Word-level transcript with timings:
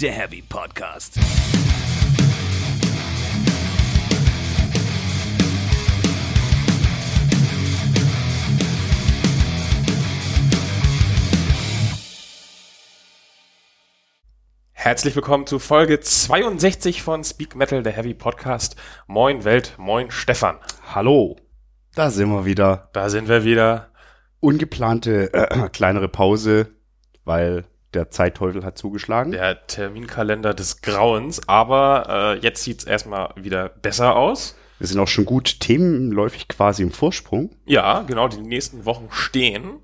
der 0.00 0.12
Heavy 0.12 0.42
Podcast. 0.42 1.18
Herzlich 14.72 15.14
willkommen 15.14 15.46
zu 15.46 15.58
Folge 15.58 16.00
62 16.00 17.02
von 17.02 17.22
Speak 17.22 17.54
Metal, 17.54 17.82
der 17.82 17.92
Heavy 17.92 18.14
Podcast. 18.14 18.76
Moin 19.06 19.44
Welt, 19.44 19.74
moin 19.78 20.10
Stefan. 20.10 20.56
Hallo, 20.92 21.36
da 21.94 22.10
sind 22.10 22.30
wir 22.30 22.44
wieder. 22.44 22.90
Da 22.92 23.08
sind 23.08 23.28
wir 23.28 23.44
wieder. 23.44 23.90
Ungeplante 24.40 25.32
äh, 25.32 25.68
kleinere 25.72 26.08
Pause, 26.08 26.68
weil 27.24 27.64
der 27.94 28.10
Zeitteufel 28.10 28.64
hat 28.64 28.78
zugeschlagen. 28.78 29.32
Der 29.32 29.66
Terminkalender 29.66 30.54
des 30.54 30.80
Grauens, 30.80 31.46
aber 31.48 32.36
äh, 32.36 32.38
jetzt 32.38 32.62
sieht's 32.62 32.84
erstmal 32.84 33.32
wieder 33.36 33.68
besser 33.68 34.16
aus. 34.16 34.56
Wir 34.78 34.88
sind 34.88 34.98
auch 34.98 35.08
schon 35.08 35.24
gut 35.26 35.60
themenläufig 35.60 36.48
quasi 36.48 36.82
im 36.82 36.90
Vorsprung. 36.90 37.54
Ja, 37.66 38.02
genau, 38.02 38.26
die 38.28 38.40
nächsten 38.40 38.84
Wochen 38.84 39.08
stehen. 39.10 39.80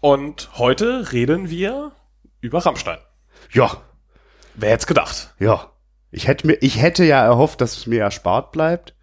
Und 0.00 0.50
heute 0.58 1.12
reden 1.12 1.48
wir 1.48 1.92
über 2.40 2.58
Rammstein. 2.58 2.98
Ja, 3.52 3.78
Wer 4.54 4.70
hätte 4.70 4.86
gedacht? 4.86 5.34
ja. 5.38 5.68
Ich 6.14 6.28
hätte 6.28 6.46
mir, 6.46 6.58
ich 6.60 6.78
hätte 6.82 7.04
ja 7.04 7.24
erhofft, 7.24 7.62
dass 7.62 7.74
es 7.74 7.86
mir 7.86 8.02
erspart 8.02 8.52
bleibt, 8.52 8.94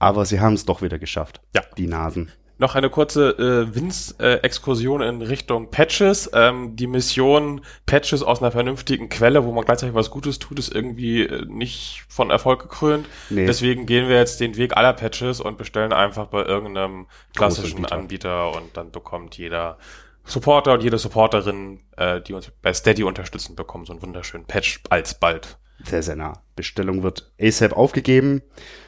aber 0.00 0.26
sie 0.26 0.40
haben 0.40 0.54
es 0.54 0.64
doch 0.64 0.82
wieder 0.82 0.98
geschafft. 0.98 1.40
Ja. 1.54 1.62
Die 1.78 1.86
Nasen. 1.86 2.32
Noch 2.58 2.74
eine 2.74 2.90
kurze 2.90 3.30
äh, 3.30 3.74
Winz-Exkursion 3.74 5.02
in 5.02 5.22
Richtung 5.22 5.70
Patches. 5.70 6.30
Ähm, 6.32 6.76
die 6.76 6.86
Mission 6.86 7.62
Patches 7.86 8.22
aus 8.22 8.40
einer 8.40 8.52
vernünftigen 8.52 9.08
Quelle, 9.08 9.44
wo 9.44 9.52
man 9.52 9.64
gleichzeitig 9.64 9.94
was 9.94 10.10
Gutes 10.10 10.38
tut, 10.38 10.58
ist 10.58 10.72
irgendwie 10.72 11.22
äh, 11.22 11.44
nicht 11.46 12.04
von 12.08 12.30
Erfolg 12.30 12.62
gekrönt. 12.62 13.06
Nee. 13.30 13.46
Deswegen 13.46 13.86
gehen 13.86 14.08
wir 14.08 14.16
jetzt 14.16 14.40
den 14.40 14.56
Weg 14.56 14.76
aller 14.76 14.92
Patches 14.92 15.40
und 15.40 15.58
bestellen 15.58 15.92
einfach 15.92 16.26
bei 16.26 16.44
irgendeinem 16.44 17.06
klassischen. 17.34 17.86
Anbieter 17.86 18.54
und 18.54 18.76
dann 18.76 18.90
bekommt 18.90 19.36
jeder 19.36 19.78
Supporter 20.24 20.74
und 20.74 20.82
jede 20.82 20.98
Supporterin, 20.98 21.80
äh, 21.96 22.20
die 22.20 22.32
uns 22.32 22.50
bei 22.62 22.72
Steady 22.72 23.02
unterstützen, 23.02 23.56
bekommen 23.56 23.86
so 23.86 23.92
einen 23.92 24.02
wunderschönen 24.02 24.46
Patch 24.46 24.80
alsbald. 24.88 25.58
Sehr, 25.84 26.02
sehr 26.02 26.16
nah. 26.16 26.34
Bestellung 26.54 27.02
wird 27.02 27.32
ASAP 27.40 27.72
aufgegeben. 27.72 28.42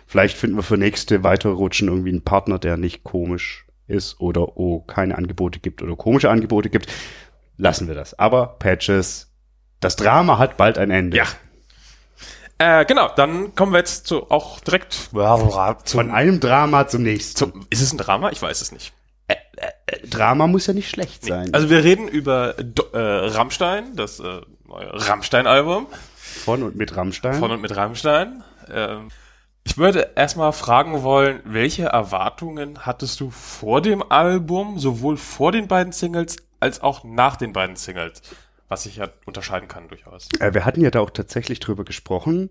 Vielleicht 0.06 0.36
finden 0.36 0.56
wir 0.56 0.62
für 0.62 0.76
nächste 0.76 1.24
weitere 1.24 1.52
Rutschen 1.52 1.88
irgendwie 1.88 2.10
einen 2.10 2.22
Partner, 2.22 2.58
der 2.58 2.76
nicht 2.76 3.04
komisch 3.04 3.66
ist 3.86 4.20
oder 4.20 4.56
oh, 4.56 4.80
keine 4.80 5.16
Angebote 5.16 5.58
gibt 5.58 5.82
oder 5.82 5.96
komische 5.96 6.30
Angebote 6.30 6.70
gibt. 6.70 6.92
Lassen 7.56 7.88
wir 7.88 7.94
das. 7.94 8.18
Aber 8.18 8.58
Patches, 8.58 9.30
das 9.80 9.96
Drama 9.96 10.38
hat 10.38 10.56
bald 10.56 10.78
ein 10.78 10.90
Ende. 10.90 11.16
Ja. 11.16 11.24
Äh, 12.58 12.84
genau, 12.84 13.10
dann 13.14 13.54
kommen 13.54 13.72
wir 13.72 13.78
jetzt 13.78 14.06
zu 14.06 14.30
auch 14.30 14.60
direkt 14.60 15.10
Von 15.90 16.10
einem 16.10 16.40
Drama 16.40 16.86
zum 16.86 17.02
nächsten. 17.02 17.36
zum. 17.36 17.66
Ist 17.70 17.82
es 17.82 17.92
ein 17.92 17.98
Drama? 17.98 18.30
Ich 18.30 18.40
weiß 18.40 18.60
es 18.60 18.72
nicht. 18.72 18.92
Drama 20.08 20.46
muss 20.46 20.66
ja 20.66 20.74
nicht 20.74 20.90
schlecht 20.90 21.24
sein. 21.24 21.52
Also 21.52 21.70
wir 21.70 21.84
reden 21.84 22.08
über 22.08 22.54
Do 22.54 22.84
äh, 22.92 22.98
Rammstein, 22.98 23.96
das 23.96 24.20
äh, 24.20 24.40
neue 24.66 24.90
Rammstein-Album 24.92 25.86
von 26.16 26.62
und 26.62 26.76
mit 26.76 26.96
Rammstein. 26.96 27.34
von 27.34 27.50
und 27.50 27.60
mit 27.60 27.74
Rammstein. 27.76 28.42
Ähm, 28.72 29.08
ich 29.64 29.78
würde 29.78 30.12
erstmal 30.14 30.52
fragen 30.52 31.02
wollen, 31.02 31.40
welche 31.44 31.84
Erwartungen 31.84 32.86
hattest 32.86 33.20
du 33.20 33.30
vor 33.30 33.80
dem 33.80 34.02
Album, 34.10 34.78
sowohl 34.78 35.16
vor 35.16 35.52
den 35.52 35.68
beiden 35.68 35.92
Singles 35.92 36.36
als 36.60 36.80
auch 36.80 37.02
nach 37.04 37.36
den 37.36 37.52
beiden 37.52 37.76
Singles, 37.76 38.22
was 38.68 38.84
sich 38.84 38.96
ja 38.96 39.08
unterscheiden 39.26 39.68
kann 39.68 39.88
durchaus. 39.88 40.28
äh, 40.38 40.54
wir 40.54 40.64
hatten 40.64 40.80
ja 40.80 40.90
da 40.90 41.00
auch 41.00 41.10
tatsächlich 41.10 41.60
drüber 41.60 41.84
gesprochen. 41.84 42.50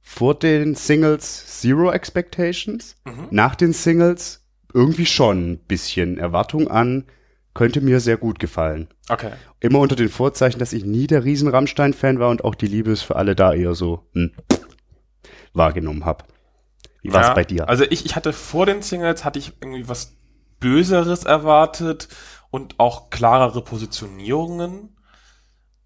Vor 0.00 0.34
den 0.34 0.74
Singles 0.74 1.60
Zero 1.60 1.92
Expectations. 1.92 2.96
Mhm. 3.04 3.28
Nach 3.30 3.54
den 3.54 3.72
Singles 3.72 4.44
irgendwie 4.72 5.06
schon 5.06 5.52
ein 5.52 5.58
bisschen 5.58 6.18
Erwartung 6.18 6.68
an. 6.68 7.04
Könnte 7.54 7.82
mir 7.82 8.00
sehr 8.00 8.16
gut 8.16 8.38
gefallen. 8.38 8.88
Okay. 9.10 9.32
Immer 9.60 9.80
unter 9.80 9.94
den 9.94 10.08
Vorzeichen, 10.08 10.58
dass 10.58 10.72
ich 10.72 10.84
nie 10.84 11.06
der 11.06 11.24
riesen 11.24 11.48
Rammstein-Fan 11.48 12.18
war 12.18 12.30
und 12.30 12.44
auch 12.44 12.54
die 12.54 12.66
Liebe 12.66 12.90
ist 12.90 13.02
für 13.02 13.16
alle 13.16 13.36
da 13.36 13.52
eher 13.52 13.74
so 13.74 14.08
hm, 14.14 14.32
wahrgenommen 15.52 16.06
habe. 16.06 16.24
Wie 17.02 17.12
war 17.12 17.28
es 17.28 17.34
bei 17.34 17.44
dir? 17.44 17.68
Also 17.68 17.84
ich, 17.84 18.06
ich 18.06 18.16
hatte 18.16 18.32
vor 18.32 18.66
den 18.66 18.82
Singles 18.82 19.24
hatte 19.24 19.38
ich 19.38 19.52
irgendwie 19.60 19.88
was 19.88 20.16
Böseres 20.60 21.24
erwartet 21.24 22.08
und 22.50 22.78
auch 22.78 23.10
klarere 23.10 23.62
Positionierungen. 23.62 24.96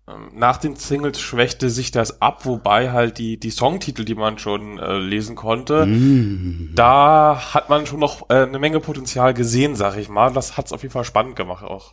Ähm, 0.08 0.30
Nach 0.34 0.58
den 0.58 0.76
Singles 0.76 1.20
schwächte 1.20 1.70
sich 1.70 1.90
das 1.90 2.20
ab, 2.20 2.44
wobei 2.44 2.92
halt 2.92 3.18
die, 3.18 3.38
die 3.40 3.50
Songtitel, 3.50 4.04
die 4.04 4.14
man 4.14 4.38
schon 4.38 4.78
äh, 4.78 4.98
lesen 4.98 5.36
konnte, 5.36 5.86
Mm. 5.86 6.72
da 6.74 7.54
hat 7.54 7.68
man 7.70 7.86
schon 7.86 8.00
noch 8.00 8.28
äh, 8.30 8.42
eine 8.42 8.58
Menge 8.58 8.80
Potenzial 8.80 9.34
gesehen, 9.34 9.74
sag 9.74 9.96
ich 9.96 10.08
mal. 10.08 10.32
Das 10.32 10.56
hat's 10.56 10.72
auf 10.72 10.82
jeden 10.82 10.92
Fall 10.92 11.04
spannend 11.04 11.36
gemacht 11.36 11.64
auch. 11.64 11.92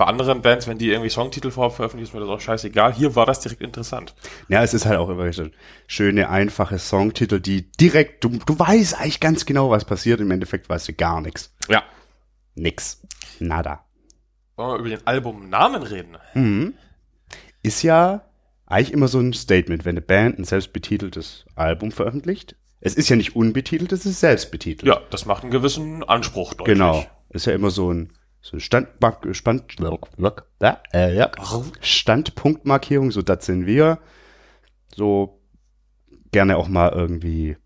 Bei 0.00 0.06
anderen 0.06 0.40
Bands, 0.40 0.66
wenn 0.66 0.78
die 0.78 0.88
irgendwie 0.88 1.10
Songtitel 1.10 1.50
vorher 1.50 1.70
veröffentlichen, 1.70 2.08
ist 2.08 2.14
mir 2.14 2.20
das 2.20 2.30
auch 2.30 2.40
scheißegal. 2.40 2.94
Hier 2.94 3.16
war 3.16 3.26
das 3.26 3.40
direkt 3.40 3.60
interessant. 3.60 4.14
Ja, 4.48 4.62
es 4.62 4.72
ist 4.72 4.86
halt 4.86 4.96
auch 4.96 5.10
immer 5.10 5.30
so 5.30 5.44
schöne, 5.86 6.30
einfache 6.30 6.78
Songtitel, 6.78 7.38
die 7.38 7.70
direkt, 7.72 8.24
du, 8.24 8.30
du 8.30 8.58
weißt 8.58 8.98
eigentlich 8.98 9.20
ganz 9.20 9.44
genau, 9.44 9.68
was 9.68 9.84
passiert. 9.84 10.22
Im 10.22 10.30
Endeffekt 10.30 10.70
weißt 10.70 10.88
du 10.88 10.94
gar 10.94 11.20
nichts. 11.20 11.54
Ja. 11.68 11.82
Nix. 12.54 13.02
Nada. 13.40 13.84
Wollen 14.56 14.70
wir 14.70 14.78
über 14.78 14.88
den 14.88 15.06
Albumnamen 15.06 15.82
reden? 15.82 16.16
Mhm. 16.32 16.72
Ist 17.62 17.82
ja 17.82 18.24
eigentlich 18.64 18.94
immer 18.94 19.08
so 19.08 19.18
ein 19.18 19.34
Statement, 19.34 19.84
wenn 19.84 19.98
eine 19.98 20.00
Band 20.00 20.38
ein 20.38 20.44
selbstbetiteltes 20.44 21.44
Album 21.56 21.92
veröffentlicht. 21.92 22.56
Es 22.80 22.94
ist 22.94 23.10
ja 23.10 23.16
nicht 23.16 23.36
unbetitelt, 23.36 23.92
es 23.92 24.06
ist 24.06 24.20
selbstbetitelt. 24.20 24.88
Ja, 24.88 25.02
das 25.10 25.26
macht 25.26 25.42
einen 25.42 25.52
gewissen 25.52 26.02
Anspruch 26.04 26.54
deutlich. 26.54 26.78
Genau. 26.78 27.04
Ist 27.28 27.44
ja 27.44 27.52
immer 27.52 27.70
so 27.70 27.92
ein, 27.92 28.14
so 28.42 28.56
ein 28.56 28.60
Stand, 28.60 28.88
äh. 30.92 31.28
Standpunktmarkierung, 31.80 33.10
so 33.10 33.22
das 33.22 33.46
sind 33.46 33.66
wir. 33.66 33.98
So 34.94 35.40
gerne 36.32 36.56
auch 36.56 36.68
mal 36.68 36.90
irgendwie 36.92 37.56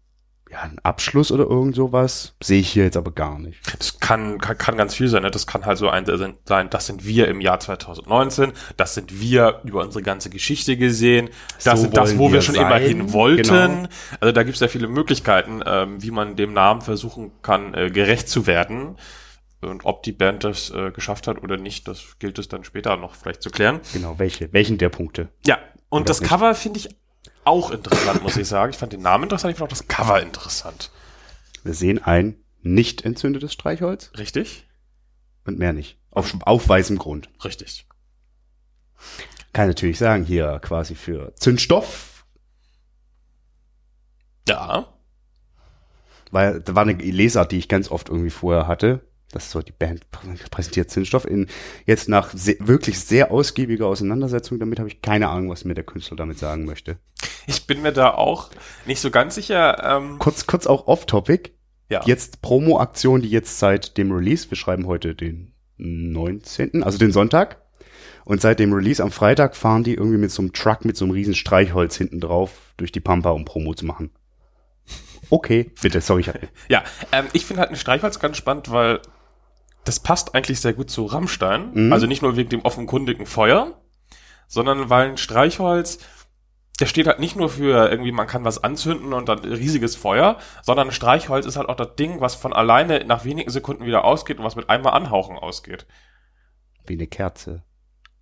ja, 0.54 0.62
ein 0.62 0.78
Abschluss 0.82 1.32
oder 1.32 1.44
irgend 1.44 1.74
sowas. 1.74 2.34
Sehe 2.42 2.60
ich 2.60 2.70
hier 2.70 2.84
jetzt 2.84 2.96
aber 2.96 3.10
gar 3.10 3.38
nicht. 3.38 3.60
Das 3.78 3.98
kann, 3.98 4.38
kann, 4.38 4.56
kann 4.56 4.76
ganz 4.76 4.94
viel 4.94 5.08
sein. 5.08 5.22
Ne? 5.22 5.30
Das 5.30 5.46
kann 5.46 5.66
halt 5.66 5.78
so 5.78 5.88
ein 5.88 6.06
sein, 6.44 6.70
das 6.70 6.86
sind 6.86 7.04
wir 7.04 7.28
im 7.28 7.40
Jahr 7.40 7.58
2019, 7.58 8.52
das 8.76 8.94
sind 8.94 9.20
wir 9.20 9.60
über 9.64 9.82
unsere 9.82 10.02
ganze 10.02 10.30
Geschichte 10.30 10.76
gesehen, 10.76 11.28
das 11.64 11.78
So 11.78 11.82
sind 11.84 11.96
das, 11.96 12.18
wo 12.18 12.28
wir 12.28 12.34
wir 12.34 12.42
schon 12.42 12.54
sein. 12.54 12.66
immerhin 12.66 13.12
wollten. 13.12 13.42
Genau. 13.42 13.88
Also 14.20 14.32
da 14.32 14.42
gibt 14.44 14.54
es 14.54 14.60
ja 14.60 14.68
viele 14.68 14.86
Möglichkeiten, 14.86 15.60
ähm, 15.66 16.02
wie 16.02 16.10
man 16.12 16.36
dem 16.36 16.52
Namen 16.52 16.82
versuchen 16.82 17.32
kann, 17.42 17.74
äh, 17.74 17.90
gerecht 17.90 18.28
zu 18.28 18.46
werden. 18.46 18.96
Und 19.64 19.84
ob 19.84 20.02
die 20.02 20.12
Band 20.12 20.44
das 20.44 20.70
äh, 20.70 20.90
geschafft 20.92 21.26
hat 21.26 21.42
oder 21.42 21.56
nicht, 21.56 21.88
das 21.88 22.18
gilt 22.18 22.38
es 22.38 22.48
dann 22.48 22.64
später 22.64 22.96
noch 22.96 23.14
vielleicht 23.14 23.42
zu 23.42 23.50
klären. 23.50 23.80
Genau, 23.92 24.18
welche, 24.18 24.52
welchen 24.52 24.78
der 24.78 24.88
Punkte? 24.90 25.28
Ja, 25.46 25.58
und 25.88 26.02
Oder 26.02 26.08
das 26.08 26.20
nicht. 26.20 26.28
Cover 26.28 26.54
finde 26.54 26.80
ich 26.80 26.88
auch 27.44 27.70
interessant, 27.70 28.22
muss 28.22 28.36
ich 28.36 28.48
sagen. 28.48 28.70
Ich 28.70 28.78
fand 28.78 28.92
den 28.92 29.02
Namen 29.02 29.24
interessant, 29.24 29.52
ich 29.52 29.58
fand 29.58 29.68
auch 29.70 29.76
das 29.76 29.86
Cover 29.88 30.20
interessant. 30.22 30.90
Wir 31.62 31.74
sehen 31.74 32.02
ein 32.02 32.36
nicht 32.62 33.04
entzündetes 33.04 33.52
Streichholz 33.52 34.10
Richtig? 34.18 34.66
und 35.46 35.58
mehr 35.58 35.72
nicht. 35.72 35.98
Auf, 36.10 36.34
auf 36.42 36.68
weißem 36.68 36.98
Grund. 36.98 37.28
Richtig. 37.44 37.86
Kann 39.52 39.68
natürlich 39.68 39.98
sagen, 39.98 40.24
hier 40.24 40.58
quasi 40.62 40.94
für 40.94 41.34
Zündstoff, 41.36 42.24
Ja. 44.48 44.92
weil 46.30 46.60
da 46.60 46.74
war 46.74 46.82
eine 46.82 46.94
Lesart, 46.94 47.52
die 47.52 47.58
ich 47.58 47.68
ganz 47.68 47.90
oft 47.90 48.08
irgendwie 48.08 48.30
vorher 48.30 48.66
hatte. 48.66 49.06
Das 49.34 49.44
ist 49.46 49.50
so 49.50 49.60
die 49.62 49.72
Band 49.72 50.06
prä- 50.12 50.48
präsentiert 50.50 50.90
Zündstoff 50.90 51.24
in 51.26 51.48
jetzt 51.86 52.08
nach 52.08 52.30
se 52.34 52.56
wirklich 52.60 53.00
sehr 53.00 53.30
ausgiebiger 53.32 53.86
Auseinandersetzung 53.86 54.58
damit 54.60 54.78
habe 54.78 54.88
ich 54.88 55.02
keine 55.02 55.28
Ahnung, 55.28 55.50
was 55.50 55.64
mir 55.64 55.74
der 55.74 55.84
Künstler 55.84 56.16
damit 56.16 56.38
sagen 56.38 56.64
möchte. 56.64 56.98
Ich 57.46 57.66
bin 57.66 57.82
mir 57.82 57.92
da 57.92 58.10
auch 58.14 58.50
nicht 58.86 59.00
so 59.00 59.10
ganz 59.10 59.34
sicher. 59.34 59.82
Ähm, 59.84 60.18
Kurz 60.18 60.46
kurz 60.46 60.66
auch 60.66 60.86
off 60.86 61.06
Topic. 61.06 61.50
ja. 61.90 62.00
Jetzt 62.06 62.42
Promo 62.42 62.78
Aktion, 62.78 63.22
die 63.22 63.28
jetzt 63.30 63.58
seit 63.58 63.96
dem 63.98 64.12
Release, 64.12 64.50
wir 64.50 64.56
schreiben 64.56 64.86
heute 64.86 65.14
den 65.14 65.52
19., 65.76 66.82
also 66.84 66.98
den 66.98 67.12
Sonntag. 67.12 67.60
Und 68.24 68.40
seit 68.40 68.58
dem 68.58 68.72
Release 68.72 69.02
am 69.02 69.10
Freitag 69.10 69.54
fahren 69.56 69.84
die 69.84 69.94
irgendwie 69.94 70.16
mit 70.16 70.30
so 70.30 70.40
einem 70.40 70.52
Truck 70.54 70.84
mit 70.86 70.96
so 70.96 71.04
einem 71.04 71.12
riesen 71.12 71.34
Streichholz 71.34 71.96
hinten 71.96 72.20
drauf 72.20 72.52
durch 72.78 72.90
die 72.92 73.00
Pampa, 73.00 73.30
um 73.30 73.44
Promo 73.44 73.74
zu 73.74 73.84
machen. 73.84 74.10
Okay, 75.30 75.70
bitte, 75.82 76.00
sorry, 76.00 76.20
ich 76.22 76.28
Ja, 76.68 76.84
ähm, 77.12 77.26
ich 77.32 77.44
finde 77.44 77.60
halt 77.60 77.70
ein 77.70 77.76
Streichholz 77.76 78.18
ganz 78.20 78.36
spannend, 78.36 78.70
weil 78.70 79.00
das 79.84 80.00
passt 80.00 80.34
eigentlich 80.34 80.60
sehr 80.60 80.72
gut 80.72 80.90
zu 80.90 81.04
Rammstein. 81.04 81.70
Mhm. 81.74 81.92
Also 81.92 82.06
nicht 82.06 82.22
nur 82.22 82.36
wegen 82.36 82.50
dem 82.50 82.62
offenkundigen 82.62 83.26
Feuer, 83.26 83.80
sondern 84.48 84.90
weil 84.90 85.10
ein 85.10 85.16
Streichholz, 85.16 85.98
der 86.80 86.86
steht 86.86 87.06
halt 87.06 87.20
nicht 87.20 87.36
nur 87.36 87.50
für 87.50 87.90
irgendwie, 87.90 88.12
man 88.12 88.26
kann 88.26 88.44
was 88.44 88.64
anzünden 88.64 89.12
und 89.12 89.28
dann 89.28 89.38
riesiges 89.38 89.94
Feuer, 89.94 90.38
sondern 90.62 90.88
ein 90.88 90.92
Streichholz 90.92 91.46
ist 91.46 91.56
halt 91.56 91.68
auch 91.68 91.76
das 91.76 91.94
Ding, 91.96 92.20
was 92.20 92.34
von 92.34 92.52
alleine 92.52 93.04
nach 93.04 93.24
wenigen 93.24 93.50
Sekunden 93.50 93.86
wieder 93.86 94.04
ausgeht 94.04 94.38
und 94.38 94.44
was 94.44 94.56
mit 94.56 94.68
einmal 94.70 94.94
anhauchen 94.94 95.38
ausgeht. 95.38 95.86
wie 96.86 96.94
eine 96.94 97.06
Kerze. 97.06 97.62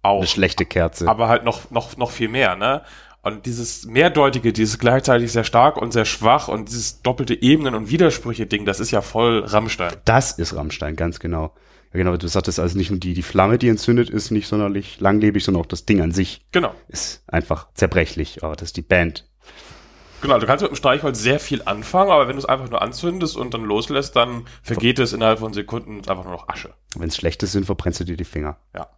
Auch. 0.03 0.19
Eine 0.19 0.27
schlechte 0.27 0.67
Kerze. 0.67 1.09
aber 1.09 1.29
halt 1.29 1.45
noch, 1.45 1.71
noch, 1.71 1.97
noch 1.97 2.11
viel 2.11 2.29
mehr, 2.29 2.57
ne? 2.57 2.83
Und 3.23 3.47
dieses 3.47 3.87
Mehrdeutige, 3.87 4.53
dieses 4.53 4.79
gleichzeitig 4.81 5.31
sehr 5.31 5.45
stark 5.45 5.77
und 5.77 5.93
sehr 5.93 6.05
schwach 6.05 6.49
und 6.49 6.69
dieses 6.69 7.03
doppelte 7.03 7.41
Ebenen- 7.41 7.75
und 7.77 7.89
Widersprüche-Ding, 7.89 8.65
das 8.65 8.81
ist 8.81 8.91
ja 8.91 9.01
voll 9.01 9.45
Rammstein. 9.47 9.93
Das 10.05 10.33
ist 10.33 10.57
Rammstein, 10.57 10.97
ganz 10.97 11.21
genau. 11.21 11.55
Ja, 11.93 11.99
genau, 11.99 12.17
du 12.17 12.27
sagtest 12.27 12.59
also 12.59 12.77
nicht 12.77 12.91
nur 12.91 12.99
die, 12.99 13.15
die 13.15 13.23
Flamme, 13.23 13.59
die 13.59 13.69
entzündet 13.69 14.11
ist, 14.11 14.31
nicht 14.33 14.49
sonderlich 14.49 14.99
langlebig, 14.99 15.45
sondern 15.45 15.63
auch 15.63 15.67
das 15.67 15.85
Ding 15.85 16.01
an 16.01 16.11
sich 16.11 16.45
Genau. 16.51 16.75
ist 16.89 17.23
einfach 17.29 17.69
zerbrechlich. 17.75 18.43
Aber 18.43 18.57
das 18.57 18.71
ist 18.71 18.77
die 18.77 18.83
Band. 18.83 19.29
Genau, 20.21 20.39
du 20.39 20.47
kannst 20.47 20.63
mit 20.63 20.71
dem 20.73 20.77
Streichholz 20.77 21.21
sehr 21.21 21.39
viel 21.39 21.63
anfangen, 21.65 22.11
aber 22.11 22.27
wenn 22.29 22.37
du 22.37 22.39
es 22.41 22.45
einfach 22.47 22.71
nur 22.71 22.81
anzündest 22.83 23.37
und 23.37 23.55
dann 23.55 23.63
loslässt, 23.65 24.17
dann 24.17 24.47
vergeht 24.63 24.99
es 24.99 25.13
innerhalb 25.13 25.41
von 25.41 25.53
Sekunden 25.53 25.97
und 25.97 26.01
ist 26.03 26.11
einfach 26.11 26.25
nur 26.25 26.33
noch 26.33 26.49
Asche. 26.49 26.71
Wenn 26.97 27.09
es 27.09 27.17
schlechte 27.17 27.47
sind, 27.47 27.67
verbrennst 27.67 28.01
du 28.01 28.05
dir 28.05 28.17
die 28.17 28.25
Finger. 28.25 28.57
Ja. 28.75 28.89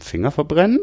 Finger 0.00 0.30
verbrennen? 0.30 0.80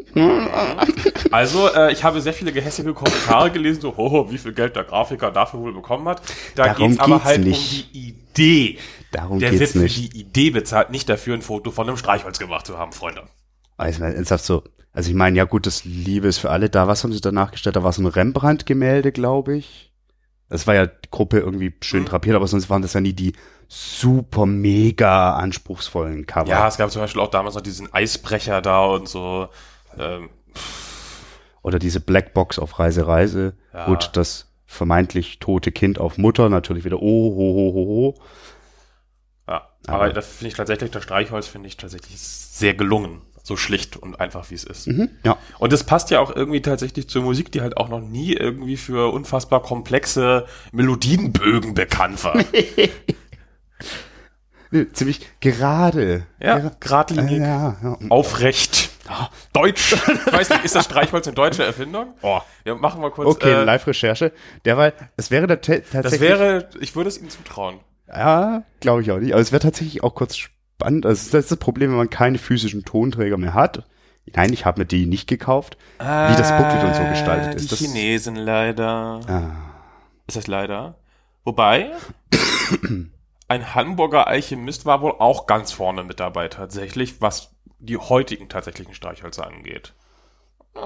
Also, 1.31 1.67
äh, 1.73 1.91
ich 1.91 2.03
habe 2.03 2.21
sehr 2.21 2.33
viele 2.33 2.51
gehässige 2.51 2.93
Kommentare 2.93 3.51
gelesen, 3.51 3.81
so, 3.81 3.95
hoho, 3.97 4.31
wie 4.31 4.37
viel 4.37 4.53
Geld 4.53 4.75
der 4.75 4.83
Grafiker 4.83 5.31
dafür 5.31 5.59
wohl 5.61 5.73
bekommen 5.73 6.07
hat. 6.07 6.21
Da 6.55 6.65
Darum 6.65 6.89
geht's 6.89 6.99
aber 6.99 7.15
geht's 7.15 7.25
halt 7.25 7.43
nicht. 7.45 7.85
um 7.87 7.91
die 7.93 8.07
Idee. 8.09 8.77
Darum 9.11 9.39
Der 9.39 9.51
wird 9.51 9.59
geht's 9.59 9.71
für 9.73 9.79
nicht. 9.79 9.97
die 10.13 10.19
Idee 10.19 10.49
bezahlt, 10.51 10.89
nicht 10.89 11.07
dafür 11.09 11.35
ein 11.35 11.41
Foto 11.41 11.71
von 11.71 11.87
einem 11.87 11.97
Streichholz 11.97 12.39
gemacht 12.39 12.65
zu 12.65 12.77
haben, 12.77 12.91
Freunde. 12.91 13.23
Also, 13.77 14.03
ernsthaft 14.03 14.45
so. 14.45 14.63
Also 14.93 15.09
ich 15.09 15.15
meine, 15.15 15.37
ja 15.37 15.45
gut, 15.45 15.65
das 15.65 15.85
Liebe 15.85 16.27
ist 16.27 16.39
für 16.39 16.49
alle 16.49 16.69
da. 16.69 16.85
Was 16.87 17.03
haben 17.03 17.13
sie 17.13 17.21
danach 17.21 17.51
gestellt? 17.51 17.77
Da 17.77 17.83
war 17.83 17.93
so 17.93 18.01
ein 18.01 18.07
Rembrandt-Gemälde, 18.07 19.13
glaube 19.13 19.55
ich. 19.55 19.91
Das 20.49 20.67
war 20.67 20.75
ja 20.75 20.85
die 20.87 21.09
Gruppe 21.09 21.39
irgendwie 21.39 21.73
schön 21.81 22.01
Mhm. 22.01 22.07
drapiert, 22.07 22.35
aber 22.35 22.45
sonst 22.47 22.69
waren 22.69 22.81
das 22.81 22.91
ja 22.93 22.99
nie 22.99 23.13
die 23.13 23.31
super 23.73 24.45
mega 24.45 25.33
anspruchsvollen 25.35 26.25
Cover. 26.25 26.49
Ja, 26.49 26.67
es 26.67 26.75
gab 26.75 26.91
zum 26.91 27.01
Beispiel 27.01 27.21
auch 27.21 27.29
damals 27.31 27.55
noch 27.55 27.61
diesen 27.61 27.91
Eisbrecher 27.93 28.61
da 28.61 28.83
und 28.83 29.07
so. 29.07 29.47
Ähm, 29.97 30.29
Oder 31.61 31.79
diese 31.79 32.01
Blackbox 32.01 32.59
auf 32.59 32.79
Reise, 32.79 33.07
Reise. 33.07 33.53
Ja. 33.73 33.85
Gut, 33.85 34.09
das 34.13 34.51
vermeintlich 34.65 35.39
tote 35.39 35.71
Kind 35.71 35.99
auf 35.99 36.17
Mutter, 36.17 36.49
natürlich 36.49 36.83
wieder 36.83 36.97
oh, 37.01 37.01
ho, 37.01 37.53
ho, 37.55 37.73
ho, 37.73 37.85
ho. 37.87 38.21
ja, 39.47 39.67
Aber- 39.87 40.03
aber 40.03 40.13
das 40.13 40.27
finde 40.27 40.49
ich 40.49 40.55
tatsächlich, 40.55 40.91
das 40.91 41.03
Streichholz 41.03 41.47
finde 41.47 41.67
ich 41.69 41.77
tatsächlich 41.77 42.19
sehr 42.19 42.73
gelungen. 42.73 43.21
So 43.43 43.55
schlicht 43.57 43.95
und 43.97 44.19
einfach, 44.19 44.51
wie 44.51 44.55
es 44.55 44.63
ist. 44.65 44.87
Mhm, 44.87 45.09
ja. 45.23 45.35
Und 45.59 45.73
es 45.73 45.83
passt 45.83 46.11
ja 46.11 46.19
auch 46.19 46.35
irgendwie 46.35 46.61
tatsächlich 46.61 47.07
zur 47.09 47.23
Musik, 47.23 47.51
die 47.53 47.61
halt 47.61 47.75
auch 47.77 47.89
noch 47.89 48.01
nie 48.01 48.33
irgendwie 48.33 48.77
für 48.77 49.11
unfassbar 49.11 49.63
komplexe 49.63 50.45
Melodienbögen 50.73 51.73
bekannt 51.73 52.23
war. 52.23 52.35
Nee, 54.73 54.87
Ziemlich 54.93 55.27
gerade. 55.41 56.25
ja, 56.39 56.57
Gera- 56.57 56.71
geradlinig, 56.79 57.39
ja, 57.41 57.75
ja. 57.83 57.97
aufrecht. 58.09 58.89
Deutsch. 59.51 59.93
Ich 59.93 60.31
weiß 60.33 60.49
nicht, 60.51 60.63
ist 60.63 60.75
das 60.75 60.85
Streichholz 60.85 61.27
eine 61.27 61.35
deutsche 61.35 61.65
Erfindung? 61.65 62.13
Oh. 62.21 62.39
Ja, 62.63 62.75
machen 62.75 63.01
wir 63.01 63.11
kurz. 63.11 63.27
Okay, 63.27 63.51
äh, 63.51 63.63
Live-Recherche. 63.65 64.31
Derweil, 64.63 64.93
es 65.17 65.29
wäre 65.31 65.47
da 65.47 65.57
ta- 65.57 65.73
tatsächlich. 65.79 66.03
das 66.03 66.19
wäre, 66.21 66.69
ich 66.79 66.95
würde 66.95 67.09
es 67.09 67.17
Ihnen 67.19 67.29
zutrauen. 67.29 67.79
Ja, 68.07 68.63
glaube 68.79 69.01
ich 69.01 69.11
auch 69.11 69.17
nicht. 69.19 69.33
Aber 69.33 69.41
es 69.41 69.51
wäre 69.51 69.61
tatsächlich 69.61 70.03
auch 70.03 70.15
kurz 70.15 70.37
spannend. 70.37 71.05
Also 71.05 71.31
das 71.31 71.43
ist 71.45 71.51
das 71.51 71.57
Problem, 71.59 71.89
wenn 71.91 71.97
man 71.97 72.09
keine 72.09 72.37
physischen 72.37 72.85
Tonträger 72.85 73.37
mehr 73.37 73.53
hat. 73.53 73.83
Nein, 74.33 74.53
ich 74.53 74.65
habe 74.65 74.79
mir 74.81 74.85
die 74.85 75.05
nicht 75.07 75.27
gekauft. 75.27 75.77
Wie 75.99 76.03
das 76.05 76.49
Booklet 76.55 76.83
und 76.85 76.95
so 76.95 77.03
gestaltet 77.09 77.55
ist. 77.55 77.63
Die 77.65 77.67
Das- 77.69 77.79
Chinesen 77.79 78.35
leider. 78.37 79.19
Ah, 79.27 79.51
Ist 80.27 80.37
das 80.37 80.47
leider? 80.47 80.95
Wobei, 81.43 81.91
ein 83.51 83.75
Hamburger 83.75 84.27
Alchemist 84.27 84.85
war 84.85 85.01
wohl 85.01 85.11
auch 85.19 85.45
ganz 85.45 85.73
vorne 85.73 86.05
mit 86.05 86.21
dabei 86.21 86.47
tatsächlich, 86.47 87.19
was 87.19 87.51
die 87.79 87.97
heutigen 87.97 88.47
tatsächlichen 88.47 88.93
Streichhölzer 88.93 89.45
angeht. 89.45 89.93
Äh, 90.73 90.79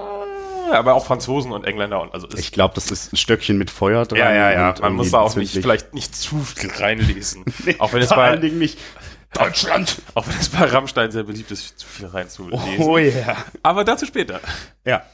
Aber 0.74 0.94
auch 0.94 1.06
Franzosen 1.06 1.52
und 1.52 1.64
Engländer 1.64 2.00
und 2.02 2.12
also 2.12 2.26
ich 2.36 2.50
glaube, 2.50 2.74
das 2.74 2.90
ist 2.90 3.12
ein 3.12 3.16
Stöckchen 3.16 3.56
mit 3.56 3.70
Feuer 3.70 4.04
dran. 4.04 4.18
ja, 4.18 4.32
ja, 4.34 4.50
ja. 4.50 4.74
Man 4.80 4.94
muss 4.94 5.12
da 5.12 5.20
auch 5.20 5.36
nicht, 5.36 5.52
vielleicht 5.52 5.94
nicht 5.94 6.16
zu 6.16 6.40
viel 6.40 6.68
reinlesen. 6.76 7.44
auch 7.78 7.92
wenn 7.92 8.02
es 8.02 8.08
Vor 8.08 8.18
allen 8.18 8.40
bei, 8.40 8.48
Dingen 8.48 8.58
nicht 8.58 8.80
Deutschland. 9.32 10.02
auch 10.14 10.26
wenn 10.26 10.36
es 10.36 10.48
bei 10.48 10.64
Rammstein 10.64 11.12
sehr 11.12 11.22
beliebt 11.22 11.52
ist, 11.52 11.78
zu 11.78 11.86
viel 11.86 12.06
reinzulesen. 12.06 12.78
Oh 12.80 12.98
ja. 12.98 13.36
Aber 13.62 13.84
dazu 13.84 14.06
später. 14.06 14.40
Ja. 14.84 15.04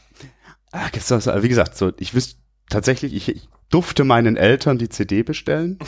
Ah, 0.71 0.89
gibt's 0.91 1.09
das, 1.09 1.29
also 1.29 1.43
wie 1.43 1.51
gesagt, 1.51 1.77
so, 1.77 1.93
ich 1.99 2.15
wüsste 2.15 2.37
tatsächlich, 2.71 3.13
ich, 3.13 3.29
ich 3.29 3.49
durfte 3.69 4.05
meinen 4.05 4.39
Eltern 4.39 4.79
die 4.79 4.89
CD 4.89 5.23
bestellen. 5.23 5.79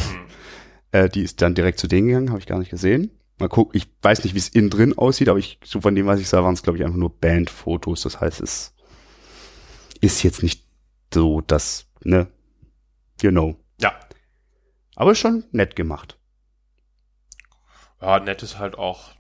Äh, 0.95 1.09
die 1.09 1.23
ist 1.23 1.43
dann 1.43 1.55
direkt 1.55 1.79
zu 1.81 1.89
denen 1.89 2.07
gegangen, 2.09 2.31
habe 2.31 2.39
ich 2.41 2.47
gar 2.47 2.59
nicht 2.59 2.71
gesehen. 2.71 3.11
Mal 3.39 3.49
gucken, 3.49 3.77
ich 3.77 3.89
weiß 4.01 4.23
nicht, 4.23 4.35
wie 4.35 4.39
es 4.39 4.49
innen 4.49 4.71
drin 4.71 4.97
aussieht, 4.97 5.29
aber 5.29 5.41
ich, 5.41 5.59
so 5.65 5.81
von 5.81 5.95
dem, 5.95 6.07
was 6.07 6.21
ich 6.21 6.29
sah, 6.29 6.45
waren 6.45 6.55
es, 6.55 6.63
glaube 6.63 6.79
ich, 6.79 6.85
einfach 6.85 6.97
nur 6.99 7.19
Bandfotos. 7.19 8.03
Das 8.03 8.21
heißt, 8.21 8.41
es 8.41 8.73
ist 10.01 10.23
jetzt 10.23 10.43
nicht 10.45 10.65
so, 11.13 11.41
dass, 11.41 11.87
ne, 12.05 12.29
you 13.23 13.31
know. 13.31 13.57
Ja. 13.81 13.93
Aber 14.95 15.17
schon 15.17 15.45
nett 15.51 15.75
gemacht. 15.75 16.17
Ja, 18.01 18.21
nett 18.21 18.43
ist 18.45 18.59
halt 18.61 18.77
auch. 18.79 19.11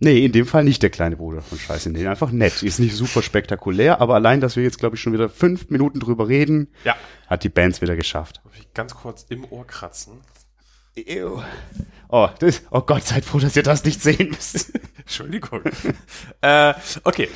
Nee, 0.00 0.24
in 0.24 0.32
dem 0.32 0.46
Fall 0.46 0.64
nicht 0.64 0.82
der 0.82 0.90
kleine 0.90 1.16
Bruder 1.16 1.40
von 1.42 1.58
Scheiße. 1.58 1.88
Nee, 1.88 2.06
einfach 2.08 2.32
nett. 2.32 2.62
Ist 2.62 2.80
nicht 2.80 2.94
super 2.96 3.22
spektakulär, 3.22 4.00
aber 4.00 4.16
allein, 4.16 4.40
dass 4.40 4.56
wir 4.56 4.64
jetzt, 4.64 4.78
glaube 4.80 4.96
ich, 4.96 5.00
schon 5.02 5.12
wieder 5.12 5.28
fünf 5.28 5.70
Minuten 5.70 6.00
drüber 6.00 6.26
reden, 6.28 6.68
Ja. 6.84 6.96
hat 7.28 7.44
die 7.44 7.48
Bands 7.48 7.80
wieder 7.80 7.94
geschafft. 7.96 8.42
Ganz 8.74 8.94
kurz 8.94 9.24
im 9.28 9.44
Ohr 9.50 9.66
kratzen. 9.66 10.20
Ew. 10.96 11.42
Oh, 12.08 12.28
das, 12.40 12.62
oh 12.70 12.82
Gott, 12.82 13.04
seid 13.04 13.24
froh, 13.24 13.38
dass 13.38 13.56
ihr 13.56 13.62
das 13.62 13.84
nicht 13.84 14.02
sehen 14.02 14.28
müsst. 14.30 14.72
Entschuldigung. 14.98 15.62
äh, 16.42 16.74
okay. 17.04 17.28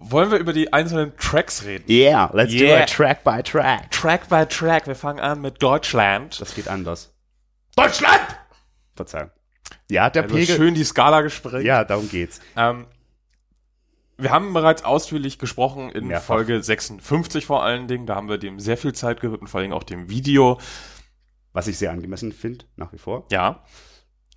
Wollen 0.00 0.30
wir 0.32 0.38
über 0.38 0.52
die 0.52 0.72
einzelnen 0.72 1.16
Tracks 1.16 1.64
reden? 1.64 1.84
Yeah, 1.88 2.30
let's 2.34 2.52
Yeah. 2.52 2.76
do 2.78 2.82
it 2.82 2.88
track 2.90 3.22
by 3.24 3.42
track. 3.42 3.90
Track 3.90 4.28
by 4.28 4.44
Track. 4.46 4.86
Wir 4.86 4.96
fangen 4.96 5.20
an 5.20 5.40
mit 5.40 5.62
Deutschland. 5.62 6.40
Das 6.40 6.54
geht 6.54 6.68
anders. 6.68 7.14
Deutschland! 7.76 8.20
Verzeihung. 8.96 9.30
Ja, 9.90 10.10
der 10.10 10.24
Also 10.24 10.34
Pegel. 10.34 10.56
schön 10.56 10.74
die 10.74 10.84
Skala 10.84 11.22
gesprengt. 11.22 11.64
Ja, 11.64 11.84
darum 11.84 12.08
geht's. 12.10 12.40
Ähm, 12.56 12.86
wir 14.18 14.30
haben 14.30 14.52
bereits 14.52 14.84
ausführlich 14.84 15.38
gesprochen 15.38 15.90
in 15.90 16.06
Mehrfach. 16.08 16.26
Folge 16.34 16.62
56 16.62 17.46
vor 17.46 17.62
allen 17.64 17.88
Dingen. 17.88 18.06
Da 18.06 18.14
haben 18.16 18.28
wir 18.28 18.38
dem 18.38 18.60
sehr 18.60 18.76
viel 18.76 18.92
Zeit 18.92 19.20
gewidmet, 19.20 19.48
vor 19.50 19.60
allem 19.60 19.72
auch 19.72 19.82
dem 19.84 20.08
Video. 20.10 20.58
Was 21.54 21.68
ich 21.68 21.78
sehr 21.78 21.92
angemessen 21.92 22.32
finde, 22.32 22.66
nach 22.76 22.92
wie 22.92 22.98
vor. 22.98 23.26
Ja. 23.30 23.64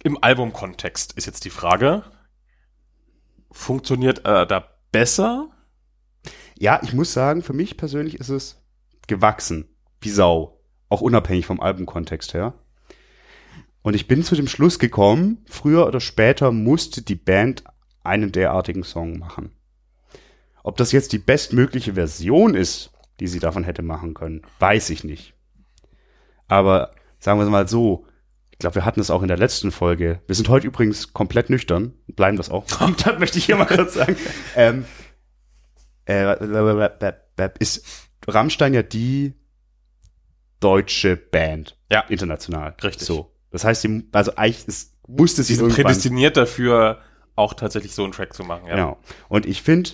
Im 0.03 0.23
Albumkontext 0.23 1.13
ist 1.13 1.25
jetzt 1.25 1.43
die 1.43 1.49
Frage, 1.49 2.03
funktioniert 3.51 4.23
er 4.23 4.45
da 4.45 4.65
besser? 4.91 5.49
Ja, 6.59 6.79
ich 6.83 6.93
muss 6.93 7.13
sagen, 7.13 7.41
für 7.41 7.53
mich 7.53 7.75
persönlich 7.75 8.19
ist 8.19 8.29
es 8.29 8.63
gewachsen. 9.07 9.67
Wie 9.99 10.09
Sau. 10.09 10.61
Auch 10.89 11.01
unabhängig 11.01 11.47
vom 11.47 11.59
Albumkontext 11.59 12.35
her. 12.35 12.53
Und 13.81 13.95
ich 13.95 14.07
bin 14.07 14.23
zu 14.23 14.35
dem 14.35 14.47
Schluss 14.47 14.77
gekommen, 14.77 15.43
früher 15.49 15.87
oder 15.87 15.99
später 15.99 16.51
musste 16.51 17.01
die 17.01 17.15
Band 17.15 17.63
einen 18.03 18.31
derartigen 18.31 18.83
Song 18.83 19.17
machen. 19.17 19.51
Ob 20.63 20.77
das 20.77 20.91
jetzt 20.91 21.13
die 21.13 21.19
bestmögliche 21.19 21.95
Version 21.95 22.53
ist, 22.53 22.91
die 23.19 23.27
sie 23.27 23.39
davon 23.39 23.63
hätte 23.63 23.81
machen 23.81 24.13
können, 24.13 24.43
weiß 24.59 24.91
ich 24.91 25.03
nicht. 25.03 25.33
Aber 26.47 26.93
sagen 27.19 27.39
wir 27.39 27.45
es 27.45 27.49
mal 27.49 27.67
so, 27.67 28.05
ich 28.51 28.59
glaube, 28.59 28.75
wir 28.75 28.85
hatten 28.85 28.99
es 28.99 29.11
auch 29.11 29.21
in 29.21 29.27
der 29.27 29.37
letzten 29.37 29.71
Folge. 29.71 30.21
Wir 30.25 30.35
sind 30.35 30.49
heute 30.49 30.65
übrigens 30.65 31.13
komplett 31.13 31.49
nüchtern, 31.49 31.93
bleiben 32.07 32.37
das 32.37 32.49
auch. 32.49 32.65
das 33.05 33.19
möchte 33.19 33.37
ich 33.37 33.45
hier 33.45 33.55
mal 33.55 33.65
kurz 33.65 33.93
sagen. 33.93 34.15
Ähm, 34.55 34.85
äh, 36.05 36.35
ist 37.59 37.85
Rammstein 38.27 38.73
ja 38.73 38.81
die 38.81 39.33
deutsche 40.59 41.15
Band. 41.15 41.77
Ja. 41.91 42.01
International. 42.09 42.75
Richtig. 42.83 43.05
So. 43.05 43.31
Das 43.51 43.63
heißt, 43.63 43.81
sie, 43.81 44.07
also 44.11 44.35
eigentlich 44.35 44.67
ist, 44.67 44.95
musste 45.07 45.43
sie 45.43 45.55
sind 45.55 45.69
prädestiniert 45.69 46.35
dafür, 46.35 46.99
auch 47.35 47.53
tatsächlich 47.53 47.93
so 47.93 48.03
einen 48.03 48.11
Track 48.11 48.33
zu 48.33 48.43
machen. 48.43 48.67
Ja. 48.67 48.75
Genau. 48.75 48.97
Und 49.29 49.45
ich 49.45 49.61
finde 49.61 49.91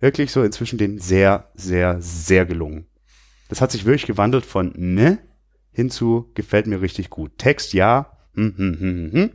wirklich 0.00 0.32
so 0.32 0.42
inzwischen 0.42 0.78
den 0.78 0.98
sehr, 0.98 1.50
sehr, 1.54 2.00
sehr 2.00 2.46
gelungen. 2.46 2.86
Das 3.48 3.60
hat 3.60 3.70
sich 3.70 3.84
wirklich 3.84 4.06
gewandelt 4.06 4.46
von 4.46 4.72
ne 4.76 5.18
hinzu 5.80 6.30
gefällt 6.34 6.66
mir 6.66 6.80
richtig 6.80 7.10
gut. 7.10 7.32
Text 7.38 7.72
ja, 7.72 8.16
hm, 8.34 8.54
hm, 8.56 8.78
hm, 8.78 8.80
hm, 8.80 9.12
hm. 9.12 9.30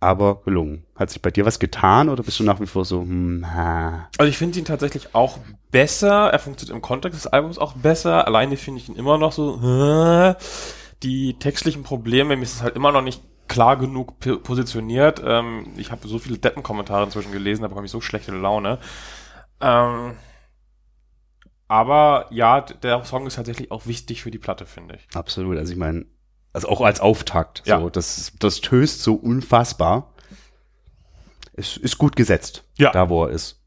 aber 0.00 0.42
gelungen. 0.42 0.84
Hat 0.96 1.10
sich 1.10 1.22
bei 1.22 1.30
dir 1.30 1.46
was 1.46 1.58
getan 1.58 2.08
oder 2.08 2.22
bist 2.22 2.38
du 2.40 2.44
nach 2.44 2.60
wie 2.60 2.66
vor 2.66 2.84
so, 2.84 3.02
hm, 3.02 3.46
ha. 3.46 4.08
Also 4.18 4.28
ich 4.28 4.38
finde 4.38 4.58
ihn 4.58 4.64
tatsächlich 4.64 5.14
auch 5.14 5.38
besser. 5.70 6.30
Er 6.30 6.38
funktioniert 6.38 6.76
im 6.76 6.82
Kontext 6.82 7.18
des 7.18 7.26
Albums 7.26 7.58
auch 7.58 7.74
besser. 7.74 8.26
Alleine 8.26 8.56
finde 8.56 8.80
ich 8.80 8.88
ihn 8.88 8.96
immer 8.96 9.18
noch 9.18 9.32
so. 9.32 9.60
Äh, 9.62 10.34
die 11.02 11.34
textlichen 11.38 11.84
Probleme, 11.84 12.36
mir 12.36 12.42
ist 12.42 12.54
es 12.54 12.62
halt 12.62 12.74
immer 12.74 12.90
noch 12.90 13.02
nicht 13.02 13.22
klar 13.46 13.76
genug 13.76 14.18
positioniert. 14.42 15.22
Ähm, 15.24 15.72
ich 15.76 15.90
habe 15.90 16.06
so 16.06 16.18
viele 16.18 16.38
Deppenkommentare 16.38 17.04
inzwischen 17.04 17.32
gelesen, 17.32 17.62
da 17.62 17.68
bekomme 17.68 17.86
ich 17.86 17.92
so 17.92 18.00
schlechte 18.00 18.32
Laune. 18.32 18.78
Ähm, 19.60 20.12
aber 21.68 22.26
ja, 22.30 22.62
der 22.62 23.04
Song 23.04 23.26
ist 23.26 23.36
tatsächlich 23.36 23.70
auch 23.70 23.86
wichtig 23.86 24.22
für 24.22 24.30
die 24.30 24.38
Platte, 24.38 24.66
finde 24.66 24.96
ich. 24.96 25.16
Absolut. 25.16 25.58
Also 25.58 25.72
ich 25.72 25.78
meine, 25.78 26.06
also 26.52 26.68
auch 26.68 26.80
als 26.80 27.00
Auftakt. 27.00 27.62
Ja. 27.66 27.78
So, 27.78 27.90
das, 27.90 28.32
das 28.38 28.60
töst 28.60 29.02
so 29.02 29.14
unfassbar. 29.14 30.14
Es 31.52 31.76
ist 31.76 31.98
gut 31.98 32.16
gesetzt. 32.16 32.64
Ja. 32.78 32.90
Da, 32.90 33.08
wo 33.10 33.24
er 33.24 33.30
ist. 33.30 33.60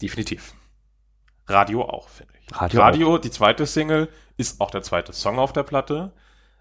Definitiv. 0.00 0.54
Radio 1.46 1.84
auch, 1.84 2.08
finde 2.08 2.32
ich. 2.40 2.60
Radio 2.60 2.80
Radio 2.80 3.18
die 3.18 3.30
zweite 3.30 3.66
Single, 3.66 4.08
ist 4.36 4.60
auch 4.60 4.70
der 4.70 4.82
zweite 4.82 5.12
Song 5.12 5.38
auf 5.38 5.52
der 5.52 5.64
Platte. 5.64 6.12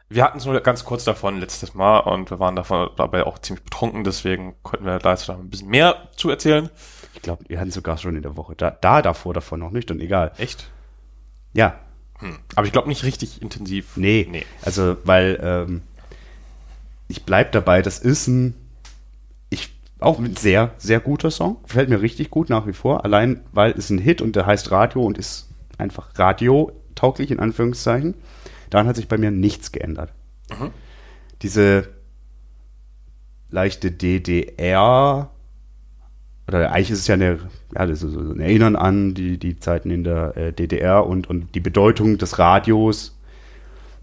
Wir 0.10 0.24
hatten 0.24 0.40
es 0.40 0.46
nur 0.46 0.60
ganz 0.62 0.84
kurz 0.84 1.04
davon 1.04 1.40
letztes 1.40 1.76
Mal 1.76 2.00
und 2.00 2.32
wir 2.32 2.40
waren 2.40 2.56
davon 2.56 2.90
dabei 2.98 3.26
auch 3.26 3.40
ziemlich 3.40 3.64
betrunken, 3.64 4.04
deswegen 4.04 4.56
konnten 4.64 4.86
wir 4.86 4.98
da 4.98 5.12
jetzt 5.12 5.28
noch 5.28 5.38
ein 5.38 5.50
bisschen 5.50 5.70
mehr 5.70 6.10
zu 6.16 6.30
erzählen. 6.30 6.70
Ich 7.20 7.24
glaube, 7.24 7.44
wir 7.50 7.60
hatten 7.60 7.72
sogar 7.72 7.98
schon 7.98 8.16
in 8.16 8.22
der 8.22 8.38
Woche. 8.38 8.56
Da, 8.56 8.72
da 8.72 9.02
davor 9.02 9.34
davon 9.34 9.60
noch 9.60 9.72
nicht 9.72 9.92
und 9.92 10.00
egal. 10.00 10.32
Echt? 10.38 10.70
Ja, 11.54 11.80
Hm. 12.20 12.38
Aber 12.56 12.66
ich 12.66 12.74
glaube 12.74 12.88
nicht 12.90 13.04
richtig 13.04 13.42
intensiv. 13.42 13.96
nee. 13.96 14.28
Nee. 14.30 14.46
Also, 14.62 14.98
weil 15.06 15.40
ähm, 15.42 15.82
ich 17.08 17.24
bleib 17.24 17.52
dabei, 17.54 17.82
das 17.82 18.00
ist 18.00 18.28
ein 18.28 18.56
ich 19.50 19.74
auch 20.00 20.20
ein 20.20 20.36
sehr, 20.36 20.74
sehr 20.78 21.00
guter 21.00 21.32
Song. 21.32 21.62
Gefällt 21.64 21.90
mir 21.90 22.02
richtig 22.02 22.30
gut 22.30 22.50
nach 22.50 22.68
wie 22.68 22.74
vor. 22.74 23.04
Allein, 23.06 23.42
weil 23.52 23.72
es 23.72 23.90
ein 23.90 23.98
Hit 24.00 24.22
und 24.22 24.36
der 24.36 24.46
heißt 24.46 24.70
Radio 24.72 25.02
und 25.04 25.18
ist 25.18 25.48
einfach 25.78 26.18
radiotauglich 26.20 27.32
in 27.32 27.40
Anführungszeichen. 27.40 28.16
Daran 28.70 28.88
hat 28.88 28.98
sich 28.98 29.08
bei 29.08 29.18
mir 29.18 29.32
nichts 29.32 29.72
geändert. 29.72 30.12
Mhm. 30.50 30.72
Diese 31.42 31.90
leichte 33.50 33.92
DDR 33.92 35.32
oder 36.50 36.72
eigentlich 36.72 36.90
ist 36.90 37.00
es 37.00 37.08
ja 37.08 37.14
eine, 37.14 37.38
ja, 37.76 37.86
das 37.86 38.02
ist 38.02 38.14
so 38.14 38.20
ein 38.20 38.40
Erinnern 38.40 38.76
an 38.76 39.14
die, 39.14 39.38
die 39.38 39.60
Zeiten 39.60 39.92
in 39.92 40.04
der 40.04 40.36
äh, 40.36 40.52
DDR 40.52 41.06
und, 41.06 41.30
und 41.30 41.54
die 41.54 41.60
Bedeutung 41.60 42.18
des 42.18 42.40
Radios, 42.40 43.16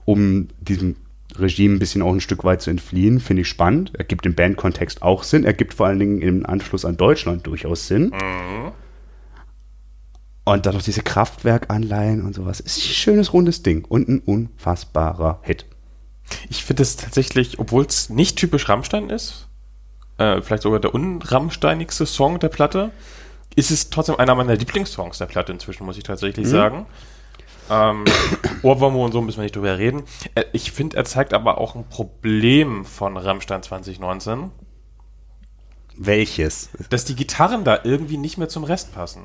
um 0.05 0.47
diesem 0.61 0.95
Regime 1.37 1.75
ein 1.75 1.79
bisschen 1.81 2.03
auch 2.03 2.13
ein 2.13 2.21
Stück 2.21 2.45
weit 2.45 2.63
zu 2.63 2.71
entfliehen, 2.71 3.19
finde 3.19 3.43
ich 3.43 3.49
spannend. 3.49 3.93
Er 3.99 4.05
gibt 4.05 4.27
im 4.27 4.37
Bandkontext 4.37 5.03
auch 5.03 5.25
Sinn. 5.25 5.43
Er 5.43 5.55
gibt 5.55 5.75
vor 5.75 5.87
allen 5.87 5.99
Dingen 5.99 6.23
im 6.23 6.47
Anschluss 6.47 6.85
an 6.85 6.97
Deutschland 6.97 7.49
durchaus 7.49 7.89
Sinn. 7.89 8.13
Und 10.45 10.67
dann 10.67 10.75
noch 10.75 10.83
diese 10.83 11.03
Kraftwerkanleihen 11.03 12.25
und 12.25 12.37
sowas. 12.37 12.61
Ist 12.61 12.79
ein 12.79 12.95
schönes, 12.95 13.33
rundes 13.33 13.65
Ding 13.65 13.85
und 13.85 14.09
ein 14.09 14.21
unfassbarer 14.21 15.41
Hit. 15.43 15.67
Ich 16.49 16.65
finde 16.65 16.85
es 16.85 16.95
tatsächlich, 16.95 17.59
obwohl 17.59 17.85
es 17.85 18.09
nicht 18.09 18.39
typisch 18.39 18.69
Rammstein 18.69 19.11
ist, 19.11 19.46
äh, 20.19 20.41
vielleicht 20.41 20.63
sogar 20.63 20.81
der 20.81 20.95
unrammsteinigste 20.95 22.07
Song 22.07 22.39
der 22.39 22.49
Platte, 22.49 22.91
ist 23.55 23.71
es 23.71 23.91
trotzdem 23.91 24.17
einer 24.17 24.35
meiner 24.35 24.55
Lieblingssongs 24.55 25.19
der 25.19 25.27
Platte 25.27 25.53
inzwischen, 25.53 25.85
muss 25.85 25.97
ich 25.97 26.05
tatsächlich 26.05 26.47
sagen. 26.47 26.87
Ähm, 27.71 28.05
Ohrwürmer 28.63 28.99
und 28.99 29.13
so 29.13 29.23
müssen 29.23 29.39
wir 29.39 29.45
nicht 29.45 29.57
drüber 29.57 29.79
reden. 29.79 30.03
Äh, 30.35 30.45
ich 30.53 30.73
finde, 30.73 30.97
er 30.97 31.05
zeigt 31.05 31.35
aber 31.35 31.59
auch 31.59 31.75
ein 31.75 31.89
Problem 31.89 32.85
von 32.85 33.17
Rammstein 33.17 33.63
2019, 33.63 34.51
Welches? 35.97 36.71
dass 36.91 37.05
die 37.05 37.17
Gitarren 37.17 37.65
da 37.65 37.81
irgendwie 37.83 38.19
nicht 38.19 38.39
mehr 38.39 38.49
zum 38.49 38.65
Rest 38.65 38.95
passen. 38.95 39.25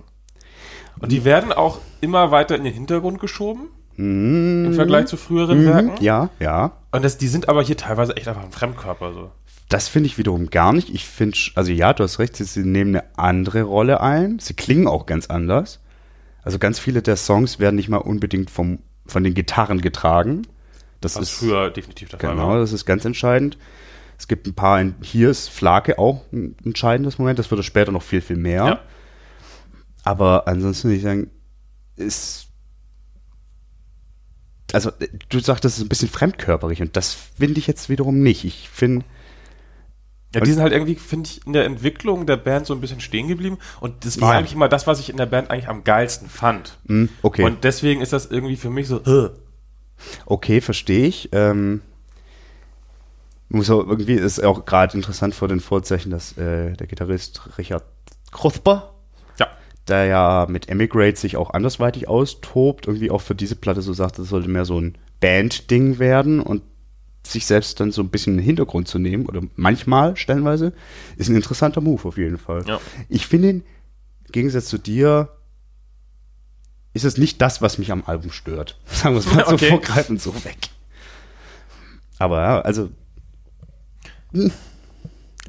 Und 0.99 1.11
die 1.11 1.23
werden 1.23 1.53
auch 1.53 1.79
immer 2.01 2.31
weiter 2.31 2.55
in 2.55 2.63
den 2.63 2.73
Hintergrund 2.73 3.19
geschoben 3.19 3.69
im 3.97 4.73
Vergleich 4.73 5.07
zu 5.07 5.17
früheren 5.17 5.65
Werken. 5.65 5.91
Mhm. 5.91 6.01
Ja, 6.01 6.29
ja. 6.39 6.71
Und 6.91 7.03
das, 7.03 7.17
die 7.17 7.27
sind 7.27 7.49
aber 7.49 7.61
hier 7.61 7.77
teilweise 7.77 8.15
echt 8.15 8.27
einfach 8.27 8.43
ein 8.43 8.51
Fremdkörper. 8.51 9.13
So. 9.13 9.31
Das 9.71 9.87
finde 9.87 10.07
ich 10.07 10.17
wiederum 10.17 10.49
gar 10.49 10.73
nicht. 10.73 10.89
Ich 10.89 11.05
finde, 11.05 11.37
also 11.55 11.71
ja, 11.71 11.93
du 11.93 12.03
hast 12.03 12.19
recht, 12.19 12.35
sie, 12.35 12.43
sie 12.43 12.65
nehmen 12.65 12.93
eine 12.93 13.17
andere 13.17 13.61
Rolle 13.61 14.01
ein. 14.01 14.37
Sie 14.37 14.53
klingen 14.53 14.85
auch 14.85 15.05
ganz 15.05 15.27
anders. 15.27 15.79
Also 16.43 16.59
ganz 16.59 16.77
viele 16.77 17.01
der 17.01 17.15
Songs 17.15 17.57
werden 17.57 17.77
nicht 17.77 17.87
mal 17.87 17.99
unbedingt 17.99 18.51
vom, 18.51 18.79
von 19.05 19.23
den 19.23 19.33
Gitarren 19.33 19.79
getragen. 19.79 20.41
Das 20.99 21.15
Was 21.15 21.23
ist 21.23 21.31
früher 21.31 21.69
definitiv 21.69 22.09
der 22.09 22.19
Fall 22.19 22.31
genau, 22.31 22.49
war. 22.49 22.59
das 22.59 22.73
ist 22.73 22.85
ganz 22.85 23.05
entscheidend. 23.05 23.57
Es 24.17 24.27
gibt 24.27 24.45
ein 24.45 24.53
paar, 24.53 24.81
in, 24.81 24.95
hier 25.01 25.29
ist 25.29 25.47
Flake 25.47 25.97
auch 25.97 26.25
ein 26.33 26.57
entscheidendes 26.65 27.17
Moment. 27.17 27.39
Das 27.39 27.49
wird 27.49 27.61
es 27.61 27.65
später 27.65 27.93
noch 27.93 28.03
viel, 28.03 28.19
viel 28.19 28.35
mehr. 28.35 28.65
Ja. 28.65 28.81
Aber 30.03 30.49
ansonsten 30.49 30.89
würde 30.89 30.97
ich 30.97 31.03
sagen, 31.03 31.31
ist. 31.95 32.47
Also, 34.73 34.89
äh, 34.99 35.07
du 35.29 35.39
sagst, 35.39 35.63
das 35.63 35.77
ist 35.77 35.83
ein 35.85 35.89
bisschen 35.89 36.09
fremdkörperig 36.09 36.81
und 36.81 36.97
das 36.97 37.13
finde 37.13 37.59
ich 37.59 37.67
jetzt 37.67 37.87
wiederum 37.87 38.21
nicht. 38.21 38.43
Ich 38.43 38.67
finde, 38.67 39.05
Ja, 40.33 40.39
die 40.41 40.51
sind 40.51 40.61
halt 40.61 40.71
irgendwie, 40.71 40.95
finde 40.95 41.29
ich, 41.29 41.45
in 41.45 41.51
der 41.53 41.65
Entwicklung 41.65 42.25
der 42.25 42.37
Band 42.37 42.65
so 42.65 42.73
ein 42.73 42.79
bisschen 42.79 43.01
stehen 43.01 43.27
geblieben. 43.27 43.57
Und 43.81 44.05
das 44.05 44.21
war 44.21 44.31
Ja. 44.33 44.39
eigentlich 44.39 44.53
immer 44.53 44.69
das, 44.69 44.87
was 44.87 44.99
ich 44.99 45.09
in 45.09 45.17
der 45.17 45.25
Band 45.25 45.51
eigentlich 45.51 45.67
am 45.67 45.83
geilsten 45.83 46.29
fand. 46.29 46.77
hm, 46.87 47.09
okay, 47.21 47.43
Und 47.43 47.63
deswegen 47.65 48.01
ist 48.01 48.13
das 48.13 48.27
irgendwie 48.27 48.55
für 48.55 48.69
mich 48.69 48.87
so, 48.87 49.01
äh. 49.03 49.29
okay, 50.25 50.61
verstehe 50.61 51.05
ich. 51.05 51.29
Ähm, 51.33 51.81
muss 53.49 53.69
auch, 53.69 53.79
irgendwie 53.85 54.13
ist 54.13 54.41
auch 54.43 54.65
gerade 54.65 54.95
interessant 54.95 55.35
vor 55.35 55.47
den 55.49 55.59
Vorzeichen, 55.59 56.09
dass 56.11 56.37
äh, 56.37 56.73
der 56.73 56.87
Gitarrist 56.87 57.41
Richard 57.57 57.83
Krusper, 58.31 58.93
ja, 59.37 59.47
der 59.89 60.05
ja 60.05 60.45
mit 60.47 60.69
Emigrate 60.69 61.17
sich 61.19 61.35
auch 61.35 61.49
andersweitig 61.49 62.07
austobt, 62.07 62.87
irgendwie 62.87 63.11
auch 63.11 63.19
für 63.21 63.35
diese 63.35 63.57
Platte 63.57 63.81
so 63.81 63.91
sagt, 63.91 64.17
das 64.19 64.29
sollte 64.29 64.47
mehr 64.49 64.63
so 64.63 64.79
ein 64.79 64.97
Band-Ding 65.19 65.99
werden 65.99 66.39
und 66.39 66.61
sich 67.23 67.45
selbst 67.45 67.79
dann 67.79 67.91
so 67.91 68.01
ein 68.01 68.09
bisschen 68.09 68.33
in 68.33 68.37
den 68.39 68.45
Hintergrund 68.45 68.87
zu 68.87 68.97
nehmen, 68.99 69.25
oder 69.27 69.41
manchmal 69.55 70.15
stellenweise, 70.17 70.73
ist 71.17 71.29
ein 71.29 71.35
interessanter 71.35 71.81
Move 71.81 72.07
auf 72.07 72.17
jeden 72.17 72.37
Fall. 72.37 72.63
Ja. 72.67 72.79
Ich 73.09 73.27
finde, 73.27 73.49
im 73.49 73.63
Gegensatz 74.31 74.65
zu 74.65 74.77
dir, 74.77 75.29
ist 76.93 77.05
es 77.05 77.17
nicht 77.17 77.41
das, 77.41 77.61
was 77.61 77.77
mich 77.77 77.91
am 77.91 78.03
Album 78.05 78.31
stört. 78.31 78.77
Sagen 78.85 79.15
wir 79.15 79.19
es 79.19 79.33
mal 79.33 79.45
so 79.45 79.51
Okay. 79.53 79.69
vorgreifend 79.69 80.21
so 80.21 80.33
weg. 80.43 80.57
Aber 82.17 82.41
ja, 82.41 82.61
also, 82.61 82.89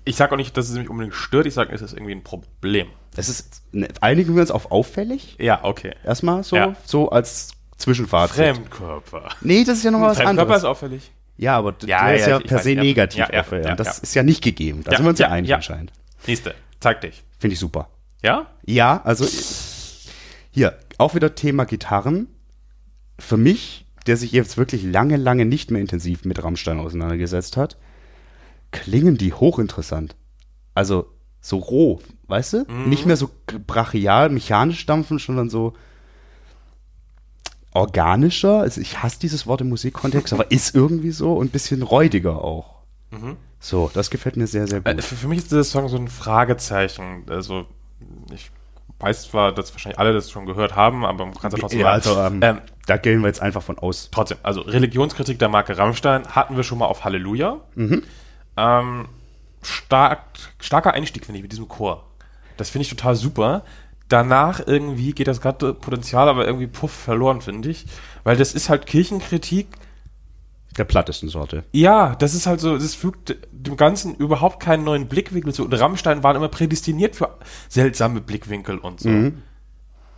ich 0.04 0.16
sag 0.16 0.32
auch 0.32 0.36
nicht, 0.36 0.56
dass 0.56 0.68
es 0.68 0.76
mich 0.76 0.88
unbedingt 0.88 1.14
stört, 1.14 1.46
ich 1.46 1.54
sage, 1.54 1.72
es 1.72 1.82
ist 1.82 1.92
irgendwie 1.92 2.12
ein 2.12 2.24
Problem. 2.24 2.88
es 3.16 3.28
ist, 3.28 3.62
ne, 3.72 3.88
einigen 4.00 4.34
wir 4.34 4.40
uns 4.42 4.50
auf 4.50 4.70
auffällig. 4.70 5.36
Ja, 5.38 5.60
okay. 5.64 5.94
Erstmal 6.04 6.42
so, 6.44 6.56
Ja. 6.56 6.74
so 6.84 7.10
als 7.10 7.50
Zwischenfazit. 7.76 8.36
Fremdkörper. 8.36 9.28
Nee, 9.42 9.64
das 9.64 9.78
ist 9.78 9.84
ja 9.84 9.90
noch 9.90 10.00
was 10.00 10.16
Fremdkörper 10.16 10.40
anderes. 10.42 10.58
ist 10.62 10.64
auffällig. 10.68 11.10
Ja, 11.36 11.56
aber 11.56 11.74
Ja, 11.84 12.06
der 12.06 12.16
ist 12.16 12.22
ja, 12.22 12.28
ja 12.28 12.38
ich 12.38 12.46
per 12.46 12.58
weiß, 12.58 12.64
se 12.64 12.72
ja. 12.72 12.82
negativ. 12.82 13.18
Ja, 13.18 13.28
ja, 13.32 13.44
ja, 13.50 13.58
ja, 13.58 13.74
das 13.74 13.98
ja. 13.98 14.02
ist 14.02 14.14
ja 14.14 14.22
nicht 14.22 14.42
gegeben. 14.42 14.82
Da 14.84 14.92
Ja, 14.92 14.96
sind 14.98 15.06
wir 15.06 15.10
uns 15.10 15.18
ja, 15.18 15.28
ja, 15.28 15.32
einig 15.32 15.50
ja. 15.50 15.56
anscheinend. 15.56 15.92
Nächste, 16.26 16.54
zeig 16.80 17.00
dich. 17.00 17.24
Finde 17.38 17.54
ich 17.54 17.60
super. 17.60 17.88
Ja? 18.22 18.46
Ja, 18.64 19.00
also 19.02 19.26
hier, 20.50 20.78
auch 20.98 21.14
wieder 21.14 21.34
Thema 21.34 21.64
Gitarren. 21.64 22.28
Für 23.18 23.36
mich, 23.36 23.86
der 24.06 24.16
sich 24.16 24.32
jetzt 24.32 24.56
wirklich 24.56 24.84
lange, 24.84 25.16
lange 25.16 25.44
nicht 25.44 25.70
mehr 25.70 25.80
intensiv 25.80 26.24
mit 26.24 26.42
Rammstein 26.42 26.78
auseinandergesetzt 26.78 27.56
hat, 27.56 27.76
klingen 28.70 29.16
die 29.16 29.32
hochinteressant. 29.32 30.16
Also 30.74 31.06
so 31.40 31.58
roh, 31.58 32.00
weißt 32.28 32.52
du? 32.52 32.64
Nicht 32.86 33.06
mehr 33.06 33.16
so 33.16 33.30
brachial, 33.66 34.28
mechanisch 34.30 34.86
dampfen, 34.86 35.18
sondern 35.18 35.50
so 35.50 35.74
organischer. 37.74 38.60
Also 38.60 38.80
ich 38.80 39.02
hasse 39.02 39.18
dieses 39.20 39.46
Wort 39.46 39.60
im 39.60 39.68
Musikkontext, 39.68 40.32
aber 40.32 40.50
ist 40.50 40.74
irgendwie 40.74 41.10
so 41.10 41.34
und 41.34 41.46
ein 41.46 41.50
bisschen 41.50 41.82
räudiger 41.82 42.42
auch. 42.42 42.82
So, 43.60 43.90
das 43.92 44.10
gefällt 44.10 44.36
mir 44.36 44.46
sehr, 44.46 44.66
sehr 44.66 44.80
gut. 44.80 44.98
Äh, 44.98 45.02
Für, 45.02 45.16
für 45.16 45.28
mich 45.28 45.38
ist 45.38 45.50
dieser 45.50 45.64
Song 45.64 45.88
so 45.88 45.96
ein 45.96 46.08
Fragezeichen. 46.08 47.24
Also, 47.28 47.66
ich 48.32 48.50
weiß 48.98 49.24
zwar, 49.30 49.52
dass 49.52 49.72
wahrscheinlich 49.72 49.98
alle 49.98 50.12
das 50.12 50.30
schon 50.30 50.46
gehört 50.46 50.76
haben, 50.76 51.04
aber 51.04 51.26
man 51.26 51.34
kann 51.34 51.48
es 51.48 51.54
ja 51.54 51.58
trotzdem 51.60 51.80
ja, 51.80 51.88
also 51.88 52.18
ähm, 52.18 52.40
ähm, 52.42 52.58
da 52.86 52.96
gehen 52.96 53.20
wir 53.20 53.26
jetzt 53.26 53.42
einfach 53.42 53.62
von 53.62 53.78
aus. 53.78 54.08
trotzdem, 54.10 54.38
also 54.42 54.62
Religionskritik 54.62 55.38
der 55.38 55.48
Marke 55.48 55.76
Rammstein 55.76 56.26
hatten 56.28 56.56
wir 56.56 56.62
schon 56.62 56.78
mal 56.78 56.86
auf 56.86 57.04
Halleluja. 57.04 57.60
Ähm, 58.56 59.08
stark, 59.62 60.20
starker 60.60 60.94
Einstieg, 60.94 61.24
finde 61.24 61.38
ich, 61.38 61.42
mit 61.42 61.52
diesem 61.52 61.68
Chor. 61.68 62.04
Das 62.56 62.70
finde 62.70 62.82
ich 62.84 62.90
total 62.90 63.14
super. 63.14 63.62
Danach 64.12 64.60
irgendwie 64.66 65.12
geht 65.12 65.26
das 65.26 65.40
ganze 65.40 65.72
Potenzial 65.72 66.28
aber 66.28 66.46
irgendwie 66.46 66.66
puff 66.66 66.92
verloren, 66.92 67.40
finde 67.40 67.70
ich. 67.70 67.86
Weil 68.24 68.36
das 68.36 68.52
ist 68.52 68.68
halt 68.68 68.84
Kirchenkritik. 68.84 69.68
Der 70.76 70.84
plattesten 70.84 71.30
Sorte. 71.30 71.64
Ja, 71.72 72.14
das 72.16 72.34
ist 72.34 72.46
halt 72.46 72.60
so, 72.60 72.76
das 72.76 72.94
fügt 72.94 73.36
dem 73.50 73.78
Ganzen 73.78 74.14
überhaupt 74.14 74.60
keinen 74.60 74.84
neuen 74.84 75.08
Blickwinkel 75.08 75.54
zu. 75.54 75.64
Und 75.64 75.72
Rammstein 75.72 76.22
waren 76.22 76.36
immer 76.36 76.48
prädestiniert 76.48 77.16
für 77.16 77.38
seltsame 77.70 78.20
Blickwinkel 78.20 78.76
und 78.76 79.00
so. 79.00 79.08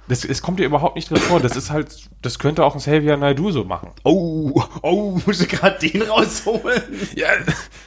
Das, 0.09 0.25
es 0.25 0.43
kommt 0.43 0.59
dir 0.59 0.67
überhaupt 0.67 0.97
nicht 0.97 1.09
drin 1.09 1.19
vor. 1.19 1.39
Das 1.39 1.55
ist 1.55 1.71
halt, 1.71 2.11
das 2.21 2.41
könnte 2.41 2.65
auch 2.65 2.75
ein 2.75 2.81
Xavier 2.81 3.17
Naidoo 3.17 3.53
so 3.53 3.63
machen. 3.63 3.91
Oh, 4.03 4.61
oh, 4.83 5.21
muss 5.25 5.41
ich 5.41 5.49
gerade 5.49 5.79
den 5.79 6.03
rausholen? 6.03 6.83
Ja, 7.15 7.29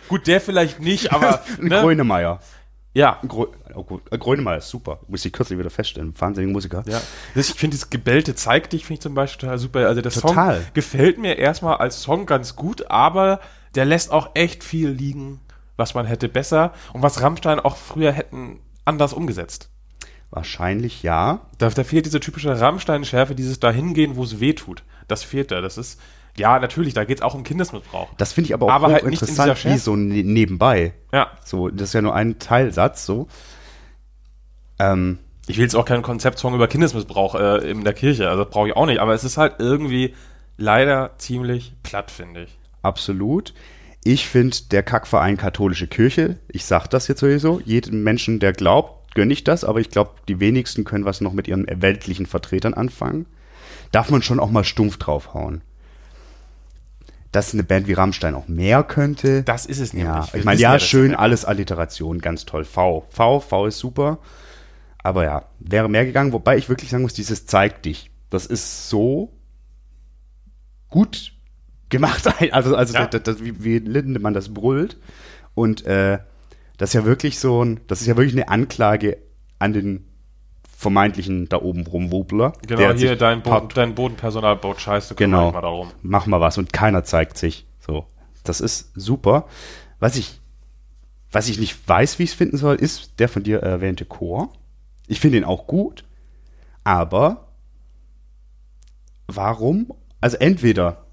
gut, 0.07 0.25
der 0.27 0.39
vielleicht 0.39 0.79
nicht, 0.79 1.11
aber. 1.11 1.41
Ein 1.59 1.67
ne? 1.67 1.81
Grönemeyer. 1.81 2.39
Ja. 2.97 3.19
Grö 3.27 3.45
oh, 3.75 3.83
gut. 3.83 4.11
Ein 4.11 4.19
Grönemeyer 4.19 4.57
ist 4.57 4.69
super. 4.69 4.99
Muss 5.07 5.23
ich 5.23 5.31
kürzlich 5.31 5.59
wieder 5.59 5.69
feststellen. 5.69 6.15
Wahnsinniger 6.17 6.51
Musiker. 6.51 6.83
Ja, 6.87 6.99
ich 7.35 7.53
finde 7.53 7.77
das 7.77 7.91
Gebellte 7.91 8.33
zeigt 8.33 8.73
dich, 8.73 8.85
finde 8.85 8.95
ich 8.95 9.01
zum 9.01 9.13
Beispiel 9.13 9.41
total 9.41 9.59
super. 9.59 9.87
Also 9.87 10.01
der 10.01 10.11
Total. 10.11 10.55
Song 10.55 10.65
gefällt 10.73 11.19
mir 11.19 11.37
erstmal 11.37 11.77
als 11.77 12.01
Song 12.01 12.25
ganz 12.25 12.55
gut, 12.55 12.89
aber 12.89 13.39
der 13.75 13.85
lässt 13.85 14.11
auch 14.11 14.31
echt 14.33 14.63
viel 14.63 14.89
liegen, 14.89 15.41
was 15.75 15.93
man 15.93 16.07
hätte 16.07 16.27
besser 16.27 16.73
und 16.91 17.03
was 17.03 17.21
Rammstein 17.21 17.59
auch 17.59 17.77
früher 17.77 18.11
hätten 18.11 18.61
anders 18.83 19.13
umgesetzt. 19.13 19.69
Wahrscheinlich 20.31 21.03
ja. 21.03 21.41
Da, 21.59 21.69
da 21.69 21.83
fehlt 21.83 22.07
diese 22.07 22.19
typische 22.19 22.59
Rammstein-Schärfe, 22.59 23.35
dieses 23.35 23.59
Dahingehen, 23.59 24.15
wo 24.15 24.23
es 24.23 24.39
weh 24.39 24.53
tut. 24.53 24.83
Das 25.07 25.23
fehlt 25.23 25.51
da. 25.51 25.61
Das 25.61 25.77
ist, 25.77 26.01
ja, 26.37 26.59
natürlich, 26.59 26.93
da 26.93 27.03
geht 27.03 27.17
es 27.17 27.21
auch 27.23 27.33
um 27.33 27.43
Kindesmissbrauch. 27.43 28.09
Das 28.17 28.33
finde 28.33 28.47
ich 28.47 28.53
aber 28.53 28.67
auch 28.67 28.71
Aber 28.71 28.87
halt 28.87 29.05
nicht 29.05 29.21
in 29.21 29.27
interessant, 29.27 29.57
dieser 29.57 29.73
wie 29.73 29.77
so 29.77 29.95
ne 29.95 30.23
nebenbei. 30.23 30.93
Ja. 31.11 31.31
So, 31.43 31.69
das 31.69 31.89
ist 31.89 31.93
ja 31.93 32.01
nur 32.01 32.13
ein 32.15 32.39
Teilsatz, 32.39 33.05
so. 33.05 33.27
Ähm, 34.79 35.17
Ich 35.47 35.57
will 35.57 35.63
jetzt 35.63 35.75
auch 35.75 35.85
keinen 35.85 36.03
Konzeptsong 36.03 36.53
über 36.55 36.67
Kindesmissbrauch 36.67 37.35
äh, 37.35 37.69
in 37.69 37.83
der 37.83 37.93
Kirche, 37.93 38.29
also 38.29 38.43
das 38.43 38.51
brauche 38.51 38.67
ich 38.67 38.75
auch 38.75 38.85
nicht, 38.85 38.99
aber 38.99 39.13
es 39.13 39.23
ist 39.23 39.37
halt 39.37 39.55
irgendwie 39.59 40.13
leider 40.57 41.11
ziemlich 41.17 41.73
platt, 41.83 42.11
finde 42.11 42.43
ich. 42.43 42.57
Absolut. 42.81 43.53
Ich 44.03 44.27
finde 44.27 44.55
der 44.71 44.83
Kackverein 44.83 45.37
katholische 45.37 45.87
Kirche, 45.87 46.37
ich 46.47 46.65
sag 46.65 46.87
das 46.87 47.07
jetzt 47.07 47.19
sowieso, 47.19 47.59
jedem 47.65 48.03
Menschen, 48.03 48.39
der 48.39 48.53
glaubt, 48.53 49.15
gönne 49.15 49.33
ich 49.33 49.43
das, 49.43 49.63
aber 49.63 49.79
ich 49.79 49.89
glaube, 49.89 50.11
die 50.27 50.39
wenigsten 50.39 50.83
können 50.83 51.05
was 51.05 51.19
noch 51.21 51.33
mit 51.33 51.47
ihren 51.47 51.65
weltlichen 51.81 52.25
Vertretern 52.25 52.73
anfangen. 52.73 53.25
Darf 53.91 54.09
man 54.09 54.21
schon 54.21 54.39
auch 54.39 54.51
mal 54.51 54.63
stumpf 54.63 54.97
draufhauen. 54.97 55.61
Dass 57.37 57.53
eine 57.53 57.63
Band 57.63 57.87
wie 57.87 57.93
Rammstein 57.93 58.33
auch 58.33 58.47
mehr 58.47 58.81
könnte. 58.81 59.43
Das 59.43 59.67
ist 59.67 59.77
es 59.79 59.93
nämlich. 59.93 60.11
Ja, 60.11 60.33
Wir 60.33 60.39
ich 60.39 60.43
meine, 60.45 60.59
ja, 60.59 60.79
schön, 60.79 61.13
alles 61.13 61.45
Alliteration, 61.45 62.17
ganz 62.17 62.45
toll. 62.45 62.65
V. 62.65 63.05
V, 63.11 63.39
V 63.41 63.67
ist 63.67 63.77
super. 63.77 64.17
Aber 65.03 65.23
ja, 65.23 65.45
wäre 65.59 65.87
mehr 65.87 66.03
gegangen, 66.03 66.33
wobei 66.33 66.57
ich 66.57 66.67
wirklich 66.67 66.89
sagen 66.89 67.03
muss, 67.03 67.13
dieses 67.13 67.45
zeigt 67.45 67.85
dich. 67.85 68.09
Das 68.31 68.47
ist 68.47 68.89
so 68.89 69.31
gut 70.89 71.31
gemacht. 71.89 72.23
Also, 72.51 72.75
also 72.75 72.95
Ja. 72.95 73.05
das, 73.05 73.21
das, 73.21 73.43
wie, 73.43 73.63
wie 73.63 73.77
Lindemann 73.77 74.33
das 74.33 74.51
brüllt. 74.51 74.97
Und 75.53 75.85
äh, 75.85 76.17
das 76.77 76.89
ist 76.89 76.93
ja 76.93 77.05
wirklich 77.05 77.37
so 77.37 77.63
ein, 77.63 77.81
das 77.85 78.01
ist 78.01 78.07
ja 78.07 78.17
wirklich 78.17 78.33
eine 78.33 78.49
Anklage 78.49 79.19
an 79.59 79.73
den 79.73 80.06
vermeintlichen 80.79 81.49
da 81.49 81.59
oben 81.59 81.87
rumwubler. 81.87 82.53
Genau, 82.67 82.93
hier 82.93 83.15
dein, 83.15 83.41
Boden, 83.41 83.69
dein 83.73 83.95
Bodenpersonal 83.95 84.57
baut 84.57 84.79
Scheiße, 84.79 85.15
Genau. 85.15 85.51
mal 85.51 85.61
darum. 85.61 85.89
mach 86.03 86.27
mal 86.27 86.39
was 86.39 86.59
und 86.59 86.71
keiner 86.71 87.03
zeigt 87.03 87.39
sich. 87.39 87.65
So, 87.79 88.05
das 88.43 88.61
ist 88.61 88.91
super. 88.93 89.47
Was 89.99 90.15
ich, 90.17 90.39
was 91.31 91.49
ich 91.49 91.57
nicht 91.57 91.75
weiß, 91.89 92.19
wie 92.19 92.23
ich 92.23 92.29
es 92.29 92.35
finden 92.35 92.57
soll, 92.57 92.75
ist 92.75 93.13
der 93.17 93.27
von 93.27 93.41
dir 93.41 93.57
erwähnte 93.63 94.05
Chor. 94.05 94.53
Ich 95.07 95.19
finde 95.19 95.39
ihn 95.39 95.45
auch 95.45 95.65
gut, 95.65 96.03
aber 96.83 97.47
warum? 99.25 99.91
Also 100.21 100.37
entweder 100.37 101.05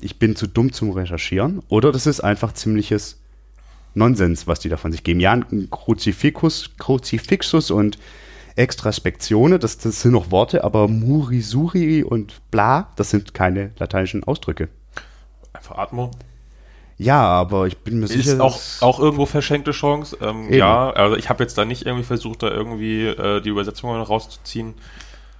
ich 0.00 0.18
bin 0.18 0.34
zu 0.34 0.48
dumm 0.48 0.72
zum 0.72 0.90
Recherchieren 0.90 1.62
oder 1.68 1.92
das 1.92 2.06
ist 2.08 2.20
einfach 2.20 2.54
ziemliches 2.54 3.20
Nonsens, 3.94 4.48
was 4.48 4.58
die 4.58 4.68
da 4.68 4.76
von 4.76 4.90
sich 4.90 5.04
geben. 5.04 5.20
Ja, 5.20 5.30
ein 5.32 5.68
Kruzifixus, 5.70 6.70
Kruzifixus 6.76 7.70
und 7.70 7.98
Extraspektione, 8.56 9.58
das, 9.58 9.78
das 9.78 10.02
sind 10.02 10.12
noch 10.12 10.30
Worte, 10.30 10.64
aber 10.64 10.88
Murisuri 10.88 12.02
und 12.02 12.40
bla, 12.50 12.92
das 12.96 13.10
sind 13.10 13.34
keine 13.34 13.70
lateinischen 13.78 14.24
Ausdrücke. 14.24 14.68
Einfach 15.52 15.78
Atmo. 15.78 16.10
Ja, 16.98 17.22
aber 17.22 17.66
ich 17.66 17.78
bin 17.78 18.00
mir 18.00 18.06
sicher, 18.06 18.34
Ist 18.34 18.40
auch, 18.40 18.60
auch 18.80 19.00
irgendwo 19.00 19.26
verschenkte 19.26 19.72
Chance. 19.72 20.16
Ähm, 20.20 20.52
ja, 20.52 20.90
also 20.90 21.16
ich 21.16 21.28
habe 21.28 21.42
jetzt 21.42 21.58
da 21.58 21.64
nicht 21.64 21.84
irgendwie 21.84 22.04
versucht, 22.04 22.42
da 22.42 22.50
irgendwie 22.50 23.06
äh, 23.06 23.40
die 23.40 23.48
Übersetzungen 23.48 24.00
rauszuziehen. 24.00 24.74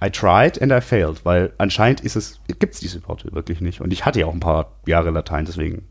I 0.03 0.09
tried 0.09 0.61
and 0.61 0.73
I 0.73 0.81
failed, 0.81 1.23
weil 1.23 1.53
anscheinend 1.57 2.01
ist 2.01 2.17
es, 2.17 2.41
gibt 2.47 2.73
es 2.73 2.79
diese 2.81 3.07
Worte 3.07 3.31
wirklich 3.33 3.61
nicht. 3.61 3.79
Und 3.79 3.93
ich 3.93 4.05
hatte 4.05 4.19
ja 4.19 4.25
auch 4.25 4.33
ein 4.33 4.41
paar 4.41 4.73
Jahre 4.85 5.11
Latein, 5.11 5.45
deswegen. 5.45 5.87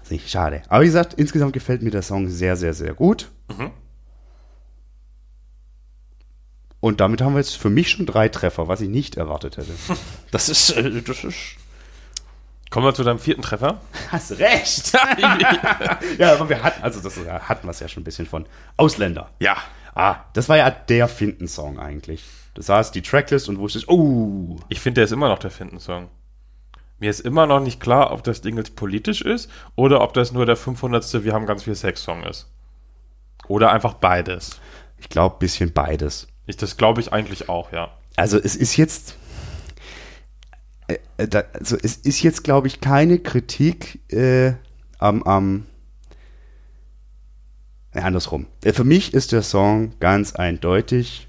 Also 0.00 0.18
schade. 0.26 0.62
Aber 0.68 0.82
wie 0.82 0.86
gesagt, 0.86 1.14
insgesamt 1.14 1.52
gefällt 1.52 1.82
mir 1.82 1.90
der 1.90 2.02
Song 2.02 2.28
sehr, 2.28 2.56
sehr, 2.56 2.74
sehr 2.74 2.94
gut. 2.94 3.30
Mhm. 3.56 3.70
Und 6.84 7.00
damit 7.00 7.22
haben 7.22 7.32
wir 7.32 7.38
jetzt 7.38 7.56
für 7.56 7.70
mich 7.70 7.88
schon 7.88 8.04
drei 8.04 8.28
Treffer, 8.28 8.68
was 8.68 8.82
ich 8.82 8.90
nicht 8.90 9.16
erwartet 9.16 9.56
hätte. 9.56 9.72
Das 10.30 10.50
ist, 10.50 10.68
äh, 10.68 11.00
das 11.00 11.24
ist. 11.24 11.56
Kommen 12.68 12.84
wir 12.84 12.92
zu 12.92 13.04
deinem 13.04 13.18
vierten 13.18 13.40
Treffer. 13.40 13.80
Hast 14.10 14.32
recht. 14.32 14.92
ja, 16.18 16.34
aber 16.34 16.46
wir 16.50 16.62
hatten, 16.62 16.82
also 16.82 17.00
das 17.00 17.16
hatten 17.16 17.66
wir 17.66 17.70
es 17.70 17.80
ja 17.80 17.88
schon 17.88 18.02
ein 18.02 18.04
bisschen 18.04 18.26
von. 18.26 18.44
Ausländer. 18.76 19.30
ja. 19.40 19.56
Ah, 19.94 20.24
das 20.34 20.50
war 20.50 20.58
ja 20.58 20.68
der 20.68 21.08
Finden-Song 21.08 21.78
eigentlich. 21.78 22.22
Das 22.52 22.68
heißt, 22.68 22.94
die 22.94 23.00
Tracklist 23.00 23.48
und 23.48 23.58
wusstest, 23.58 23.88
oh, 23.88 24.58
Ich 24.68 24.80
finde, 24.80 24.96
der 24.96 25.04
ist 25.04 25.12
immer 25.12 25.30
noch 25.30 25.38
der 25.38 25.52
Finden-Song. 25.52 26.10
Mir 26.98 27.08
ist 27.08 27.20
immer 27.20 27.46
noch 27.46 27.60
nicht 27.60 27.80
klar, 27.80 28.12
ob 28.12 28.24
das 28.24 28.42
Ding 28.42 28.58
jetzt 28.58 28.76
politisch 28.76 29.22
ist 29.22 29.50
oder 29.74 30.02
ob 30.02 30.12
das 30.12 30.32
nur 30.32 30.44
der 30.44 30.56
500. 30.56 31.24
Wir 31.24 31.32
haben 31.32 31.46
ganz 31.46 31.62
viel 31.62 31.76
Sex-Song 31.76 32.24
ist. 32.24 32.52
Oder 33.48 33.72
einfach 33.72 33.94
beides. 33.94 34.60
ich 34.98 35.08
glaube, 35.08 35.36
bisschen 35.38 35.72
beides. 35.72 36.26
Ich, 36.46 36.56
das 36.56 36.76
glaube 36.76 37.00
ich 37.00 37.12
eigentlich 37.12 37.48
auch, 37.48 37.72
ja. 37.72 37.90
Also 38.16 38.38
es 38.38 38.54
ist 38.54 38.76
jetzt, 38.76 39.16
äh, 40.88 40.98
äh, 41.16 41.28
da, 41.28 41.44
also 41.52 41.76
es 41.82 41.96
ist 41.96 42.22
jetzt, 42.22 42.44
glaube 42.44 42.66
ich, 42.66 42.80
keine 42.80 43.18
Kritik 43.18 44.00
äh, 44.12 44.54
am, 44.98 45.22
am 45.22 45.66
äh, 47.92 48.00
andersrum. 48.00 48.46
Äh, 48.62 48.72
für 48.72 48.84
mich 48.84 49.14
ist 49.14 49.32
der 49.32 49.42
Song 49.42 49.98
ganz 50.00 50.34
eindeutig 50.34 51.28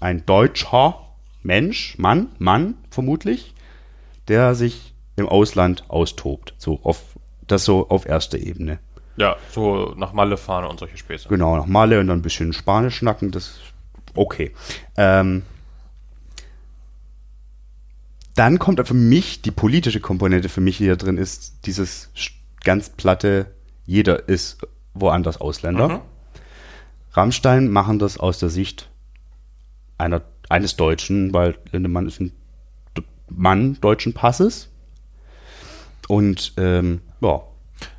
ein 0.00 0.24
deutscher 0.24 1.00
Mensch, 1.42 1.98
Mann, 1.98 2.28
Mann 2.38 2.76
vermutlich, 2.90 3.54
der 4.28 4.54
sich 4.54 4.94
im 5.16 5.28
Ausland 5.28 5.84
austobt. 5.88 6.54
So 6.58 6.80
auf 6.82 7.02
das 7.46 7.64
so 7.64 7.88
auf 7.90 8.06
erster 8.06 8.38
Ebene. 8.38 8.78
Ja, 9.16 9.36
so 9.50 9.94
nach 9.96 10.12
Malle 10.12 10.36
fahren 10.36 10.64
und 10.64 10.80
solche 10.80 10.96
Späße. 10.96 11.28
Genau, 11.28 11.56
nach 11.56 11.66
Malle 11.66 12.00
und 12.00 12.08
dann 12.08 12.18
ein 12.18 12.22
bisschen 12.22 12.52
Spanisch 12.52 12.96
schnacken, 12.96 13.30
das 13.30 13.60
okay. 14.14 14.52
Ähm, 14.96 15.42
dann 18.34 18.58
kommt 18.58 18.86
für 18.86 18.94
mich 18.94 19.42
die 19.42 19.50
politische 19.50 20.00
Komponente 20.00 20.48
für 20.48 20.60
mich 20.60 20.76
hier 20.76 20.96
drin 20.96 21.18
ist 21.18 21.66
dieses 21.66 22.10
ganz 22.64 22.88
platte, 22.90 23.54
jeder 23.86 24.28
ist 24.28 24.66
woanders 24.94 25.40
Ausländer. 25.40 25.88
Mhm. 25.88 26.00
Rammstein 27.12 27.68
machen 27.68 27.98
das 27.98 28.18
aus 28.18 28.38
der 28.38 28.48
Sicht 28.48 28.90
einer, 29.98 30.22
eines 30.48 30.76
Deutschen, 30.76 31.32
weil 31.32 31.56
Lindemann 31.70 32.06
ist 32.06 32.20
ein 32.20 32.32
Mann 33.28 33.78
deutschen 33.80 34.14
Passes. 34.14 34.68
Und 36.08 36.54
ähm, 36.56 37.00
ja, 37.20 37.42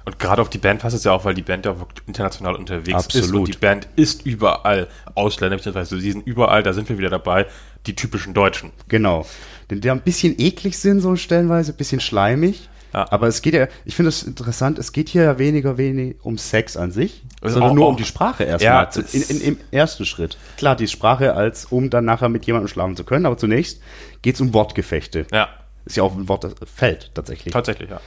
Und 0.06 0.20
gerade 0.20 0.42
auf 0.42 0.50
die 0.50 0.60
Band 0.60 0.82
passt 0.82 0.96
es 0.96 1.04
ja 1.04 1.12
auch, 1.12 1.26
weil 1.26 1.34
die 1.34 1.42
Band 1.42 1.66
ja 1.66 1.76
international 2.06 2.56
unterwegs 2.56 2.88
ist. 3.08 3.16
Absolut. 3.18 3.48
Und 3.48 3.54
die 3.56 3.58
Band 3.58 3.88
ist 3.96 4.26
überall 4.26 4.88
Ausländer, 5.16 5.58
beziehungsweise 5.58 6.00
sie 6.00 6.12
sind 6.12 6.28
überall, 6.28 6.62
da 6.64 6.74
sind 6.74 6.88
wir 6.90 6.98
wieder 7.00 7.10
dabei, 7.10 7.48
die 7.88 7.96
typischen 7.96 8.34
Deutschen. 8.36 8.72
Genau. 8.88 9.26
Denn 9.72 9.82
der 9.82 9.94
ein 9.94 10.02
bisschen 10.02 10.36
eklig 10.40 10.78
sind, 10.78 11.02
so 11.02 11.16
stellenweise, 11.16 11.72
ein 11.74 11.78
bisschen 11.78 12.00
schleimig. 12.00 12.70
Ja. 12.94 13.12
Aber 13.12 13.28
es 13.28 13.42
geht 13.42 13.56
ja, 13.56 13.68
ich 13.84 13.96
finde 13.96 14.10
es 14.10 14.24
interessant, 14.24 14.80
es 14.80 14.94
geht 14.94 15.10
hier 15.10 15.24
ja 15.24 15.38
weniger 15.40 15.78
wenig 15.78 16.16
um 16.22 16.38
Sex 16.38 16.78
an 16.78 16.92
sich, 16.92 17.24
Also 17.42 17.56
sondern 17.56 17.72
auch- 17.72 17.76
nur 17.76 17.86
auch- 17.88 17.90
um 17.90 17.98
die 17.98 18.06
Sprache 18.06 18.44
Ja, 18.46 18.52
erstmal. 18.84 18.88
es- 19.06 19.14
in, 19.14 19.38
in, 19.38 19.42
Im 19.42 19.58
ersten 19.72 20.06
Schritt. 20.06 20.38
Klar, 20.58 20.76
die 20.78 20.88
Sprache, 20.88 21.34
als 21.34 21.66
um 21.66 21.90
dann 21.90 22.06
nachher 22.06 22.30
mit 22.30 22.46
jemandem 22.46 22.70
schlafen 22.70 22.96
zu 22.96 23.04
können, 23.04 23.26
aber 23.26 23.38
zunächst 23.38 23.82
geht 24.22 24.36
es 24.36 24.42
um 24.42 24.54
Wortgefechte. 24.54 25.26
Ja, 25.34 25.50
Ist 25.84 25.98
ja 25.98 26.04
auch 26.04 26.16
ein 26.16 26.30
Wort, 26.30 26.46
das 26.46 26.54
fällt 26.74 27.12
tatsächlich. 27.16 27.52
tatsächlich, 27.54 27.90
ja. 27.90 28.00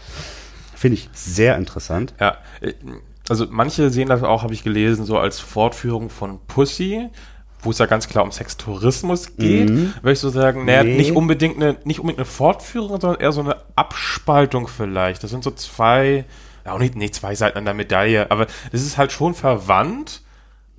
Finde 0.79 0.95
ich 0.99 1.09
sehr 1.13 1.57
interessant. 1.57 2.15
Ja, 2.21 2.37
äh, 2.61 2.75
also 3.29 3.47
manche 3.51 3.91
sehen 3.91 4.09
das 4.09 4.23
auch, 4.23 4.43
habe 4.43 4.55
ich 4.55 4.63
gelesen, 4.65 5.05
so 5.05 5.19
als 5.19 5.39
Fortführung 5.41 6.09
von 6.09 6.39
Pussy, 6.47 7.09
wo 7.63 7.71
es 7.73 7.79
ja 7.79 7.87
ganz 7.87 8.09
klar 8.09 8.23
um 8.25 8.31
Sextourismus 8.31 9.37
geht. 9.37 9.69
Würde 9.69 10.13
ich 10.13 10.21
so 10.21 10.31
sagen, 10.31 10.65
naja, 10.65 10.85
Nee. 10.85 10.97
nicht 10.97 11.13
unbedingt 11.13 11.57
eine, 11.57 11.77
nicht 11.85 11.99
unbedingt 11.99 12.21
eine 12.21 12.25
Fortführung, 12.27 13.01
sondern 13.01 13.21
eher 13.21 13.33
so 13.33 13.41
eine 13.41 13.57
Abspaltung 13.75 14.69
vielleicht. 14.69 15.23
Das 15.25 15.31
sind 15.31 15.43
so 15.45 15.51
zwei, 15.51 16.25
ja 16.65 16.73
auch 16.73 16.79
nicht, 16.79 16.95
nicht 16.95 17.15
zwei 17.17 17.35
Seiten 17.35 17.59
an 17.59 17.65
der 17.65 17.75
Medaille, 17.75 18.31
aber 18.31 18.47
es 18.73 18.83
ist 18.87 18.97
halt 18.97 19.11
schon 19.13 19.35
verwandt, 19.35 20.23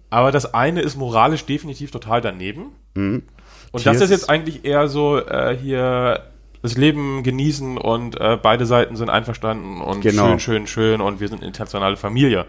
aber 0.09 0.31
das 0.31 0.53
eine 0.53 0.81
ist 0.81 0.95
moralisch 0.95 1.45
definitiv 1.45 1.91
total 1.91 2.21
daneben. 2.21 2.67
Und 2.95 3.23
das 3.73 3.83
Hier 3.83 3.91
ist 3.91 4.01
ist- 4.01 4.09
jetzt 4.11 4.29
eigentlich 4.29 4.63
eher 4.65 4.87
so 4.87 5.17
äh, 5.19 5.55
hier 5.55 6.23
das 6.61 6.77
Leben 6.77 7.23
genießen 7.23 7.77
und 7.77 8.19
äh, 8.19 8.37
beide 8.41 8.65
Seiten 8.65 8.95
sind 8.95 9.09
einverstanden 9.09 9.81
und 9.81 10.01
Genau. 10.01 10.29
schön, 10.29 10.39
schön, 10.39 10.67
schön 10.67 11.01
und 11.01 11.19
wir 11.19 11.27
sind 11.27 11.37
eine 11.39 11.47
internationale 11.47 11.97
Familie. 11.97 12.45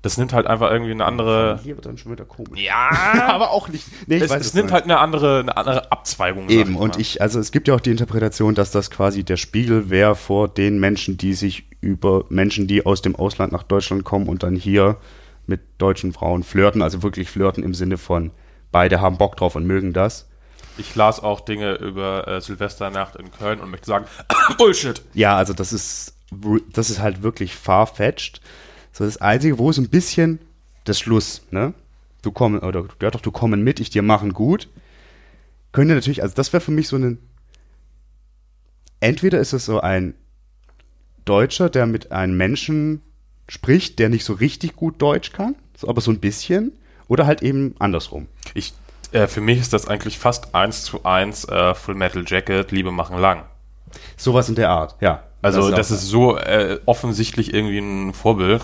Das 0.00 0.16
nimmt 0.16 0.32
halt 0.32 0.46
einfach 0.46 0.70
irgendwie 0.70 0.92
eine 0.92 1.04
andere. 1.04 1.58
Hier 1.64 1.74
wird 1.74 1.84
dann 1.86 1.98
schon 1.98 2.12
wieder 2.12 2.24
komisch. 2.24 2.60
Ja, 2.60 2.90
aber 3.28 3.50
auch 3.50 3.68
nicht. 3.68 3.84
Nee, 4.06 4.18
es, 4.18 4.30
es 4.30 4.52
du 4.52 4.58
nimmt 4.58 4.70
meinst. 4.70 4.72
halt 4.74 4.84
eine 4.84 4.98
andere, 5.00 5.40
eine 5.40 5.56
andere 5.56 5.90
Abzweigung. 5.90 6.48
Eben, 6.48 6.74
ich 6.74 6.78
und 6.78 6.98
ich, 7.00 7.20
also 7.20 7.40
es 7.40 7.50
gibt 7.50 7.66
ja 7.66 7.74
auch 7.74 7.80
die 7.80 7.90
Interpretation, 7.90 8.54
dass 8.54 8.70
das 8.70 8.92
quasi 8.92 9.24
der 9.24 9.36
Spiegel 9.36 9.90
wäre 9.90 10.14
vor 10.14 10.46
den 10.46 10.78
Menschen, 10.78 11.16
die 11.16 11.34
sich 11.34 11.64
über 11.80 12.24
Menschen, 12.28 12.68
die 12.68 12.86
aus 12.86 13.02
dem 13.02 13.16
Ausland 13.16 13.52
nach 13.52 13.64
Deutschland 13.64 14.04
kommen 14.04 14.28
und 14.28 14.44
dann 14.44 14.54
hier 14.54 14.98
mit 15.48 15.62
deutschen 15.78 16.12
Frauen 16.12 16.44
flirten, 16.44 16.80
also 16.80 17.02
wirklich 17.02 17.28
flirten 17.28 17.64
im 17.64 17.74
Sinne 17.74 17.98
von 17.98 18.30
beide 18.70 19.00
haben 19.00 19.18
Bock 19.18 19.36
drauf 19.36 19.56
und 19.56 19.66
mögen 19.66 19.92
das. 19.92 20.27
Ich 20.78 20.94
las 20.94 21.20
auch 21.20 21.40
Dinge 21.40 21.74
über 21.74 22.26
äh, 22.26 22.40
Silvesternacht 22.40 23.16
in 23.16 23.30
Köln 23.30 23.60
und 23.60 23.70
möchte 23.70 23.86
sagen, 23.86 24.06
Bullshit. 24.58 25.02
Ja, 25.12 25.36
also 25.36 25.52
das 25.52 25.72
ist, 25.72 26.14
das 26.72 26.90
ist 26.90 27.00
halt 27.00 27.22
wirklich 27.22 27.54
farfetched. 27.54 28.40
So 28.92 29.04
das 29.04 29.18
Einzige, 29.18 29.58
wo 29.58 29.70
es 29.70 29.78
ein 29.78 29.88
bisschen 29.88 30.38
das 30.84 30.98
Schluss, 30.98 31.42
ne? 31.50 31.74
Du 32.22 32.32
kommen, 32.32 32.60
oder 32.60 32.86
ja 33.00 33.10
doch, 33.10 33.20
du 33.20 33.30
kommen 33.30 33.62
mit, 33.62 33.80
ich 33.80 33.90
dir 33.90 34.02
machen 34.02 34.32
gut. 34.32 34.68
Könnte 35.72 35.94
natürlich, 35.94 36.22
also 36.22 36.34
das 36.34 36.52
wäre 36.52 36.60
für 36.60 36.72
mich 36.72 36.88
so 36.88 36.96
ein, 36.96 37.18
entweder 39.00 39.38
ist 39.38 39.52
es 39.52 39.66
so 39.66 39.80
ein 39.80 40.14
Deutscher, 41.24 41.68
der 41.70 41.86
mit 41.86 42.10
einem 42.10 42.36
Menschen 42.36 43.02
spricht, 43.48 43.98
der 43.98 44.08
nicht 44.08 44.24
so 44.24 44.32
richtig 44.32 44.76
gut 44.76 45.00
Deutsch 45.00 45.32
kann, 45.32 45.54
so, 45.76 45.88
aber 45.88 46.00
so 46.00 46.10
ein 46.10 46.20
bisschen, 46.20 46.72
oder 47.06 47.26
halt 47.26 47.42
eben 47.42 47.74
andersrum. 47.78 48.26
Ich 48.54 48.74
Äh, 49.12 49.26
für 49.26 49.40
mich 49.40 49.58
ist 49.58 49.72
das 49.72 49.88
eigentlich 49.88 50.18
fast 50.18 50.54
eins 50.54 50.82
zu 50.84 51.04
eins 51.04 51.44
äh, 51.48 51.74
Full 51.74 51.94
Metal 51.94 52.24
Jacket, 52.26 52.70
Liebe 52.72 52.90
machen 52.92 53.18
lang. 53.18 53.44
Sowas 54.16 54.48
in 54.48 54.54
der 54.54 54.70
Art, 54.70 54.96
ja. 55.00 55.22
Also 55.40 55.70
das 55.70 55.90
auch- 55.90 55.94
ist 55.94 56.02
so 56.08 56.36
äh, 56.36 56.78
offensichtlich 56.86 57.54
irgendwie 57.54 57.78
ein 57.78 58.12
Vorbild 58.12 58.62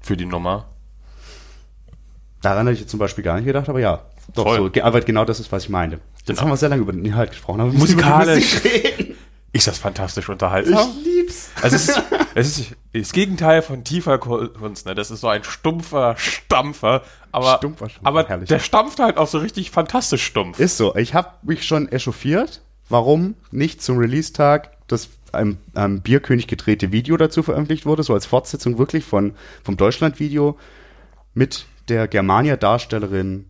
für 0.00 0.16
die 0.16 0.26
Nummer. 0.26 0.66
Daran 2.42 2.66
hätte 2.66 2.74
ich 2.74 2.80
jetzt 2.80 2.90
zum 2.90 3.00
Beispiel 3.00 3.24
gar 3.24 3.36
nicht 3.36 3.46
gedacht, 3.46 3.68
aber 3.68 3.80
ja. 3.80 4.00
Doch, 4.34 4.44
Voll. 4.44 4.70
so, 4.74 4.82
aber 4.82 5.00
genau 5.00 5.24
das 5.24 5.40
ist, 5.40 5.50
was 5.52 5.64
ich 5.64 5.68
meine. 5.68 5.94
Jetzt 6.16 6.26
Genau. 6.26 6.40
haben 6.42 6.48
wir 6.50 6.56
sehr 6.56 6.68
lange 6.68 6.82
über 6.82 6.92
den 6.92 7.04
Inhalt 7.04 7.30
gesprochen. 7.30 7.60
Aber 7.60 7.72
Musikalisch. 7.72 8.56
über 8.60 8.68
die 8.68 8.78
Musik 8.78 8.98
reden. 8.98 9.15
Ist 9.56 9.66
das 9.66 9.78
fantastisch 9.78 10.28
unterhaltsam? 10.28 10.90
Ich 10.98 11.04
lieb's. 11.04 11.50
Also 11.62 11.76
es 11.76 11.88
ist, 11.88 12.02
es 12.34 12.58
ist 12.58 12.76
das 12.92 13.12
Gegenteil 13.12 13.62
von 13.62 13.84
tiefer 13.84 14.18
Kunst, 14.18 14.86
ne? 14.86 14.94
Das 14.94 15.10
ist 15.10 15.20
so 15.20 15.28
ein 15.28 15.44
stumpfer 15.44 16.16
Stampfer, 16.18 17.02
aber, 17.32 17.56
Stumpfer 17.56 17.88
Stampfer, 17.88 18.06
aber 18.06 18.28
herrlich. 18.28 18.48
der 18.48 18.58
stampft 18.58 18.98
halt 18.98 19.16
auch 19.16 19.26
so 19.26 19.38
richtig 19.38 19.70
fantastisch 19.70 20.24
stumpf. 20.24 20.58
Ist 20.58 20.76
so. 20.76 20.94
Ich 20.96 21.14
habe 21.14 21.30
mich 21.42 21.66
schon 21.66 21.90
echauffiert, 21.90 22.62
warum 22.88 23.34
nicht 23.50 23.82
zum 23.82 23.98
Release-Tag 23.98 24.72
das 24.88 25.08
am, 25.32 25.58
am 25.74 26.00
Bierkönig 26.00 26.46
gedrehte 26.46 26.92
Video 26.92 27.16
dazu 27.16 27.42
veröffentlicht 27.42 27.86
wurde, 27.86 28.02
so 28.02 28.14
als 28.14 28.26
Fortsetzung 28.26 28.78
wirklich 28.78 29.04
von, 29.04 29.34
vom 29.64 29.76
Deutschland-Video 29.76 30.58
mit 31.34 31.66
der 31.88 32.08
Germania-Darstellerin 32.08 33.46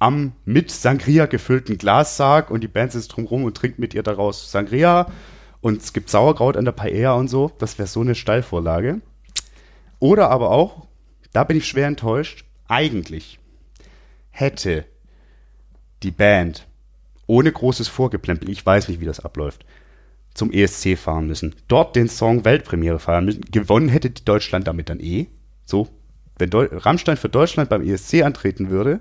am 0.00 0.32
mit 0.44 0.70
Sangria 0.70 1.26
gefüllten 1.26 1.78
Glassarg 1.78 2.50
und 2.50 2.62
die 2.62 2.68
Band 2.68 2.90
sitzt 2.90 3.14
drumrum 3.14 3.44
und 3.44 3.56
trinkt 3.56 3.78
mit 3.78 3.94
ihr 3.94 4.02
daraus 4.02 4.50
Sangria 4.50 5.06
und 5.60 5.82
es 5.82 5.92
gibt 5.92 6.10
Sauerkraut 6.10 6.56
an 6.56 6.64
der 6.64 6.72
Paella 6.72 7.12
und 7.12 7.28
so. 7.28 7.52
Das 7.58 7.78
wäre 7.78 7.86
so 7.86 8.00
eine 8.00 8.14
Steilvorlage. 8.14 9.02
Oder 9.98 10.30
aber 10.30 10.50
auch, 10.50 10.88
da 11.32 11.44
bin 11.44 11.58
ich 11.58 11.68
schwer 11.68 11.86
enttäuscht, 11.86 12.44
eigentlich 12.66 13.38
hätte 14.30 14.86
die 16.02 16.10
Band 16.10 16.66
ohne 17.26 17.52
großes 17.52 17.88
Vorgeplempel, 17.88 18.48
ich 18.48 18.64
weiß 18.64 18.88
nicht, 18.88 19.00
wie 19.00 19.04
das 19.04 19.20
abläuft, 19.20 19.66
zum 20.32 20.50
ESC 20.50 20.96
fahren 20.96 21.26
müssen. 21.26 21.54
Dort 21.68 21.94
den 21.94 22.08
Song 22.08 22.44
Weltpremiere 22.44 22.98
feiern 22.98 23.26
müssen. 23.26 23.44
Gewonnen 23.50 23.90
hätte 23.90 24.10
Deutschland 24.10 24.66
damit 24.66 24.88
dann 24.88 24.98
eh. 24.98 25.26
So, 25.66 25.88
wenn 26.38 26.48
Deu 26.48 26.68
Rammstein 26.72 27.18
für 27.18 27.28
Deutschland 27.28 27.68
beim 27.68 27.82
ESC 27.82 28.22
antreten 28.22 28.70
würde, 28.70 29.00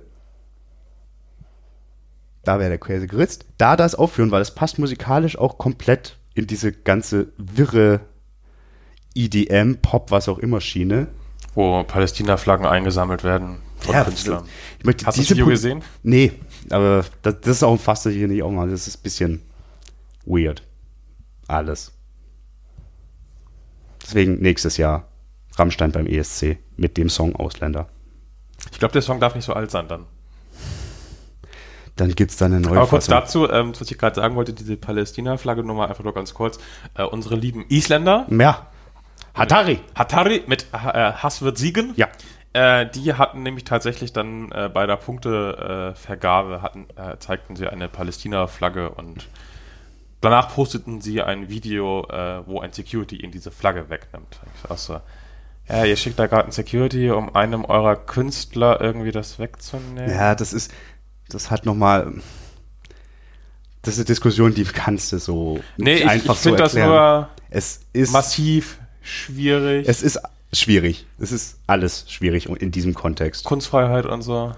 da 2.43 2.60
wäre 2.60 2.69
der 2.69 2.80
Käse 2.80 3.08
geritzt. 3.08 3.45
Da 3.58 3.75
das 3.75 3.95
aufführen, 3.95 4.32
weil 4.32 4.41
es 4.41 4.54
passt 4.56 4.80
musikalisch 4.80 5.38
auch 5.38 5.58
komplett 5.58 6.17
in 6.34 6.47
diese 6.47 6.71
ganze 6.71 7.34
wirre 7.38 8.02
EDM, 9.15 9.75
Pop, 9.82 10.12
was 10.12 10.30
auch 10.30 10.39
immer 10.39 10.62
Schiene. 10.62 11.08
Wo 11.56 11.84
Palästina-Flaggen 11.84 12.65
eingesammelt 12.65 13.23
werden 13.23 13.58
von 13.80 13.93
Ja, 13.93 14.04
Künstlern. 14.04 14.45
Ich 14.78 14.86
möchte 14.86 15.06
Hast 15.06 15.17
du 15.17 15.21
das 15.21 15.32
Video 15.32 15.45
Pu- 15.47 15.49
gesehen? 15.49 15.84
Nee, 16.04 16.32
aber 16.69 17.06
das, 17.23 17.41
das 17.41 17.58
ist 17.58 17.63
auch 17.63 17.78
fast 17.80 18.08
hier 18.08 18.28
nicht 18.28 18.43
auch 18.43 18.52
mal. 18.52 18.69
Das 18.69 18.88
ist 18.88 18.99
ein 18.99 19.04
bisschen 19.04 19.41
weird. 20.25 20.63
Alles. 21.47 21.91
Deswegen 24.04 24.39
nächstes 24.39 24.78
Jahr 24.78 25.08
Rammstein 25.56 25.91
beim 25.91 26.06
ESC 26.08 26.58
mit 26.78 26.97
dem 26.97 27.10
Song 27.10 27.36
Ausländer. 27.36 27.89
Ich 28.71 28.80
glaube, 28.80 28.91
der 28.93 29.02
Song 29.02 29.19
darf 29.19 29.36
nicht 29.36 29.45
so 29.45 29.54
alt 29.54 29.71
sein 29.71 29.88
dann. 29.88 30.06
Dann 32.00 32.16
gibt's 32.16 32.38
da 32.38 32.46
eine 32.46 32.60
neue 32.62 32.78
Aber 32.78 32.88
kurz 32.88 33.08
Fassung. 33.08 33.48
dazu, 33.48 33.52
ähm, 33.52 33.74
was 33.80 33.90
ich 33.92 33.98
gerade 33.98 34.16
sagen 34.16 34.36
wollte, 34.36 34.54
diese 34.54 34.78
Palästina-Flagge 34.78 35.64
Nummer 35.64 35.90
einfach 35.90 36.04
nur 36.04 36.14
ganz 36.14 36.34
kurz. 36.34 36.58
Äh, 36.96 37.04
unsere 37.04 37.36
lieben 37.36 37.66
Isländer, 37.70 38.26
Ja. 38.30 38.68
Hatari. 39.34 39.80
Hatari 39.96 40.44
mit 40.48 40.68
äh, 40.74 40.78
Hass 40.78 41.42
wird 41.42 41.58
siegen. 41.58 41.94
Ja. 41.96 42.08
Äh, 42.54 42.88
die 42.90 43.14
hatten 43.14 43.44
nämlich 43.44 43.64
tatsächlich 43.64 44.12
dann 44.14 44.52
äh, 44.52 44.70
bei 44.74 44.88
der 44.88 44.96
Punktevergabe 44.98 46.56
äh, 46.56 46.60
hatten, 46.62 46.88
äh, 46.96 47.18
zeigten 47.20 47.56
sie 47.56 47.68
eine 47.68 47.88
Palästina-Flagge 47.90 48.90
und 48.90 49.28
danach 50.22 50.54
posteten 50.54 51.00
sie 51.02 51.22
ein 51.22 51.48
Video, 51.50 52.06
wo 52.46 52.60
ein 52.60 52.74
Security 52.74 53.18
ihnen 53.18 53.32
diese 53.32 53.52
Flagge 53.52 53.90
wegnimmt. 53.90 54.40
Ich 54.70 54.78
so, 54.80 55.00
ja, 55.70 55.86
ihr 55.86 55.96
schickt 55.96 56.18
da 56.20 56.28
gerade 56.28 56.46
ein 56.48 56.52
Security, 56.52 57.12
um 57.12 57.36
einem 57.36 57.64
eurer 57.64 57.96
Künstler 57.96 58.82
irgendwie 58.82 59.12
das 59.12 59.38
wegzunehmen. 59.40 60.10
Ja, 60.10 60.34
das 60.36 60.52
ist, 60.52 60.74
das 61.30 61.52
hat 61.52 61.65
nochmal, 61.65 62.13
das 63.82 63.94
ist 63.94 64.00
eine 64.00 64.06
Diskussion, 64.06 64.54
die 64.54 64.63
kannst 64.63 65.12
du 65.12 65.20
so 65.20 65.60
nee, 65.78 65.94
nicht 65.94 66.04
ich, 66.04 66.10
einfach 66.10 66.36
ich 66.36 66.39
finde 66.42 66.58
so 66.58 66.63
das 66.63 66.76
erklären. 66.76 67.22
nur 67.22 67.30
es 67.50 67.82
ist, 67.94 68.12
massiv 68.12 68.80
schwierig. 69.02 69.88
es 69.88 70.02
ist 70.02 70.20
schwierig. 70.54 71.06
Es 71.20 71.32
ist 71.32 71.60
alles 71.68 72.06
schwierig 72.10 72.48
in 72.48 72.72
diesem 72.72 72.94
Kontext. 72.94 73.46
Kunstfreiheit 73.46 74.06
und 74.06 74.22
so. 74.22 74.54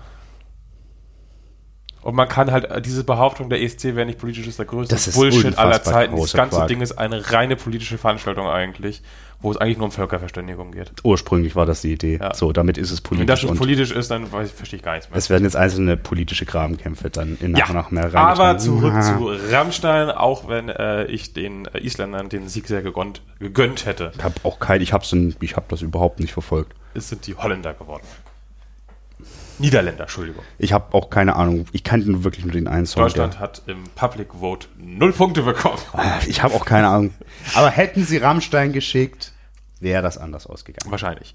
Und 2.02 2.16
man 2.16 2.28
kann 2.28 2.52
halt 2.52 2.86
diese 2.86 3.04
Behauptung, 3.04 3.50
der 3.50 3.62
ESC 3.62 3.96
wäre 3.96 4.06
nicht 4.08 4.18
politisch, 4.18 4.48
ist 4.48 4.58
der 4.58 4.66
größte 4.66 4.96
Das 4.96 5.08
ist 5.08 5.16
Bullshit 5.16 5.58
aller 5.58 5.84
Zeiten. 5.84 6.16
Das 6.18 6.34
ganze 6.34 6.58
Quark. 6.58 6.68
Ding 6.68 6.82
ist 6.82 6.94
eine 6.94 7.32
reine 7.32 7.56
politische 7.56 8.00
Veranstaltung 8.00 8.48
eigentlich, 8.48 9.04
wo 9.42 9.52
es 9.52 9.58
eigentlich 9.58 9.78
nur 9.78 9.86
um 9.86 9.92
Völkerverständigung 9.92 10.72
geht. 10.72 10.92
Ursprünglich 11.04 11.56
war 11.56 11.66
das 11.66 11.82
die 11.82 11.94
Idee. 11.94 12.20
Ja. 12.22 12.34
So, 12.36 12.52
damit 12.52 12.78
ist 12.78 12.92
es 12.92 13.00
Wenn 13.00 13.04
politisch. 13.10 13.26
das 13.28 13.40
schon 13.42 13.58
politisch 13.58 13.92
ist, 13.92 14.12
dann 14.12 14.32
weiß 14.32 14.50
ich, 14.50 14.54
verstehe 14.54 14.78
ich 14.78 14.84
gar 14.86 14.94
nichts 14.94 15.10
mehr. 15.10 15.18
es 15.18 15.30
werden 15.30 15.44
jetzt 15.44 15.56
einzelne 15.56 15.98
politische 15.98 16.46
Grabenkämpfe 16.46 17.10
dann 17.10 17.38
in 17.42 17.52
nach 17.54 17.60
ja, 17.60 17.66
und 17.70 17.74
nach 17.76 17.92
mehr 17.92 18.06
aber 18.06 18.20
reingetragen. 18.20 18.60
zurück 18.60 18.94
Ah. 18.94 19.02
zu 19.18 19.32
Rammstein, 19.52 20.10
auch 20.12 20.48
wenn 20.48 20.70
äh, 20.70 21.06
ich 21.06 21.34
den 21.34 21.66
äh, 21.66 21.80
Isländern 21.80 22.30
den 22.30 22.48
Sieg 22.50 22.68
sehr 22.68 22.82
gegönnt, 22.84 23.22
gegönnt 23.40 23.86
hätte, 23.86 24.12
Ich 24.18 24.24
habe 24.24 24.36
auch 24.44 24.60
kein, 24.60 24.82
ich 24.82 24.94
hab's, 24.94 25.12
in- 25.12 25.36
ich 25.42 25.56
habe 25.56 25.66
das 25.70 25.82
überhaupt 25.82 26.20
nicht 26.20 26.34
verfolgt. 26.34 26.74
es 26.94 27.10
sind 27.10 27.26
die 27.28 27.36
Holländer 27.36 27.74
geworden. 27.74 28.04
Niederländer, 29.60 30.04
Entschuldigung. 30.04 30.44
Ich 30.58 30.74
habe 30.74 30.92
auch 30.96 31.12
keine 31.12 31.36
Ahnung. 31.36 31.66
Ich 31.72 31.84
kannte 31.84 32.10
nur 32.10 32.24
wirklich 32.24 32.46
nur 32.46 32.54
den 32.54 32.68
einen 32.68 32.88
Song. 32.88 33.04
Deutschland 33.04 33.40
hat 33.40 33.62
im 33.68 33.84
Public 33.96 34.30
Vote 34.40 34.68
null 34.80 35.14
Punkte 35.14 35.44
bekommen. 35.44 35.78
Der, 35.96 36.20
ich 36.28 36.42
habe 36.42 36.56
auch 36.56 36.66
keine 36.66 36.88
Ahnung. 36.88 37.14
Aber 37.54 37.70
hätten 37.70 38.04
sie 38.04 38.18
Rammstein 38.18 38.72
geschickt, 38.74 39.31
wäre 39.82 40.02
das 40.02 40.18
anders 40.18 40.48
ausgegangen. 40.48 40.92
Wahrscheinlich. 40.92 41.34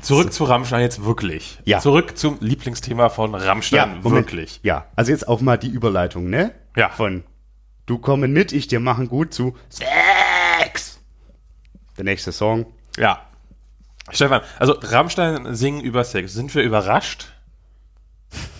Zurück 0.00 0.32
zu 0.32 0.44
Rammstein 0.44 0.80
jetzt 0.80 1.04
wirklich. 1.04 1.58
Ja. 1.64 1.80
Zurück 1.80 2.16
zum 2.16 2.38
Lieblingsthema 2.40 3.08
von 3.08 3.34
Rammstein 3.34 4.04
wirklich. 4.04 4.60
Ja, 4.62 4.86
also 4.94 5.10
jetzt 5.10 5.26
auch 5.26 5.40
mal 5.40 5.56
die 5.56 5.68
Überleitung, 5.68 6.30
ne? 6.30 6.54
Ja. 6.76 6.90
Von 6.90 7.24
du 7.86 7.98
kommen 7.98 8.32
mit, 8.32 8.52
ich 8.52 8.68
dir 8.68 8.80
machen 8.80 9.08
gut 9.08 9.34
zu 9.34 9.56
Sex. 9.68 11.00
Der 11.96 12.04
nächste 12.04 12.30
Song. 12.30 12.66
Ja. 12.96 13.22
Stefan, 14.10 14.42
also 14.58 14.74
Rammstein 14.80 15.54
singen 15.54 15.80
über 15.80 16.04
Sex. 16.04 16.32
Sind 16.32 16.54
wir 16.54 16.62
überrascht? 16.62 17.32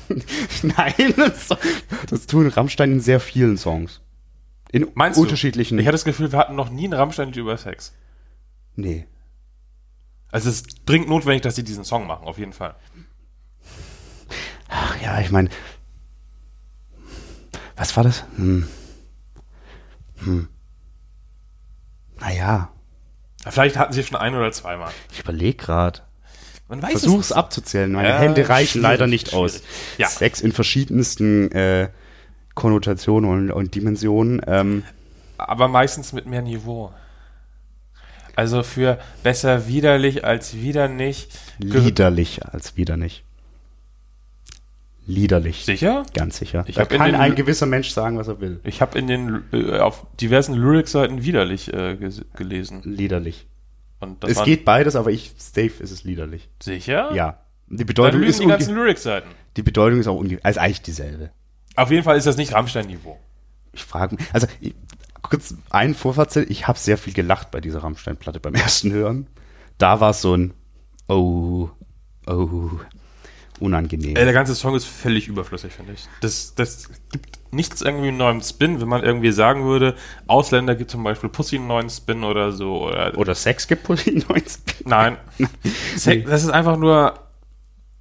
Nein, 0.63 1.15
das, 1.17 1.49
das 2.09 2.27
tun 2.27 2.49
Rammstein 2.49 2.93
in 2.93 3.01
sehr 3.01 3.21
vielen 3.21 3.57
Songs. 3.57 4.01
In 4.73 4.91
Meinst 4.95 5.19
unterschiedlichen. 5.19 5.77
du? 5.77 5.83
Ich 5.83 5.87
hatte 5.87 5.95
das 5.95 6.05
Gefühl, 6.05 6.33
wir 6.33 6.39
hatten 6.39 6.57
noch 6.57 6.71
nie 6.71 6.85
einen 6.85 6.95
Rammstein 6.95 7.33
über 7.33 7.57
Sex. 7.57 7.95
Nee. 8.79 9.07
Also 10.31 10.49
es 10.51 10.57
ist 10.63 10.81
dringend 10.87 11.09
notwendig, 11.09 11.43
dass 11.43 11.57
sie 11.57 11.65
diesen 11.65 11.85
Song 11.85 12.07
machen, 12.07 12.27
auf 12.27 12.39
jeden 12.39 12.53
Fall. 12.53 12.75
Ach 14.69 15.01
ja, 15.01 15.21
ich 15.21 15.31
meine. 15.31 15.49
Was 17.77 17.97
war 17.97 18.05
das? 18.05 18.25
Hm. 18.37 18.69
Hm. 20.25 20.49
Naja, 22.21 22.71
Vielleicht 23.49 23.77
hatten 23.79 23.93
sie 23.95 24.03
schon 24.03 24.17
ein 24.19 24.35
oder 24.35 24.51
zweimal. 24.53 24.91
ich 25.13 25.21
überlege 25.21 25.57
gerade. 25.57 26.01
Man 26.69 26.83
weiß 26.83 26.91
Versuch's 26.91 27.27
es. 27.27 27.33
abzuzählen. 27.33 27.91
Meine 27.93 28.09
Ja, 28.11 28.19
Hände 28.19 28.47
reichen 28.49 28.83
leider 28.83 29.07
nicht 29.07 29.29
schwierig. 29.29 29.55
aus. 29.57 29.63
Ja. 29.97 30.09
Sex 30.09 30.41
in 30.43 30.53
verschiedensten 30.53 31.51
äh, 31.53 31.89
Konnotationen 32.55 33.31
und, 33.31 33.51
und 33.53 33.75
Dimensionen. 33.75 34.43
Ähm, 34.47 34.85
Aber 35.39 35.69
meistens 35.69 36.13
mit 36.13 36.27
mehr 36.27 36.43
Niveau. 36.43 36.93
Also 38.39 38.63
für 38.63 39.01
besser 39.25 39.67
widerlich 39.67 40.25
als 40.25 40.55
wieder 40.55 40.87
nicht. 40.87 41.37
Liederlich 41.59 42.47
als 42.47 42.77
wieder 42.77 42.97
nicht. 42.97 43.25
Liederlich. 45.09 45.65
Sicher? 45.65 46.07
Ganz 46.15 46.39
sicher. 46.39 46.65
Ich 46.69 46.77
da 46.77 46.85
kann 46.85 47.17
ein 47.17 47.35
gewisser 47.35 47.67
Mensch 47.67 47.91
sagen, 47.91 48.17
was 48.17 48.29
er 48.29 48.41
will. 48.41 48.61
Ich 48.63 48.81
habe 48.81 48.97
in 48.97 49.09
den 49.09 49.43
äh, 49.53 49.81
auf 49.81 50.07
diversen 50.21 50.55
Lyrics-Seiten 50.55 51.25
widerlich 51.25 51.75
äh, 51.75 51.97
gelesen. 52.37 52.83
Liederlich. 52.85 53.49
Und 53.99 54.23
das 54.23 54.31
Es 54.31 54.45
geht 54.45 54.65
beides, 54.65 54.95
aber 54.95 55.11
ich, 55.11 55.33
safe 55.37 55.83
ist 55.83 55.91
es 55.91 56.05
liederlich. 56.05 56.49
sicher. 56.63 57.13
Ja. 57.13 57.41
Die 57.67 57.85
Bedeutung, 57.85 58.23
ist 58.23 58.39
die 58.39 58.47
ganzen 58.47 58.77
Lyrics-Seiten. 58.77 59.31
die 59.57 59.63
Bedeutung 59.65 59.99
ist 59.99 60.07
auch 60.07 60.17
ungefähr, 60.17 60.47
also 60.47 60.61
eigentlich 60.61 60.83
dieselbe. 60.83 61.31
Auf 61.75 61.91
jeden 61.91 62.05
Fall 62.05 62.17
ist 62.17 62.29
das 62.29 62.37
nicht 62.37 62.55
Rammstein-Niveau. 62.55 63.19
Ich 63.73 63.83
frage 63.83 64.15
mich, 64.15 64.27
also 64.33 64.47
kurz 65.29 65.55
ein 65.71 65.95
Vorfazit, 65.95 66.51
ich 66.51 66.69
habe 66.69 66.79
sehr 66.79 66.99
viel 66.99 67.13
gelacht 67.13 67.51
bei 67.51 67.61
dieser 67.61 67.83
Rammstein-Platte 67.83 68.41
beim 68.41 68.55
ersten 68.55 68.93
Hören. 68.93 69.27
Da 69.79 70.01
war 70.01 70.11
es 70.11 70.21
so 70.21 70.35
ein 70.35 70.55
Oh, 71.11 71.71
oh, 72.27 72.71
unangenehm. 73.61 74.15
Der 74.15 74.33
ganze 74.33 74.55
Song 74.55 74.75
ist 74.75 74.85
völlig 74.85 75.27
überflüssig, 75.27 75.73
finde 75.73 75.95
ich. 75.95 76.07
Das, 76.21 76.55
das 76.55 76.91
gibt 77.11 77.39
nichts 77.51 77.81
irgendwie 77.81 78.09
einen 78.09 78.19
neuen 78.19 78.43
Spin, 78.43 78.81
wenn 78.81 78.89
man 78.89 79.03
irgendwie 79.03 79.33
sagen 79.33 79.65
würde, 79.65 79.95
Ausländer 80.27 80.75
gibt 80.77 80.91
zum 80.91 81.03
Beispiel 81.03 81.31
Pussy 81.31 81.57
einen 81.57 81.67
neuen 81.67 81.89
Spin 81.89 82.25
oder 82.25 82.53
so. 82.53 82.89
Oder, 82.89 83.17
Oder 83.17 83.35
Sex 83.35 83.67
gibt 83.69 83.89
wohl 83.89 83.97
die 83.97 84.23
90. 84.29 84.85
Nein. 84.85 85.17
Sex, 85.97 86.29
das 86.29 86.45
ist 86.45 86.51
einfach 86.51 86.77
nur 86.77 87.15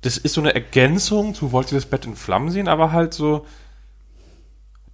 das 0.02 0.18
ist 0.18 0.34
so 0.34 0.42
eine 0.42 0.54
Ergänzung 0.54 1.34
zu 1.34 1.52
Wollt 1.52 1.72
ihr 1.72 1.78
das 1.78 1.86
Bett 1.86 2.06
in 2.06 2.16
Flammen 2.16 2.52
sehen, 2.52 2.68
aber 2.68 2.92
halt 2.92 3.13
so, 3.13 3.46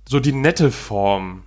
so 0.08 0.19
die 0.19 0.32
nette 0.32 0.72
Form. 0.72 1.43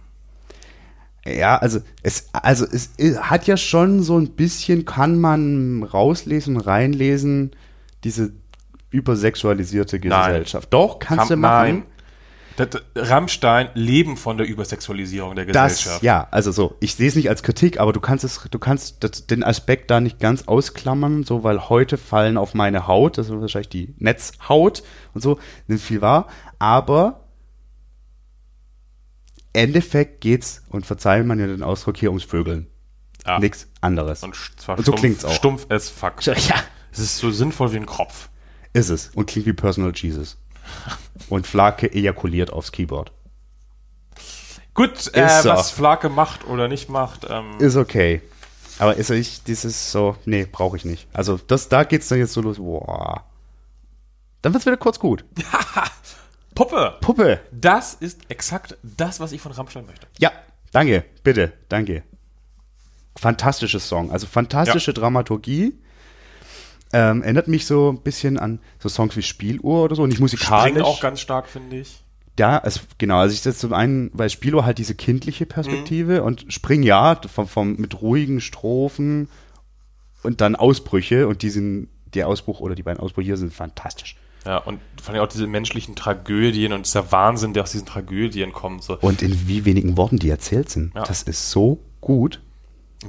Ja, 1.26 1.56
also 1.56 1.80
es, 2.02 2.28
also 2.32 2.64
es 2.66 2.90
hat 3.18 3.46
ja 3.46 3.56
schon 3.56 4.02
so 4.02 4.18
ein 4.18 4.30
bisschen, 4.30 4.84
kann 4.84 5.18
man 5.18 5.82
rauslesen, 5.82 6.56
reinlesen, 6.56 7.50
diese 8.04 8.32
übersexualisierte 8.90 9.98
Gesellschaft. 9.98 10.72
Doch, 10.72 10.98
kannst 10.98 11.28
Kam- 11.28 11.28
du 11.28 11.36
machen. 11.36 11.68
Nein. 11.68 11.82
Das, 12.56 12.68
Rammstein 12.94 13.68
leben 13.74 14.16
von 14.16 14.38
der 14.38 14.46
Übersexualisierung 14.46 15.34
der 15.36 15.44
Gesellschaft. 15.44 15.96
Das, 15.96 16.02
ja, 16.02 16.26
also 16.30 16.52
so, 16.52 16.76
ich 16.80 16.94
sehe 16.94 17.08
es 17.08 17.14
nicht 17.14 17.28
als 17.28 17.42
Kritik, 17.42 17.78
aber 17.78 17.92
du 17.92 18.00
kannst 18.00 18.24
es, 18.24 18.40
du 18.50 18.58
kannst 18.58 19.04
das, 19.04 19.26
den 19.26 19.44
Aspekt 19.44 19.90
da 19.90 20.00
nicht 20.00 20.20
ganz 20.20 20.44
ausklammern, 20.48 21.22
so, 21.22 21.44
weil 21.44 21.68
heute 21.68 21.98
fallen 21.98 22.38
auf 22.38 22.54
meine 22.54 22.86
Haut, 22.86 23.18
das 23.18 23.26
ist 23.28 23.38
wahrscheinlich 23.38 23.68
die 23.68 23.94
Netzhaut 23.98 24.82
und 25.12 25.20
so, 25.20 25.38
sind 25.68 25.82
viel 25.82 26.00
wahr, 26.00 26.28
aber 26.58 27.25
Endeffekt 29.56 30.20
geht's, 30.20 30.62
und 30.68 30.86
verzeihen 30.86 31.26
man 31.26 31.38
ja 31.40 31.46
den 31.46 31.62
Ausdruck 31.62 31.96
hier 31.96 32.10
ums 32.10 32.24
Vögeln. 32.24 32.68
Ja. 33.26 33.38
Nichts 33.40 33.66
anderes. 33.80 34.22
Und 34.22 34.36
zwar 34.56 34.78
Und 34.78 34.84
so 34.84 34.92
stumpf, 34.92 35.00
klingt's 35.00 35.24
auch. 35.24 35.32
stumpf 35.32 35.66
as 35.68 35.88
fuck. 35.88 36.24
ja, 36.24 36.34
Es 36.92 36.98
ist 37.00 37.18
so 37.18 37.30
sinnvoll 37.32 37.72
wie 37.72 37.76
ein 37.78 37.86
Kropf. 37.86 38.28
ist 38.72 38.88
es. 38.90 39.08
Und 39.14 39.26
klingt 39.26 39.46
wie 39.46 39.52
Personal 39.52 39.92
Jesus. 39.94 40.36
Und 41.28 41.46
Flake 41.46 41.92
ejakuliert 41.92 42.52
aufs 42.52 42.70
Keyboard. 42.70 43.10
Gut, 44.74 45.12
äh, 45.14 45.22
was 45.44 45.70
Flake 45.70 46.08
macht 46.10 46.46
oder 46.46 46.68
nicht 46.68 46.88
macht, 46.88 47.26
ähm, 47.28 47.58
Ist 47.58 47.76
okay. 47.76 48.20
Aber 48.78 48.96
ist 48.96 49.10
ich, 49.10 49.42
dieses 49.42 49.90
so, 49.90 50.16
nee, 50.26 50.46
brauche 50.50 50.76
ich 50.76 50.84
nicht. 50.84 51.08
Also 51.14 51.38
das, 51.46 51.68
da 51.70 51.84
geht's 51.84 52.08
dann 52.08 52.18
jetzt 52.18 52.34
so 52.34 52.42
los, 52.42 52.58
boah. 52.58 53.24
Dann 54.42 54.52
wird's 54.52 54.66
wieder 54.66 54.76
kurz 54.76 54.98
gut. 54.98 55.24
Puppe. 56.56 56.96
Puppe. 57.00 57.40
Das 57.52 57.94
ist 57.94 58.22
exakt 58.28 58.76
das, 58.82 59.20
was 59.20 59.30
ich 59.30 59.40
von 59.40 59.52
Rammstein 59.52 59.86
möchte. 59.86 60.08
Ja, 60.18 60.32
danke, 60.72 61.04
bitte, 61.22 61.52
danke. 61.68 62.02
Fantastisches 63.16 63.88
Song, 63.88 64.10
also 64.10 64.26
fantastische 64.26 64.92
Dramaturgie. 64.92 65.74
Ähm, 66.92 67.22
erinnert 67.22 67.48
mich 67.48 67.66
so 67.66 67.90
ein 67.92 68.00
bisschen 68.02 68.38
an 68.38 68.60
so 68.78 68.88
Songs 68.88 69.16
wie 69.16 69.22
Spieluhr 69.22 69.84
oder 69.84 69.96
so, 69.96 70.06
nicht 70.06 70.20
musikalisch. 70.20 70.70
Springt 70.72 70.86
auch 70.86 71.00
ganz 71.00 71.20
stark, 71.20 71.46
finde 71.46 71.78
ich. 71.78 72.02
Ja, 72.38 72.60
es, 72.64 72.80
genau. 72.98 73.18
Also 73.18 73.32
ich 73.34 73.40
setze 73.40 73.60
zum 73.60 73.72
einen 73.72 74.10
bei 74.12 74.28
Spieluhr 74.28 74.64
halt 74.66 74.78
diese 74.78 74.94
kindliche 74.94 75.46
Perspektive 75.46 76.20
Mhm. 76.20 76.26
und 76.26 76.46
Spring 76.52 76.82
ja 76.82 77.18
vom, 77.32 77.48
vom, 77.48 77.76
mit 77.76 78.00
ruhigen 78.02 78.40
Strophen 78.40 79.28
und 80.22 80.40
dann 80.40 80.54
Ausbrüche 80.56 81.26
und 81.28 81.42
die 81.42 81.50
sind, 81.50 81.88
der 82.14 82.28
Ausbruch 82.28 82.60
oder 82.60 82.74
die 82.74 82.82
beiden 82.82 83.00
Ausbrüche 83.00 83.26
hier 83.26 83.36
sind 83.36 83.52
fantastisch. 83.54 84.16
Ja, 84.46 84.58
und 84.58 84.80
vor 85.02 85.12
allem 85.12 85.24
auch 85.24 85.28
diese 85.28 85.48
menschlichen 85.48 85.96
Tragödien 85.96 86.72
und 86.72 86.86
dieser 86.86 87.10
Wahnsinn, 87.10 87.52
der 87.52 87.64
aus 87.64 87.72
diesen 87.72 87.86
Tragödien 87.86 88.52
kommt. 88.52 88.84
So. 88.84 88.96
Und 89.00 89.20
in 89.20 89.48
wie 89.48 89.64
wenigen 89.64 89.96
Worten 89.96 90.18
die 90.18 90.30
erzählt 90.30 90.70
sind. 90.70 90.94
Ja. 90.94 91.02
Das 91.02 91.24
ist 91.24 91.50
so 91.50 91.80
gut. 92.00 92.40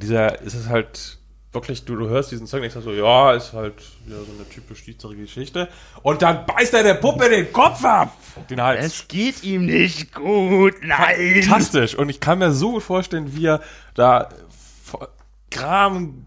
Dieser, 0.02 0.42
ist 0.42 0.56
es 0.56 0.68
halt 0.68 1.20
wirklich, 1.54 1.86
du, 1.86 1.96
du 1.96 2.08
hörst 2.10 2.32
diesen 2.32 2.48
Song 2.48 2.62
und 2.62 2.72
denkst 2.72 2.84
so, 2.84 2.92
ja, 2.92 3.34
ist 3.34 3.54
halt 3.54 3.76
wieder 4.06 4.18
so 4.20 4.32
eine 4.36 4.50
typisch 4.50 4.84
düstere 4.84 5.16
Geschichte. 5.16 5.70
Und 6.02 6.24
dann 6.24 6.46
beißt 6.46 6.74
er 6.74 6.84
der 6.84 6.96
Puppe 6.96 7.30
den 7.30 7.54
Kopf 7.54 7.84
ab! 7.86 8.16
Den 8.50 8.62
Hals. 8.62 9.08
geht 9.08 9.44
ihm 9.44 9.66
nicht 9.66 10.14
gut, 10.14 10.74
nein. 10.82 11.44
Fantastisch. 11.44 11.96
Und 11.96 12.10
ich 12.10 12.20
kann 12.20 12.40
mir 12.40 12.52
so 12.52 12.72
gut 12.72 12.84
vorstellen, 12.84 13.36
wie 13.36 13.46
er 13.46 13.62
da 13.94 14.30
vor 14.84 15.10
Gram 15.52 16.26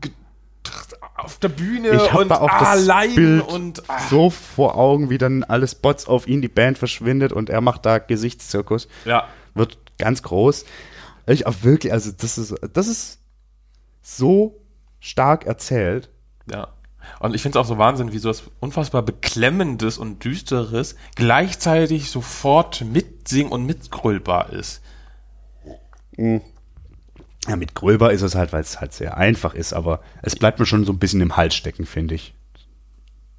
auf 1.16 1.38
der 1.38 1.48
Bühne 1.48 1.90
Ich 1.90 2.14
und 2.14 2.28
da 2.28 2.36
auch 2.36 2.48
allein 2.48 3.14
Bild 3.14 3.48
und 3.48 3.82
ah, 3.88 3.98
so 4.08 4.30
vor 4.30 4.76
Augen, 4.76 5.10
wie 5.10 5.18
dann 5.18 5.44
alles 5.44 5.74
Bots 5.74 6.06
auf 6.06 6.26
ihn, 6.26 6.40
die 6.42 6.48
Band 6.48 6.78
verschwindet 6.78 7.32
und 7.32 7.50
er 7.50 7.60
macht 7.60 7.86
da 7.86 7.98
Gesichtszirkus. 7.98 8.88
ja. 9.04 9.28
Wird 9.54 9.78
ganz 9.98 10.22
groß. 10.22 10.64
Ich 11.26 11.46
auch 11.46 11.54
wirklich, 11.62 11.92
also 11.92 12.12
das 12.16 12.38
ist, 12.38 12.54
das 12.72 12.86
ist 12.86 13.18
so 14.00 14.60
stark 15.00 15.44
erzählt. 15.44 16.08
Ja. 16.50 16.68
Und 17.18 17.34
ich 17.34 17.42
finde 17.42 17.58
es 17.58 17.64
auch 17.64 17.68
so 17.68 17.78
Wahnsinn, 17.78 18.12
wie 18.12 18.18
so 18.18 18.28
was 18.28 18.44
unfassbar 18.60 19.02
Beklemmendes 19.02 19.98
und 19.98 20.24
Düsteres 20.24 20.96
gleichzeitig 21.16 22.10
sofort 22.10 22.82
mitsingen 22.82 23.52
und 23.52 23.66
mitgrölbar 23.66 24.52
ist. 24.52 24.82
Ja, 27.48 27.56
mit 27.56 27.74
Gröber 27.74 28.12
ist 28.12 28.22
es 28.22 28.34
halt, 28.34 28.52
weil 28.52 28.60
es 28.60 28.80
halt 28.80 28.92
sehr 28.92 29.16
einfach 29.16 29.54
ist, 29.54 29.72
aber 29.72 30.02
es 30.22 30.36
bleibt 30.36 30.58
mir 30.58 30.66
schon 30.66 30.84
so 30.84 30.92
ein 30.92 30.98
bisschen 30.98 31.20
im 31.20 31.36
Hals 31.36 31.54
stecken, 31.54 31.86
finde 31.86 32.14
ich. 32.14 32.34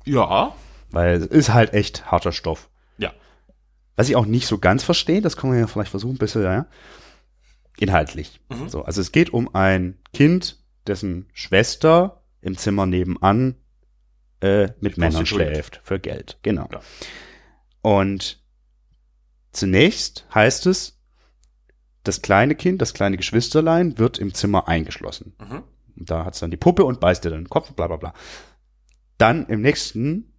Ja. 0.05 0.55
Weil 0.89 1.17
es 1.17 1.27
ist 1.27 1.53
halt 1.53 1.73
echt 1.73 2.11
harter 2.11 2.31
Stoff. 2.31 2.69
Ja. 2.97 3.13
Was 3.95 4.09
ich 4.09 4.15
auch 4.15 4.25
nicht 4.25 4.47
so 4.47 4.57
ganz 4.57 4.83
verstehe, 4.83 5.21
das 5.21 5.37
können 5.37 5.53
wir 5.53 5.59
ja 5.59 5.67
vielleicht 5.67 5.91
versuchen, 5.91 6.15
ein 6.15 6.19
bisschen, 6.19 6.43
ja. 6.43 6.65
Inhaltlich. 7.77 8.39
So, 8.67 8.83
also 8.83 9.01
es 9.01 9.11
geht 9.11 9.31
um 9.31 9.53
ein 9.55 9.97
Kind, 10.13 10.57
dessen 10.87 11.27
Schwester 11.33 12.21
im 12.41 12.57
Zimmer 12.57 12.85
nebenan 12.85 13.55
äh, 14.41 14.69
mit 14.81 14.97
Männern 14.97 15.25
schläft. 15.25 15.79
Für 15.83 15.99
Geld. 15.99 16.37
Genau. 16.41 16.67
Ja. 16.71 16.81
Und 17.81 18.41
zunächst 19.51 20.25
heißt 20.33 20.65
es, 20.67 21.00
das 22.03 22.21
kleine 22.21 22.55
Kind, 22.55 22.81
das 22.81 22.93
kleine 22.93 23.17
Geschwisterlein 23.17 23.97
wird 23.97 24.17
im 24.17 24.33
Zimmer 24.33 24.67
eingeschlossen. 24.67 25.33
Mhm. 25.39 25.63
Und 25.97 26.09
da 26.09 26.25
hat's 26.25 26.39
dann 26.39 26.51
die 26.51 26.57
Puppe 26.57 26.83
und 26.83 26.99
beißt 26.99 27.23
dir 27.23 27.29
dann 27.29 27.43
den 27.43 27.49
Kopf, 27.49 27.71
bla 27.73 27.87
bla 27.87 27.97
bla. 27.97 28.13
Dann 29.17 29.45
im 29.47 29.61
nächsten, 29.61 30.33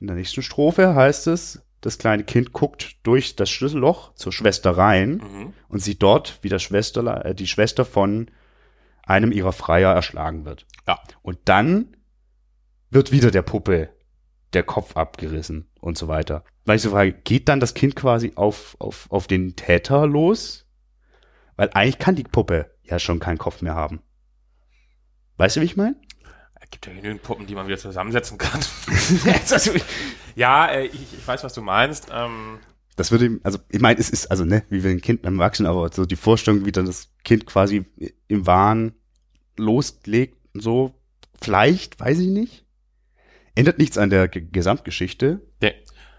in 0.00 0.06
der 0.06 0.16
nächsten 0.16 0.42
Strophe 0.42 0.94
heißt 0.94 1.26
es, 1.26 1.62
das 1.80 1.98
kleine 1.98 2.24
Kind 2.24 2.52
guckt 2.52 2.96
durch 3.02 3.36
das 3.36 3.48
Schlüsselloch 3.50 4.14
zur 4.14 4.32
Schwester 4.32 4.76
rein 4.76 5.14
Mhm. 5.16 5.52
und 5.68 5.80
sieht 5.80 6.02
dort, 6.02 6.38
wie 6.42 6.48
das 6.50 6.62
Schwester, 6.62 7.24
äh, 7.24 7.34
die 7.34 7.46
Schwester 7.46 7.84
von 7.84 8.30
einem 9.02 9.32
ihrer 9.32 9.52
Freier 9.52 9.92
erschlagen 9.94 10.44
wird. 10.44 10.66
Ja. 10.86 11.00
Und 11.22 11.38
dann 11.46 11.96
wird 12.90 13.12
wieder 13.12 13.30
der 13.30 13.42
Puppe 13.42 13.88
der 14.52 14.62
Kopf 14.62 14.96
abgerissen 14.96 15.68
und 15.80 15.96
so 15.96 16.06
weiter. 16.06 16.44
Weil 16.66 16.76
ich 16.76 16.82
so 16.82 16.90
frage, 16.90 17.12
geht 17.12 17.48
dann 17.48 17.60
das 17.60 17.74
Kind 17.74 17.96
quasi 17.96 18.32
auf, 18.36 18.76
auf, 18.78 19.06
auf 19.10 19.26
den 19.26 19.56
Täter 19.56 20.06
los? 20.06 20.66
Weil 21.60 21.68
eigentlich 21.74 21.98
kann 21.98 22.14
die 22.14 22.22
Puppe 22.22 22.74
ja 22.84 22.98
schon 22.98 23.18
keinen 23.20 23.36
Kopf 23.36 23.60
mehr 23.60 23.74
haben. 23.74 24.00
Weißt 25.36 25.56
du, 25.56 25.60
wie 25.60 25.66
ich 25.66 25.76
meine? 25.76 25.94
Es 26.58 26.70
gibt 26.70 26.86
ja 26.86 26.94
genügend 26.94 27.22
Puppen, 27.22 27.46
die 27.46 27.54
man 27.54 27.66
wieder 27.66 27.76
zusammensetzen 27.76 28.38
kann. 28.38 28.62
ja, 30.36 30.68
äh, 30.68 30.86
ich, 30.86 31.12
ich 31.18 31.28
weiß, 31.28 31.44
was 31.44 31.52
du 31.52 31.60
meinst. 31.60 32.08
Ähm, 32.10 32.60
Das 32.96 33.10
würde 33.10 33.26
ihm, 33.26 33.40
also 33.42 33.58
ich 33.68 33.82
meine, 33.82 34.00
es 34.00 34.08
ist, 34.08 34.30
also 34.30 34.46
ne, 34.46 34.64
wie 34.70 34.82
wir 34.82 34.90
ein 34.90 35.02
Kind 35.02 35.26
einem 35.26 35.38
Erwachsenen, 35.38 35.70
aber 35.70 35.92
so 35.92 36.06
die 36.06 36.16
Vorstellung, 36.16 36.64
wie 36.64 36.72
dann 36.72 36.86
das 36.86 37.12
Kind 37.24 37.44
quasi 37.44 37.84
im 38.26 38.46
Wahn 38.46 38.94
loslegt, 39.58 40.38
so, 40.54 40.94
vielleicht, 41.42 42.00
weiß 42.00 42.20
ich 42.20 42.28
nicht. 42.28 42.64
Ändert 43.54 43.76
nichts 43.76 43.98
an 43.98 44.08
der 44.08 44.28
G 44.28 44.40
Gesamtgeschichte. 44.50 45.42
nee. 45.60 45.74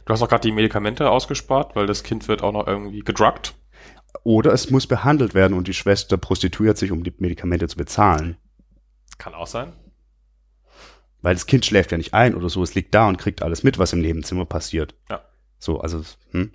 Du 0.06 0.14
hast 0.14 0.22
auch 0.22 0.30
gerade 0.30 0.42
die 0.42 0.52
Medikamente 0.52 1.10
ausgespart, 1.10 1.76
weil 1.76 1.88
das 1.88 2.04
Kind 2.04 2.28
wird 2.28 2.44
auch 2.44 2.52
noch 2.52 2.68
irgendwie 2.68 3.00
gedruckt. 3.00 3.56
Oder 4.24 4.54
es 4.54 4.70
muss 4.70 4.88
behandelt 4.88 5.34
werden 5.34 5.58
und 5.58 5.68
die 5.68 5.74
Schwester 5.74 6.18
prostituiert 6.18 6.78
sich, 6.78 6.92
um 6.92 7.04
die 7.04 7.14
Medikamente 7.18 7.68
zu 7.68 7.78
bezahlen. 7.78 8.38
Kann 9.18 9.34
auch 9.34 9.48
sein. 9.48 9.74
Weil 11.22 11.36
das 11.36 11.46
Kind 11.46 11.66
schläft 11.66 11.92
ja 11.92 11.98
nicht 11.98 12.14
ein 12.14 12.36
oder 12.36 12.50
so, 12.50 12.64
es 12.64 12.76
liegt 12.76 12.94
da 12.96 13.08
und 13.08 13.18
kriegt 13.18 13.42
alles 13.42 13.64
mit, 13.64 13.78
was 13.78 13.94
im 13.94 14.02
Nebenzimmer 14.02 14.46
passiert. 14.46 14.96
Ja. 15.10 15.22
So, 15.60 15.80
also, 15.80 16.04
hm. 16.32 16.52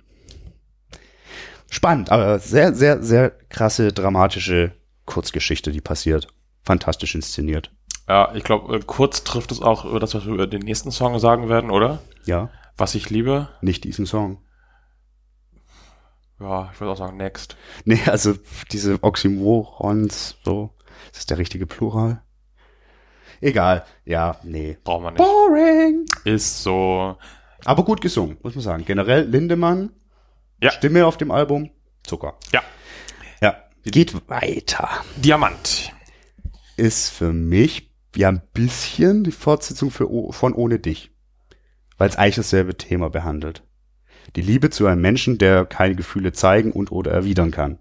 Spannend, 1.69 2.11
aber 2.11 2.39
sehr, 2.39 2.73
sehr, 2.73 3.01
sehr 3.03 3.31
krasse, 3.49 3.91
dramatische 3.91 4.73
Kurzgeschichte, 5.05 5.71
die 5.71 5.81
passiert. 5.81 6.27
Fantastisch 6.63 7.15
inszeniert. 7.15 7.71
Ja, 8.07 8.33
ich 8.35 8.43
glaube, 8.43 8.79
kurz 8.81 9.23
trifft 9.23 9.51
es 9.51 9.61
auch 9.61 9.85
über 9.85 9.99
das, 9.99 10.13
was 10.13 10.25
wir 10.25 10.33
über 10.33 10.47
den 10.47 10.61
nächsten 10.61 10.91
Song 10.91 11.19
sagen 11.19 11.49
werden, 11.49 11.71
oder? 11.71 11.99
Ja, 12.25 12.49
Was 12.77 12.95
ich 12.95 13.09
liebe. 13.09 13.49
nicht 13.61 13.83
diesen 13.83 14.05
Song. 14.05 14.39
Ja, 16.39 16.69
ich 16.73 16.79
würde 16.79 16.91
auch 16.91 16.97
sagen, 16.97 17.17
next. 17.17 17.57
Nee, 17.85 17.99
also 18.05 18.35
diese 18.71 19.01
Oxymorons, 19.01 20.37
so, 20.43 20.71
ist 21.05 21.17
das 21.17 21.25
der 21.25 21.37
richtige 21.37 21.65
Plural? 21.65 22.21
Egal, 23.41 23.85
ja, 24.05 24.37
nee. 24.43 24.77
Braucht 24.83 25.03
man 25.03 25.13
nicht. 25.13 25.23
Boring! 25.23 26.05
Ist 26.23 26.63
so. 26.63 27.17
Aber 27.65 27.83
gut 27.83 28.01
gesungen, 28.01 28.37
muss 28.41 28.55
man 28.55 28.63
sagen. 28.63 28.85
Generell 28.85 29.25
Lindemann, 29.27 29.91
Ja. 30.61 30.71
Stimme 30.71 31.05
auf 31.05 31.17
dem 31.17 31.31
Album, 31.31 31.69
Zucker. 32.03 32.37
Ja. 32.51 32.61
Ja, 33.41 33.55
geht 33.83 34.27
weiter. 34.29 34.89
Diamant. 35.17 35.91
Ist 36.77 37.09
für 37.09 37.33
mich 37.33 37.91
ja 38.15 38.29
ein 38.29 38.41
bisschen 38.53 39.23
die 39.23 39.31
Fortsetzung 39.31 39.91
für, 39.91 40.07
von 40.31 40.53
Ohne 40.53 40.79
dich. 40.79 41.11
Weil 41.97 42.09
es 42.09 42.15
eigentlich 42.15 42.35
dasselbe 42.35 42.75
Thema 42.77 43.09
behandelt. 43.09 43.63
Die 44.35 44.41
Liebe 44.41 44.69
zu 44.69 44.85
einem 44.87 45.01
Menschen, 45.01 45.37
der 45.37 45.65
keine 45.65 45.95
Gefühle 45.95 46.31
zeigen 46.33 46.71
und 46.71 46.91
oder 46.91 47.11
erwidern 47.11 47.51
kann. 47.51 47.79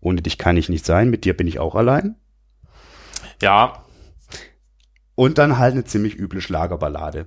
Ohne 0.00 0.22
dich 0.22 0.38
kann 0.38 0.56
ich 0.56 0.68
nicht 0.68 0.84
sein, 0.84 1.08
mit 1.10 1.24
dir 1.24 1.36
bin 1.36 1.46
ich 1.46 1.58
auch 1.58 1.74
allein. 1.74 2.16
Ja, 3.42 3.82
Und 5.14 5.38
dann 5.38 5.58
halt 5.58 5.72
eine 5.72 5.84
ziemlich 5.84 6.18
üble 6.18 6.40
Schlagerballade. 6.40 7.26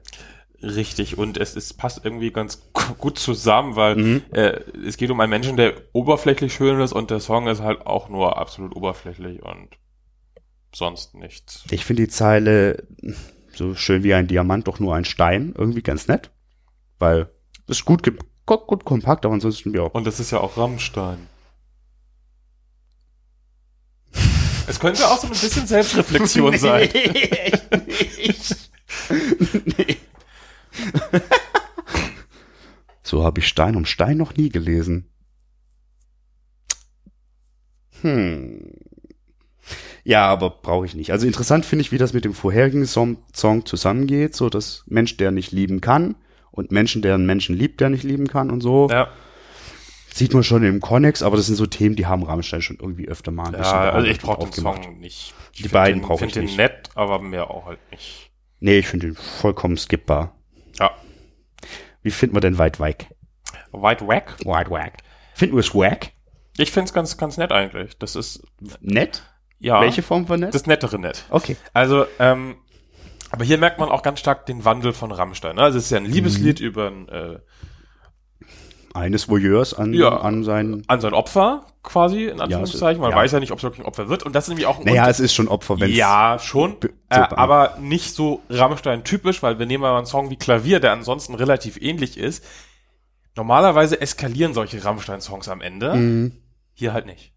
Richtig, 0.61 1.17
und 1.17 1.37
es, 1.37 1.55
es 1.55 1.73
passt 1.73 2.03
irgendwie 2.03 2.31
ganz 2.31 2.71
gu- 2.73 2.93
gut 2.97 3.17
zusammen, 3.17 3.75
weil 3.75 3.95
Mhm. 3.95 4.21
äh, 4.31 4.59
es 4.85 4.97
geht 4.97 5.09
um 5.09 5.19
einen 5.21 5.29
Menschen, 5.29 5.55
der 5.57 5.73
oberflächlich 5.93 6.53
schön 6.53 6.79
ist 6.81 6.91
und 6.93 7.09
der 7.11 7.19
Song 7.21 7.47
ist 7.47 7.61
halt 7.61 7.87
auch 7.87 8.09
nur 8.09 8.37
absolut 8.37 8.75
oberflächlich 8.75 9.41
und 9.41 9.69
sonst 10.75 11.15
nichts. 11.15 11.63
Ich 11.71 11.85
finde 11.85 12.03
die 12.03 12.09
Zeile 12.09 12.83
so 13.55 13.73
schön 13.73 14.03
wie 14.03 14.13
ein 14.13 14.27
Diamant, 14.27 14.67
doch 14.67 14.79
nur 14.79 14.95
ein 14.95 15.05
Stein, 15.05 15.53
irgendwie 15.57 15.81
ganz 15.81 16.07
nett. 16.07 16.29
Weil 16.99 17.29
ist 17.69 17.85
gut, 17.85 18.03
gut, 18.45 18.85
kompakt, 18.85 19.25
aber 19.25 19.33
ansonsten 19.33 19.73
ja. 19.73 19.83
Und 19.83 20.05
das 20.05 20.19
ist 20.19 20.31
ja 20.31 20.39
auch 20.39 20.57
Rammstein. 20.57 21.27
Es 24.67 24.79
könnte 24.79 25.07
auch 25.07 25.19
so 25.19 25.27
ein 25.27 25.31
bisschen 25.31 25.65
Selbstreflexion 25.65 26.57
sein. 26.59 26.89
echt 26.89 28.69
nee. 29.77 29.97
so 33.01 33.23
habe 33.23 33.39
ich 33.39 33.47
Stein 33.47 33.75
um 33.75 33.85
Stein 33.85 34.17
noch 34.17 34.35
nie 34.35 34.49
gelesen. 34.49 35.09
Hm. 38.01 38.71
Ja, 40.03 40.27
aber 40.27 40.49
brauche 40.49 40.85
ich 40.85 40.95
nicht. 40.95 41.11
Also 41.11 41.27
interessant 41.27 41.65
finde 41.65 41.81
ich, 41.81 41.91
wie 41.91 41.97
das 41.97 42.13
mit 42.13 42.25
dem 42.25 42.33
vorherigen 42.33 42.85
Song, 42.85 43.17
Song 43.33 43.65
zusammengeht. 43.65 44.35
So, 44.35 44.49
dass 44.49 44.83
Mensch, 44.87 45.17
der 45.17 45.31
nicht 45.31 45.51
lieben 45.51 45.81
kann 45.81 46.15
und 46.51 46.71
Menschen, 46.71 47.01
der 47.01 47.15
einen 47.15 47.25
Menschen 47.25 47.55
liebt, 47.55 47.79
der 47.81 47.89
nicht 47.89 48.03
lieben 48.03 48.27
kann 48.27 48.51
und 48.51 48.61
so. 48.61 48.87
Ja, 48.89 49.07
Sieht 50.11 50.33
man 50.33 50.43
schon 50.43 50.63
im 50.63 50.81
Konnex, 50.81 51.21
aber 51.21 51.37
das 51.37 51.45
sind 51.45 51.55
so 51.55 51.65
Themen, 51.67 51.95
die 51.95 52.07
haben 52.07 52.23
Rammstein 52.23 52.61
schon 52.61 52.77
irgendwie 52.81 53.07
öfter 53.07 53.31
mal 53.31 53.45
ein 53.45 53.51
bisschen 53.51 53.63
ja 53.65 53.91
also 53.91 54.07
ich 54.07 54.19
brauche 54.19 54.39
den 54.39 54.47
aufgemacht. 54.49 54.83
Song 54.83 54.99
nicht. 54.99 55.33
Die 55.55 55.61
find 55.61 55.71
beiden 55.73 55.99
den- 56.01 56.07
brauche 56.07 56.17
find 56.19 56.29
ich 56.31 56.33
den 56.33 56.45
nicht. 56.45 56.57
nett, 56.57 56.89
aber 56.95 57.19
mehr 57.21 57.49
auch 57.49 57.67
halt 57.67 57.79
nicht. 57.91 58.31
Nee, 58.59 58.79
ich 58.79 58.87
finde 58.87 59.07
ihn 59.07 59.15
vollkommen 59.15 59.77
skippbar. 59.77 60.35
Ja, 60.79 60.91
Wie 62.01 62.11
finden 62.11 62.35
wir 62.35 62.41
denn 62.41 62.57
White 62.57 62.79
Wack? 62.79 63.05
White 63.71 64.07
Wack. 64.07 64.37
White 64.45 64.71
Wack. 64.71 64.93
Finden 65.35 65.55
wir 65.55 65.61
es 65.61 65.73
wack? 65.75 66.11
Ich 66.57 66.71
find's 66.71 66.91
ganz, 66.91 67.15
ganz 67.17 67.37
nett 67.37 67.51
eigentlich. 67.53 67.97
Das 67.99 68.15
ist, 68.15 68.43
Nett? 68.81 69.23
ja, 69.59 69.79
Welche 69.79 70.01
Form 70.01 70.27
von 70.27 70.39
nett? 70.41 70.53
das 70.53 70.65
nettere 70.65 70.99
nett. 70.99 71.23
okay. 71.29 71.55
Also, 71.73 72.05
ähm, 72.19 72.55
aber 73.31 73.43
hier 73.43 73.57
merkt 73.57 73.79
man 73.79 73.89
auch 73.89 74.01
ganz 74.01 74.19
stark 74.19 74.45
den 74.45 74.65
Wandel 74.65 74.93
von 74.93 75.11
Rammstein. 75.11 75.55
Ne? 75.55 75.61
Also 75.61 75.77
es 75.77 75.85
ist 75.85 75.91
ja 75.91 75.97
ein 75.97 76.05
Liebeslied 76.05 76.59
über 76.59 76.87
ein, 76.87 77.09
äh, 77.09 77.39
Eines 78.93 79.29
Voyeurs 79.29 79.73
an, 79.73 79.93
Ja. 79.93 80.17
an 80.17 80.43
sein. 80.43 80.83
an 80.87 80.99
sein 80.99 81.13
Opfer 81.13 81.67
quasi, 81.83 82.25
in 82.25 82.41
Anführungszeichen. 82.41 83.01
Man 83.01 83.11
ja. 83.11 83.17
weiß 83.17 83.31
ja 83.31 83.39
nicht, 83.39 83.51
ob 83.51 83.59
es 83.59 83.63
wirklich 83.63 83.81
ein 83.81 83.87
Opfer 83.87 84.09
wird. 84.09 84.23
Und 84.23 84.33
das 84.33 84.45
ist 84.45 84.49
nämlich 84.49 84.65
auch 84.65 84.79
ein 84.79 84.85
Naja, 84.85 85.07
es 85.07 85.19
ist 85.19 85.33
schon 85.33 85.47
Opfer, 85.47 85.79
wenn 85.79 85.91
Ja, 85.91 86.37
schon. 86.39 86.75
Äh, 87.09 87.15
aber 87.15 87.77
nicht 87.79 88.15
so 88.15 88.41
Rammstein-typisch, 88.49 89.43
weil 89.43 89.59
wir 89.59 89.67
nehmen 89.67 89.83
mal 89.83 89.95
einen 89.95 90.07
Song 90.07 90.29
wie 90.31 90.37
Klavier, 90.37 90.79
der 90.79 90.91
ansonsten 90.91 91.35
relativ 91.35 91.79
ähnlich 91.79 92.17
ist. 92.17 92.43
Normalerweise 93.35 94.01
eskalieren 94.01 94.53
solche 94.53 94.83
Rammstein-Songs 94.83 95.47
am 95.49 95.61
Ende. 95.61 95.93
Mhm. 95.93 96.31
Hier 96.73 96.91
halt 96.91 97.05
nicht. 97.05 97.33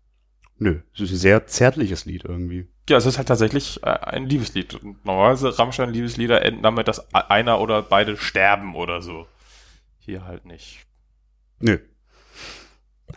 Nö, 0.58 0.80
es 0.94 1.00
ist 1.00 1.12
ein 1.12 1.16
sehr 1.16 1.46
zärtliches 1.46 2.06
Lied 2.06 2.24
irgendwie. 2.24 2.68
Ja, 2.88 2.96
es 2.96 3.06
ist 3.06 3.16
halt 3.18 3.28
tatsächlich 3.28 3.80
äh, 3.84 3.90
ein 3.90 4.26
Liebeslied. 4.28 4.74
Und 4.74 5.04
normalerweise 5.04 5.56
Rammstein-Liebeslieder 5.58 6.42
enden 6.44 6.62
damit, 6.62 6.88
dass 6.88 7.12
einer 7.14 7.60
oder 7.60 7.80
beide 7.82 8.16
sterben 8.16 8.74
oder 8.74 9.00
so. 9.02 9.26
Hier 9.98 10.24
halt 10.24 10.44
nicht. 10.46 10.84
Nö. 11.60 11.78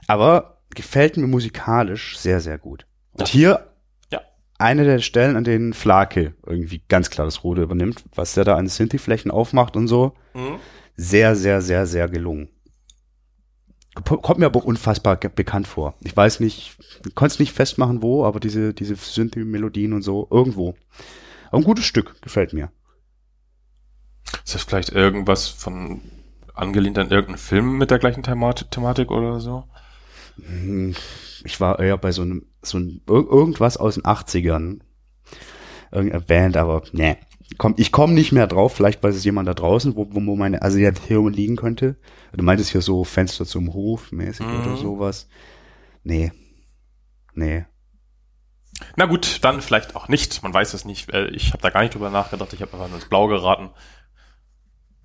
Aber 0.08 0.62
gefällt 0.76 1.18
mir 1.18 1.28
musikalisch 1.28 2.18
sehr, 2.18 2.40
sehr 2.40 2.58
gut. 2.58 2.86
Und 3.14 3.22
Ja. 3.22 3.28
hier 3.28 3.68
Ja. 4.12 4.22
eine 4.60 4.84
der 4.84 5.00
Stellen, 5.00 5.36
an 5.36 5.44
denen 5.44 5.74
Flake 5.74 6.36
irgendwie 6.46 6.82
ganz 6.88 7.10
klar 7.10 7.26
das 7.26 7.44
Ruder 7.44 7.64
übernimmt, 7.64 8.04
was 8.14 8.34
der 8.36 8.44
da 8.44 8.56
an 8.56 8.68
Synthi-Flächen 8.68 9.32
aufmacht 9.32 9.76
und 9.76 9.88
so. 9.88 10.14
Mhm. 10.34 10.60
sehr, 10.98 11.36
sehr, 11.36 11.62
sehr, 11.62 11.88
sehr 11.88 12.08
gelungen. 12.08 12.50
Ko- 14.04 14.18
Kommt 14.18 14.40
mir 14.40 14.46
aber 14.48 14.66
unfassbar 14.66 15.16
bekannt 15.18 15.68
vor. 15.68 15.94
Ich 16.02 16.16
weiß 16.16 16.40
nicht, 16.42 16.78
konnte 17.16 17.34
es 17.36 17.40
nicht 17.40 17.54
festmachen, 17.54 18.02
wo, 18.02 18.26
aber 18.26 18.40
diese, 18.40 18.74
diese 18.74 18.96
Synthi-Melodien 18.96 19.94
und 19.94 20.02
so, 20.02 20.28
irgendwo. 20.30 20.76
Aber 21.48 21.58
ein 21.60 21.64
gutes 21.64 21.86
Stück, 21.86 22.22
gefällt 22.22 22.54
mir. 22.54 22.72
Ist 24.44 24.56
das 24.56 24.64
vielleicht 24.64 24.90
irgendwas 24.90 25.48
von 25.48 26.02
angelehnt 26.54 26.98
an 26.98 27.10
irgendeinen 27.10 27.38
Film 27.38 27.78
mit 27.78 27.92
der 27.92 28.00
gleichen 28.00 28.24
Themat 28.24 28.70
Thematik 28.72 29.12
oder 29.12 29.40
so? 29.40 29.64
Hm, 30.38 30.96
Ich 31.44 31.60
war 31.62 31.80
eher 31.80 31.98
bei 31.98 32.12
so 32.12 32.22
einem, 32.24 32.46
so 32.62 32.78
ein, 32.78 33.02
ir- 33.08 33.30
irgendwas 33.32 33.78
aus 33.78 33.96
den 33.96 34.04
80ern. 34.04 34.80
Irgendeine 35.92 36.24
Band, 36.24 36.58
aber 36.58 36.84
nee. 36.92 37.18
Komm, 37.58 37.76
ich 37.78 37.92
komme 37.92 38.14
nicht 38.14 38.32
mehr 38.32 38.48
drauf. 38.48 38.74
Vielleicht 38.76 39.04
weiß 39.04 39.16
es 39.16 39.24
jemand 39.24 39.48
da 39.48 39.54
draußen, 39.54 39.96
wo, 39.96 40.08
wo 40.10 40.36
meine 40.36 40.62
Assoziation 40.62 41.32
liegen 41.32 41.56
könnte. 41.56 41.96
Du 42.34 42.44
meintest 42.44 42.72
hier 42.72 42.82
so 42.82 43.04
Fenster 43.04 43.46
zum 43.46 43.74
Hof 43.74 44.12
mäßig 44.12 44.46
Mhm. 44.46 44.62
oder 44.62 44.78
sowas. 44.78 45.28
Nee. 46.04 46.32
Nee. 47.34 47.66
Na 48.98 49.06
gut, 49.06 49.40
dann 49.44 49.62
vielleicht 49.62 49.96
auch 49.96 50.08
nicht. 50.10 50.42
Man 50.44 50.54
weiß 50.54 50.74
es 50.74 50.86
nicht. 50.86 51.14
Äh, 51.14 51.28
Ich 51.30 51.50
habe 51.54 51.62
da 51.62 51.70
gar 51.70 51.82
nicht 51.82 51.94
drüber 51.94 52.10
nachgedacht. 52.10 52.52
Ich 52.54 52.62
habe 52.62 52.74
einfach 52.74 52.88
nur 52.88 52.98
ins 52.98 53.08
Blau 53.10 53.28
geraten. 53.28 53.70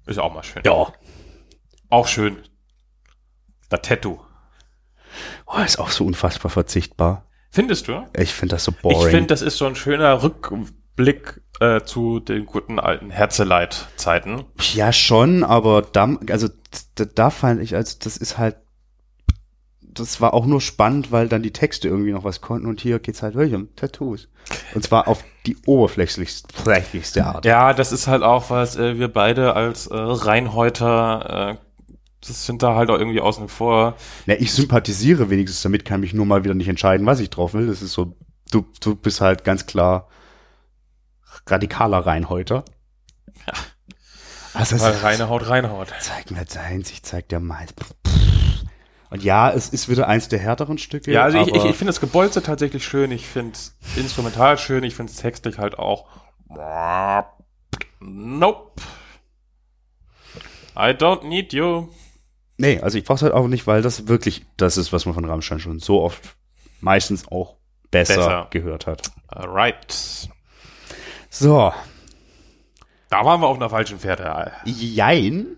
Ist 0.07 0.19
auch 0.19 0.33
mal 0.33 0.43
schön. 0.43 0.63
Ja. 0.65 0.93
Auch 1.89 2.09
schön. 2.09 2.39
Das 3.69 3.83
Tattoo. 3.83 4.19
Oh, 5.47 5.59
ist 5.65 5.79
auch 5.79 5.91
so 5.91 6.05
unfassbar 6.05 6.51
verzichtbar. 6.51 7.27
Findest 7.51 7.89
du? 7.89 8.07
Ich 8.17 8.33
finde 8.33 8.55
das 8.57 8.65
so 8.65 8.73
Ich 8.73 8.79
boring. 8.79 9.11
finde, 9.11 9.27
das 9.29 9.43
ist 9.43 9.57
so 9.59 9.67
ein 9.67 9.77
schöner 9.77 10.23
Rückblick 11.01 11.41
äh, 11.61 11.83
zu 11.83 12.21
den 12.21 12.47
guten 12.47 12.79
alten 12.79 13.11
Herzeleid-Zeiten. 13.11 14.45
ja, 14.75 14.93
schon, 14.93 15.45
aber 15.45 15.83
da, 15.83 16.17
also 16.31 16.49
da, 16.95 17.05
da 17.05 17.31
fand 17.31 17.61
ich, 17.61 17.75
also 17.75 17.97
das 18.03 18.17
ist 18.17 18.39
halt, 18.39 18.57
das 19.83 20.21
war 20.21 20.35
auch 20.35 20.47
nur 20.47 20.61
spannend, 20.61 21.11
weil 21.11 21.29
dann 21.29 21.43
die 21.43 21.53
Texte 21.53 21.89
irgendwie 21.89 22.13
noch 22.13 22.25
was 22.25 22.41
konnten 22.41 22.69
und 22.69 22.81
hier 22.81 23.01
geht's 23.01 23.23
halt 23.23 23.35
wirklich 23.35 23.55
um 23.55 23.75
Tattoos. 23.75 24.29
Und 24.75 24.85
zwar 24.85 25.09
auf 25.09 25.25
die 25.47 25.57
oberflächlichste 25.67 26.49
flächlichste 26.55 27.27
Art. 27.27 27.45
Ja, 27.45 27.75
das 27.75 27.93
ist 27.93 28.07
halt 28.07 28.23
auch, 28.23 28.51
was 28.51 28.77
äh, 28.77 28.99
wir 28.99 29.09
beide 29.09 29.55
als 29.55 29.89
äh, 29.89 29.97
Reinhäuter, 29.97 31.51
äh, 31.51 31.57
das 32.27 32.47
sind 32.47 32.63
da 32.63 32.75
halt 32.75 32.91
auch 32.91 32.99
irgendwie 32.99 33.21
außen 33.21 33.49
vor. 33.49 33.97
Na, 34.27 34.35
ich 34.39 34.53
sympathisiere 34.53 35.31
wenigstens 35.31 35.63
damit, 35.63 35.85
kann 35.85 36.01
mich 36.01 36.15
nur 36.15 36.27
mal 36.27 36.45
wieder 36.45 36.55
nicht 36.55 36.69
entscheiden, 36.69 37.07
was 37.07 37.21
ich 37.21 37.31
drauf 37.31 37.55
will. 37.55 37.67
Das 37.67 37.83
ist 37.83 37.93
so, 37.93 38.15
du, 38.51 38.67
du 38.81 38.95
bist 38.95 39.21
halt 39.21 39.43
ganz 39.43 39.67
klar 39.67 40.07
radikaler 41.51 41.99
Reinhäuter. 41.99 42.65
Ja. 43.47 43.53
Also 44.55 44.81
Weil 44.81 44.95
reine 44.97 45.29
Haut, 45.29 45.49
reine 45.49 45.71
Haut. 45.71 45.89
zeig 46.01 46.31
mir 46.31 46.45
deins, 46.45 46.91
ich 46.91 47.03
zeig 47.03 47.29
dir 47.29 47.39
meins. 47.41 47.73
Und 49.11 49.23
ja, 49.23 49.51
es 49.51 49.69
ist 49.69 49.89
wieder 49.89 50.09
eins 50.09 50.29
der 50.29 50.39
härteren 50.39 50.79
Stücke. 50.79 51.11
Ja, 51.13 51.25
also 51.25 51.39
ich, 51.39 51.49
ich, 51.49 51.65
ich 51.65 51.77
finde 51.77 51.87
das 51.87 52.01
Gebolze 52.01 52.43
tatsächlich 52.43 52.85
schön, 52.85 53.11
ich 53.13 53.27
finde 53.27 53.53
es 53.53 53.75
instrumental 53.97 54.59
schön, 54.59 54.85
ich 54.85 54.95
finde 54.95 55.13
es 55.13 55.19
textlich 55.19 55.59
halt 55.59 55.79
auch. 55.79 56.09
Nope. 58.01 58.83
I 60.77 60.91
don't 60.93 61.25
need 61.27 61.53
you. 61.53 61.89
Nee, 62.57 62.81
also 62.81 62.99
ich 62.99 63.05
brauch's 63.05 63.23
halt 63.23 63.33
auch 63.33 63.49
nicht, 63.49 63.67
weil 63.67 63.83
das 63.83 64.07
wirklich 64.09 64.47
das 64.57 64.77
ist, 64.77 64.93
was 64.93 65.07
man 65.07 65.15
von 65.15 65.25
Rammstein 65.25 65.61
schon 65.61 65.79
so 65.81 66.03
oft 66.03 66.37
meistens 66.81 67.27
auch 67.29 67.57
besser, 67.91 68.17
Besser. 68.17 68.47
gehört 68.51 68.87
hat. 68.87 69.11
Alright. 69.29 70.29
So, 71.31 71.73
Da 73.09 73.25
waren 73.25 73.41
wir 73.41 73.47
auf 73.47 73.57
einer 73.57 73.71
falschen 73.71 73.99
Pferde. 74.01 74.53
jein. 74.65 75.57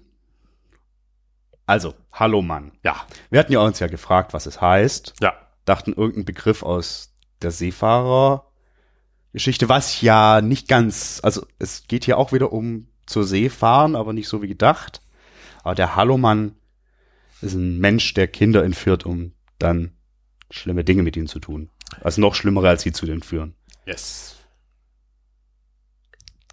Also, 1.67 1.95
hallo 2.13 2.43
Mann. 2.43 2.73
Ja, 2.83 3.07
Wir 3.31 3.41
hatten 3.41 3.53
ja 3.53 3.61
uns 3.61 3.79
ja 3.79 3.87
gefragt, 3.87 4.35
was 4.35 4.47
es 4.47 4.61
heißt. 4.61 5.15
ja. 5.21 5.33
Dachten 5.65 5.93
irgendein 5.93 6.25
Begriff 6.25 6.65
aus 6.65 7.15
der 7.41 7.53
Seefahrer-Geschichte, 7.53 9.69
was 9.69 10.01
ja 10.01 10.41
nicht 10.41 10.67
ganz, 10.67 11.21
also 11.23 11.47
es 11.61 11.87
geht 11.87 12.05
hier 12.05 12.19
auch 12.19 12.33
wieder 12.33 12.53
um 12.53 12.89
zur 13.07 13.23
See 13.25 13.49
fahren, 13.49 13.95
aber 13.95 14.13
nicht 14.13 14.27
so 14.29 14.43
wie 14.43 14.49
gedacht. 14.49 15.03
Aber 15.63 15.77
der 15.77 15.95
Hallomann 15.95 16.57
ist 17.43 17.55
ein 17.55 17.79
Mensch, 17.79 18.13
der 18.15 18.27
Kinder 18.27 18.65
entführt, 18.65 19.07
um 19.07 19.35
dann 19.61 19.93
schlimme 20.51 20.83
Dinge 20.83 21.05
mit 21.05 21.17
ihnen 21.17 21.29
zu 21.29 21.39
tun. 21.39 21.71
Also 22.01 22.21
noch 22.21 22.35
schlimmere, 22.35 22.69
als 22.69 22.83
sie 22.83 22.91
zu 22.93 23.07
entführen. 23.07 23.55
Yes. 23.87 24.35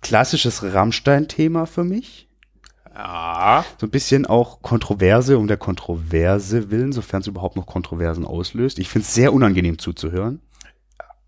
Klassisches 0.01 0.63
Rammstein-Thema 0.63 1.65
für 1.65 1.83
mich. 1.83 2.29
Ja. 2.93 3.63
So 3.77 3.87
ein 3.87 3.91
bisschen 3.91 4.25
auch 4.25 4.61
Kontroverse 4.61 5.37
um 5.37 5.47
der 5.47 5.57
Kontroverse 5.57 6.69
willen, 6.71 6.91
sofern 6.91 7.21
es 7.21 7.27
überhaupt 7.27 7.55
noch 7.55 7.65
Kontroversen 7.65 8.25
auslöst. 8.25 8.79
Ich 8.79 8.89
finde 8.89 9.05
es 9.05 9.13
sehr 9.13 9.33
unangenehm 9.33 9.77
zuzuhören. 9.77 10.41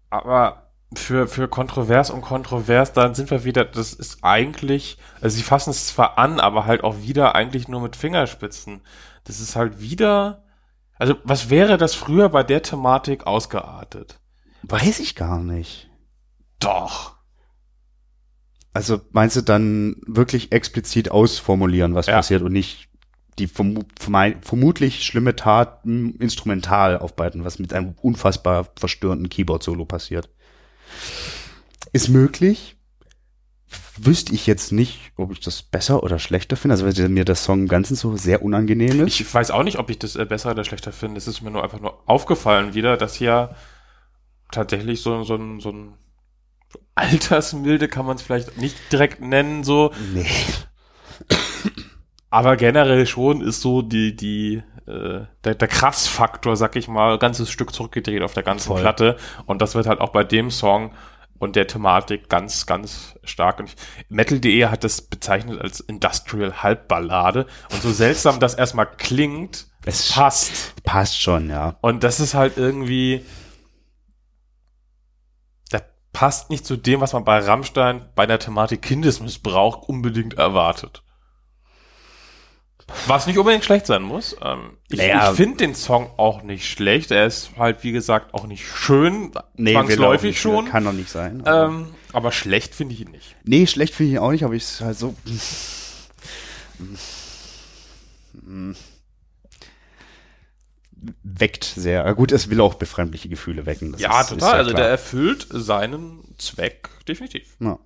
Aber 0.09 0.71
für, 0.93 1.27
für 1.27 1.47
kontrovers 1.47 2.09
und 2.09 2.21
kontrovers, 2.21 2.91
dann 2.91 3.15
sind 3.15 3.31
wir 3.31 3.45
wieder, 3.45 3.63
das 3.63 3.93
ist 3.93 4.19
eigentlich, 4.23 4.97
also 5.21 5.37
sie 5.37 5.43
fassen 5.43 5.69
es 5.69 5.87
zwar 5.87 6.17
an, 6.17 6.39
aber 6.39 6.65
halt 6.65 6.83
auch 6.83 6.97
wieder 6.99 7.35
eigentlich 7.35 7.69
nur 7.69 7.81
mit 7.81 7.95
Fingerspitzen. 7.95 8.81
Das 9.23 9.39
ist 9.39 9.55
halt 9.55 9.79
wieder, 9.79 10.43
also 10.97 11.15
was 11.23 11.49
wäre 11.49 11.77
das 11.77 11.95
früher 11.95 12.27
bei 12.27 12.43
der 12.43 12.61
Thematik 12.61 13.25
ausgeartet? 13.25 14.19
Weiß 14.63 14.99
ich 14.99 15.15
gar 15.15 15.39
nicht. 15.39 15.89
Doch. 16.59 17.15
Also 18.73 19.01
meinst 19.11 19.35
du 19.35 19.41
dann 19.41 19.97
wirklich 20.07 20.51
explizit 20.51 21.11
ausformulieren, 21.11 21.93
was 21.93 22.05
Ja. 22.07 22.15
passiert 22.17 22.41
und 22.41 22.53
nicht 22.53 22.87
die 23.39 23.47
vermei- 23.47 24.35
vermutlich 24.41 25.03
schlimme 25.03 25.35
Tat 25.35 25.83
instrumental 25.85 26.97
aufbereiten, 26.97 27.43
was 27.43 27.59
mit 27.59 27.73
einem 27.73 27.95
unfassbar 28.01 28.67
verstörenden 28.77 29.29
Keyboard-Solo 29.29 29.85
passiert? 29.85 30.29
Ist 31.93 32.09
möglich. 32.09 32.77
Wüsste 33.97 34.33
ich 34.33 34.47
jetzt 34.47 34.71
nicht, 34.71 35.11
ob 35.15 35.31
ich 35.31 35.39
das 35.39 35.61
besser 35.61 36.03
oder 36.03 36.19
schlechter 36.19 36.55
finde. 36.55 36.73
Also 36.73 36.85
weil 36.85 37.09
mir 37.09 37.25
der 37.25 37.35
Song 37.35 37.61
im 37.61 37.67
Ganzen 37.67 37.95
so 37.95 38.15
sehr 38.17 38.41
unangenehm 38.41 39.05
ist. 39.05 39.19
Ich 39.19 39.33
weiß 39.33 39.51
auch 39.51 39.63
nicht, 39.63 39.79
ob 39.79 39.89
ich 39.89 39.99
das 39.99 40.15
äh, 40.15 40.25
besser 40.25 40.51
oder 40.51 40.63
schlechter 40.63 40.91
finde. 40.91 41.17
Es 41.17 41.27
ist 41.27 41.41
mir 41.41 41.51
nur 41.51 41.63
einfach 41.63 41.79
nur 41.79 42.01
aufgefallen 42.09 42.73
wieder, 42.73 42.97
dass 42.97 43.15
hier 43.15 43.55
tatsächlich 44.51 45.01
so, 45.01 45.23
so 45.23 45.35
ein, 45.35 45.59
so 45.59 45.69
ein 45.69 45.93
Altersmilde 46.95 47.87
kann 47.87 48.05
man 48.05 48.15
es 48.17 48.21
vielleicht 48.21 48.57
nicht 48.57 48.75
direkt 48.91 49.21
nennen, 49.21 49.63
so. 49.63 49.91
nee. 50.13 50.25
Aber 52.29 52.55
generell 52.55 53.05
schon 53.05 53.41
ist 53.41 53.61
so 53.61 53.81
die, 53.81 54.15
die, 54.15 54.63
äh, 54.87 55.25
der, 55.43 55.55
der 55.55 55.67
Krassfaktor, 55.67 56.55
sag 56.55 56.75
ich 56.77 56.87
mal, 56.87 57.17
ganzes 57.19 57.49
Stück 57.51 57.73
zurückgedreht 57.73 58.21
auf 58.21 58.33
der 58.33 58.43
ganzen 58.43 58.67
Voll. 58.69 58.81
Platte. 58.81 59.17
Und 59.45 59.61
das 59.61 59.75
wird 59.75 59.85
halt 59.85 59.99
auch 59.99 60.11
bei 60.11 60.23
dem 60.23 60.49
Song 60.49 60.93
und 61.39 61.55
der 61.55 61.67
Thematik 61.67 62.29
ganz, 62.29 62.65
ganz 62.65 63.15
stark. 63.23 63.59
Und 63.59 63.75
Metal.de 64.07 64.67
hat 64.67 64.83
das 64.85 65.01
bezeichnet 65.01 65.59
als 65.59 65.81
Industrial 65.81 66.63
Halbballade. 66.63 67.47
Und 67.71 67.81
so 67.81 67.91
seltsam 67.91 68.39
das 68.39 68.53
erstmal 68.53 68.85
klingt, 68.85 69.67
Es 69.85 70.13
passt. 70.13 70.75
passt 70.83 71.19
schon, 71.19 71.49
ja. 71.49 71.75
Und 71.81 72.03
das 72.03 72.19
ist 72.19 72.33
halt 72.33 72.57
irgendwie, 72.57 73.25
passt 76.13 76.49
nicht 76.49 76.65
zu 76.65 76.75
dem, 76.77 77.01
was 77.01 77.13
man 77.13 77.23
bei 77.23 77.39
Rammstein 77.39 78.09
bei 78.15 78.25
der 78.25 78.39
Thematik 78.39 78.81
Kindesmissbrauch 78.81 79.83
unbedingt 79.87 80.33
erwartet. 80.35 81.03
Was 83.07 83.25
nicht 83.25 83.37
unbedingt 83.37 83.63
schlecht 83.63 83.85
sein 83.85 84.01
muss. 84.01 84.35
Ähm, 84.43 84.77
ich 84.89 84.97
Naja. 84.97 85.29
ich 85.31 85.37
finde 85.37 85.57
den 85.57 85.75
Song 85.75 86.09
auch 86.17 86.41
nicht 86.43 86.69
schlecht. 86.69 87.11
Er 87.11 87.25
ist 87.25 87.51
halt, 87.57 87.83
wie 87.85 87.93
gesagt, 87.93 88.33
auch 88.33 88.45
nicht 88.47 88.67
schön, 88.67 89.31
auch 89.35 89.43
zwangsläufig 89.55 90.31
nicht, 90.31 90.41
schon. 90.41 90.65
Kann 90.65 90.83
doch 90.83 90.91
nicht 90.91 91.09
sein. 91.09 91.45
aber- 91.47 91.67
Ähm, 91.69 91.95
aber 92.11 92.33
schlecht 92.33 92.75
finde 92.75 92.93
ich 92.95 93.01
ihn 93.01 93.11
nicht. 93.11 93.37
Nee, 93.45 93.65
schlecht 93.67 93.93
finde 93.95 94.09
ich 94.09 94.15
ihn 94.15 94.19
auch 94.21 94.31
nicht, 94.31 94.43
aber 94.43 94.55
ich 94.55 94.63
ist 94.63 94.81
halt 94.81 94.97
so. 94.97 95.15
Weckt 101.23 101.63
sehr. 101.63 102.05
Ja, 102.05 102.11
Gut, 102.13 102.31
es 102.31 102.49
will 102.49 102.61
auch 102.61 102.75
befremdliche 102.75 103.27
Gefühle 103.29 103.65
wecken. 103.65 103.91
das 103.93 104.01
ja, 104.01 104.21
ist- 104.21 104.31
ist 104.31 104.39
total. 104.39 104.53
also 104.59 104.69
klar. 104.71 104.81
der 104.83 104.89
erfüllt 104.91 105.47
seinen 105.49 106.35
Zweck 106.37 106.89
definitiv. 107.07 107.55
Ja. 107.59 107.79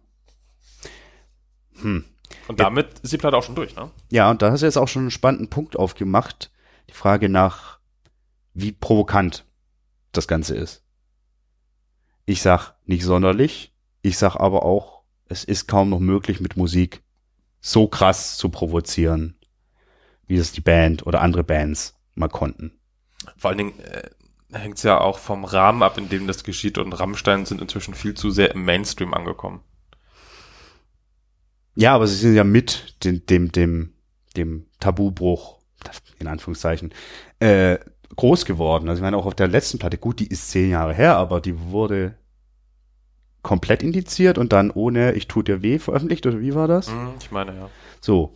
Hm. 1.82 2.05
Und 2.47 2.59
damit 2.59 2.99
ist 2.99 3.13
die 3.13 3.18
Platte 3.18 3.38
auch 3.38 3.43
schon 3.43 3.55
durch, 3.55 3.76
ne? 3.76 3.91
ja, 4.11 4.30
und 4.30 4.41
da 4.41 4.51
hast 4.51 4.61
du 4.61 4.66
jetzt 4.66 4.78
auch 4.78 4.88
schon 4.88 5.03
einen 5.03 5.11
spannenden 5.11 5.49
Punkt 5.49 5.76
aufgemacht. 5.78 6.51
Die 6.89 6.93
Frage 6.93 7.30
nach, 7.30 7.80
wie 8.53 8.72
provokant 8.72 9.45
das 10.11 10.28
Ganze 10.28 10.55
ist. 10.55 10.84
Ich 12.26 12.41
sag 12.41 12.74
nicht 12.86 13.03
sonderlich. 13.03 13.74
Ich 14.01 14.18
sag 14.18 14.36
aber 14.36 14.63
auch, 14.63 15.03
es 15.28 15.43
ist 15.43 15.68
kaum 15.68 15.89
noch 15.89 15.99
möglich, 15.99 16.39
mit 16.39 16.57
Musik 16.57 17.03
so 17.59 17.88
krass 17.88 18.38
zu 18.38 18.49
provozieren, 18.49 19.39
wie 20.28 20.38
es 20.38 20.51
die 20.51 20.61
Band 20.61 21.05
oder 21.07 21.22
andere 21.22 21.43
Bands 21.43 21.95
mal 22.13 22.30
konnten. 22.30 22.74
Vor 23.38 23.49
allen 23.49 23.57
Dingen 23.57 23.80
äh, 23.80 24.09
hängt 24.51 24.78
es 24.78 24.84
ja 24.84 24.99
auch 24.99 25.19
vom 25.19 25.45
Rahmen 25.45 25.84
ab, 25.84 25.97
in 25.97 26.09
dem 26.09 26.28
das 26.28 26.43
geschieht 26.43 26.78
und 26.78 26.93
Rammstein 26.93 27.45
sind 27.45 27.61
inzwischen 27.61 27.93
viel 27.93 28.13
zu 28.13 28.32
sehr 28.32 28.51
im 28.53 28.65
Mainstream 28.65 29.13
angekommen. 29.13 29.61
Ja, 31.76 31.93
aber 31.93 32.07
sie 32.07 32.15
sind 32.15 32.36
ja 32.36 32.43
mit 32.43 33.03
dem, 33.03 33.26
dem, 33.26 33.51
dem, 33.51 33.93
dem 34.38 34.65
Tabubruch, 34.80 35.59
in 36.19 36.28
Anführungszeichen, 36.28 36.93
äh, 37.39 37.78
groß 38.15 38.45
geworden. 38.45 38.88
Also 38.88 38.99
ich 38.99 39.03
meine, 39.03 39.17
auch 39.17 39.26
auf 39.26 39.36
der 39.36 39.47
letzten 39.47 39.78
Platte, 39.78 39.97
gut, 39.97 40.19
die 40.19 40.28
ist 40.28 40.49
zehn 40.51 40.69
Jahre 40.69 40.93
her, 40.93 41.17
aber 41.17 41.41
die 41.41 41.59
wurde 41.59 42.15
komplett 43.41 43.84
indiziert 43.84 44.38
und 44.38 44.53
dann 44.53 44.71
ohne 44.71 45.13
Ich 45.13 45.28
tu 45.28 45.43
dir 45.43 45.61
weh 45.61 45.78
veröffentlicht, 45.78 46.26
oder 46.26 46.39
wie 46.39 46.55
war 46.55 46.67
das? 46.67 46.89
Mhm, 46.89 47.13
ich 47.19 47.32
meine, 47.32 47.55
ja. 47.55 47.69
So. 48.01 48.36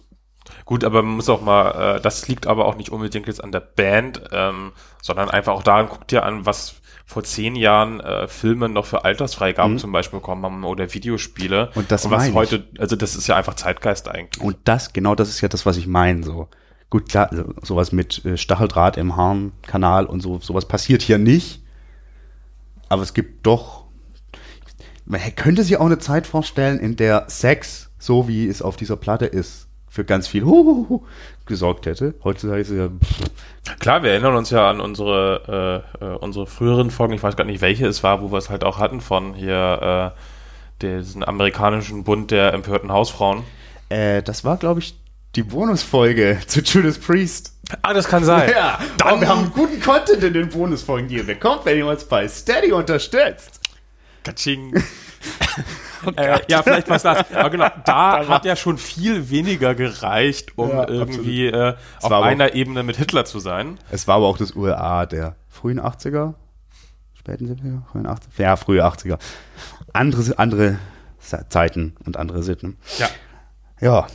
Gut, 0.65 0.83
aber 0.83 1.01
man 1.01 1.15
muss 1.15 1.29
auch 1.29 1.41
mal, 1.41 1.97
äh, 1.97 2.01
das 2.01 2.27
liegt 2.27 2.47
aber 2.47 2.65
auch 2.65 2.75
nicht 2.75 2.89
unbedingt 2.91 3.27
jetzt 3.27 3.43
an 3.43 3.51
der 3.51 3.59
Band, 3.61 4.21
ähm, 4.31 4.71
sondern 5.01 5.29
einfach 5.29 5.53
auch 5.53 5.63
daran, 5.63 5.89
guckt 5.89 6.11
dir 6.11 6.23
an, 6.23 6.45
was 6.45 6.75
vor 7.05 7.23
zehn 7.23 7.55
Jahren 7.55 7.99
äh, 8.01 8.27
Filme 8.27 8.69
noch 8.69 8.85
für 8.85 9.03
Altersfreigaben 9.03 9.73
Mhm. 9.73 9.77
zum 9.79 9.91
Beispiel 9.91 10.19
bekommen 10.19 10.43
haben 10.45 10.63
oder 10.63 10.93
Videospiele. 10.93 11.71
Und 11.73 11.91
das 11.91 12.05
und 12.05 12.11
was 12.11 12.31
heute, 12.33 12.67
also 12.77 12.95
das 12.95 13.15
ist 13.15 13.27
ja 13.27 13.35
einfach 13.35 13.55
Zeitgeist 13.55 14.07
eigentlich. 14.07 14.43
Und 14.43 14.57
das, 14.65 14.93
genau 14.93 15.15
das 15.15 15.29
ist 15.29 15.41
ja 15.41 15.47
das, 15.47 15.65
was 15.65 15.77
ich 15.77 15.87
meine, 15.87 16.23
so. 16.23 16.47
Gut, 16.91 17.09
klar, 17.09 17.29
also 17.31 17.53
sowas 17.63 17.91
mit 17.91 18.23
äh, 18.25 18.37
Stacheldraht 18.37 18.97
im 18.97 19.15
Harnkanal 19.15 20.05
und 20.05 20.21
so, 20.21 20.39
sowas 20.39 20.67
passiert 20.67 21.01
hier 21.01 21.17
nicht. 21.17 21.63
Aber 22.89 23.01
es 23.03 23.13
gibt 23.13 23.45
doch, 23.45 23.85
man 25.05 25.21
könnte 25.35 25.63
sich 25.63 25.77
auch 25.77 25.85
eine 25.85 25.99
Zeit 25.99 26.27
vorstellen, 26.27 26.79
in 26.79 26.95
der 26.95 27.25
Sex, 27.27 27.89
so 27.97 28.27
wie 28.27 28.47
es 28.47 28.61
auf 28.61 28.75
dieser 28.75 28.95
Platte 28.97 29.25
ist, 29.25 29.67
für 29.89 30.05
ganz 30.05 30.27
viel 30.27 30.43
Huhuhu 30.45 31.03
gesorgt 31.45 31.85
hätte. 31.87 32.13
Heutzutage 32.23 32.61
ist 32.61 32.69
es 32.69 32.77
ja, 32.77 32.87
pff, 32.89 33.77
Klar, 33.79 34.03
wir 34.03 34.11
erinnern 34.11 34.35
uns 34.35 34.49
ja 34.49 34.69
an 34.69 34.79
unsere, 34.81 35.83
äh, 36.01 36.05
äh, 36.05 36.15
unsere 36.17 36.47
früheren 36.47 36.91
Folgen, 36.91 37.13
ich 37.13 37.23
weiß 37.23 37.35
gar 37.35 37.43
nicht, 37.45 37.61
welche 37.61 37.87
es 37.87 38.03
war, 38.03 38.21
wo 38.21 38.31
wir 38.31 38.37
es 38.37 38.49
halt 38.49 38.63
auch 38.63 38.77
hatten 38.79 39.01
von 39.01 39.33
hier 39.33 40.13
äh, 40.15 40.19
diesen 40.81 41.23
amerikanischen 41.27 42.03
Bund 42.03 42.31
der 42.31 42.53
empörten 42.53 42.91
Hausfrauen. 42.91 43.43
äh, 43.89 44.21
das 44.23 44.43
war, 44.45 44.57
glaube 44.57 44.79
ich, 44.79 44.95
die 45.35 45.43
Bonusfolge 45.43 46.39
zu 46.47 46.61
Judas 46.61 46.97
Priest. 46.97 47.53
Ah, 47.83 47.93
das 47.93 48.07
kann 48.07 48.23
sein. 48.23 48.49
Ja, 48.51 48.79
Dann- 48.97 49.17
oh, 49.17 49.21
wir 49.21 49.27
haben 49.27 49.51
guten 49.53 49.79
Content 49.79 50.23
in 50.23 50.33
den 50.33 50.49
Bonusfolgen, 50.49 51.07
die 51.07 51.17
ihr 51.17 51.25
bekommt, 51.25 51.65
wenn 51.65 51.77
ihr 51.77 51.85
uns 51.85 52.03
bei 52.03 52.27
Steady 52.27 52.71
unterstützt. 52.71 53.59
Katsching. 54.23 54.73
äh, 56.15 56.39
ja, 56.47 56.63
vielleicht 56.63 56.87
passt 56.87 57.05
das. 57.05 57.31
Aber 57.33 57.49
genau, 57.49 57.67
da 57.85 58.27
hat 58.27 58.45
ja 58.45 58.55
schon 58.55 58.77
viel 58.77 59.29
weniger 59.29 59.75
gereicht, 59.75 60.57
um 60.57 60.69
Ja, 60.69 60.87
irgendwie 60.87 61.47
äh, 61.47 61.75
auf 62.01 62.11
einer 62.11 62.53
Ebene 62.55 62.83
mit 62.83 62.97
Hitler 62.97 63.25
zu 63.25 63.39
sein. 63.39 63.77
Es 63.91 64.07
war 64.07 64.17
aber 64.17 64.27
auch 64.27 64.37
das 64.37 64.51
URA 64.51 65.05
der 65.05 65.35
frühen 65.47 65.79
80er, 65.79 66.35
späten 67.17 67.47
70er, 67.47 67.81
frühen 67.91 68.07
80er, 68.07 68.41
ja, 68.41 68.55
frühe 68.55 68.85
80er. 68.85 69.19
Andere, 69.93 70.37
andere 70.37 70.79
Zeiten 71.49 71.95
und 72.05 72.17
andere 72.17 72.43
Sitten. 72.43 72.77
Ja. 72.97 73.09
Ja. 73.81 74.07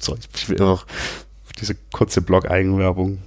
So, 0.00 0.16
ich 0.34 0.48
will 0.48 0.60
auch 0.62 0.86
diese 1.58 1.74
kurze 1.92 2.22
Blog-Eigenwerbung 2.22 3.22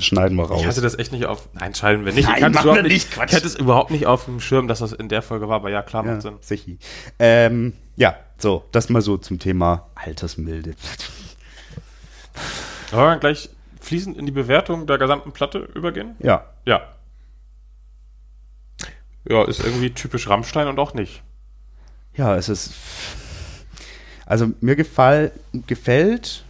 schneiden 0.00 0.36
wir 0.36 0.44
raus. 0.44 0.60
Ich 0.60 0.66
hatte 0.66 0.80
das 0.80 0.98
echt 0.98 1.12
nicht 1.12 1.26
auf. 1.26 1.48
Nein, 1.52 1.74
schalten 1.74 2.04
wir 2.04 2.12
nicht. 2.12 2.28
Nein, 2.28 2.52
ich, 2.52 2.58
hatte 2.58 2.74
wir 2.74 2.82
nicht, 2.82 3.10
Quatsch. 3.10 3.30
ich 3.30 3.36
hatte 3.36 3.46
es 3.46 3.54
überhaupt 3.54 3.90
nicht 3.90 4.06
auf 4.06 4.24
dem 4.24 4.40
Schirm, 4.40 4.68
dass 4.68 4.78
das 4.80 4.92
in 4.92 5.08
der 5.08 5.22
Folge 5.22 5.48
war, 5.48 5.56
aber 5.56 5.70
ja, 5.70 5.82
klar, 5.82 6.04
ja, 6.04 6.12
macht 6.12 6.22
Sinn. 6.22 6.36
sicher. 6.40 6.72
Ähm, 7.18 7.74
ja, 7.96 8.16
so, 8.38 8.64
das 8.72 8.88
mal 8.88 9.02
so 9.02 9.16
zum 9.18 9.38
Thema 9.38 9.88
Altersmilde. 9.94 10.74
Wollen 12.90 13.14
wir 13.14 13.16
gleich 13.18 13.50
fließend 13.80 14.16
in 14.16 14.26
die 14.26 14.32
Bewertung 14.32 14.86
der 14.86 14.98
gesamten 14.98 15.32
Platte 15.32 15.68
übergehen? 15.74 16.16
Ja, 16.20 16.46
Ja. 16.64 16.82
Ja, 19.28 19.44
ist 19.44 19.60
irgendwie 19.64 19.90
typisch 19.90 20.28
Rammstein 20.28 20.66
und 20.66 20.78
auch 20.78 20.94
nicht. 20.94 21.22
Ja, 22.16 22.36
es 22.36 22.48
ist. 22.48 22.72
Also 24.26 24.50
mir 24.60 24.76
gefall, 24.76 25.32
gefällt 25.66 26.44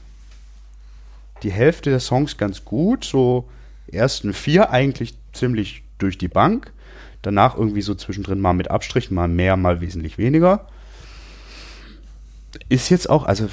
die 1.43 1.53
Hälfte 1.53 1.91
der 1.91 2.01
Songs 2.01 2.37
ganz 2.37 2.65
gut. 2.65 3.05
So 3.05 3.49
ersten 3.91 4.33
vier 4.33 4.71
eigentlich 4.71 5.15
ziemlich 5.33 5.83
durch 5.99 6.19
die 6.19 6.29
Bank. 6.29 6.73
Danach 7.23 7.57
irgendwie 7.57 7.83
so 7.83 7.95
zwischendrin 7.95 8.41
mal 8.41 8.53
mit 8.53 8.71
Abstrichen, 8.71 9.15
mal 9.15 9.29
mehr, 9.29 9.57
mal 9.57 9.81
wesentlich 9.81 10.19
weniger. 10.19 10.67
Ist 12.69 12.91
jetzt 12.91 13.09
auch, 13.09 13.25
also 13.25 13.49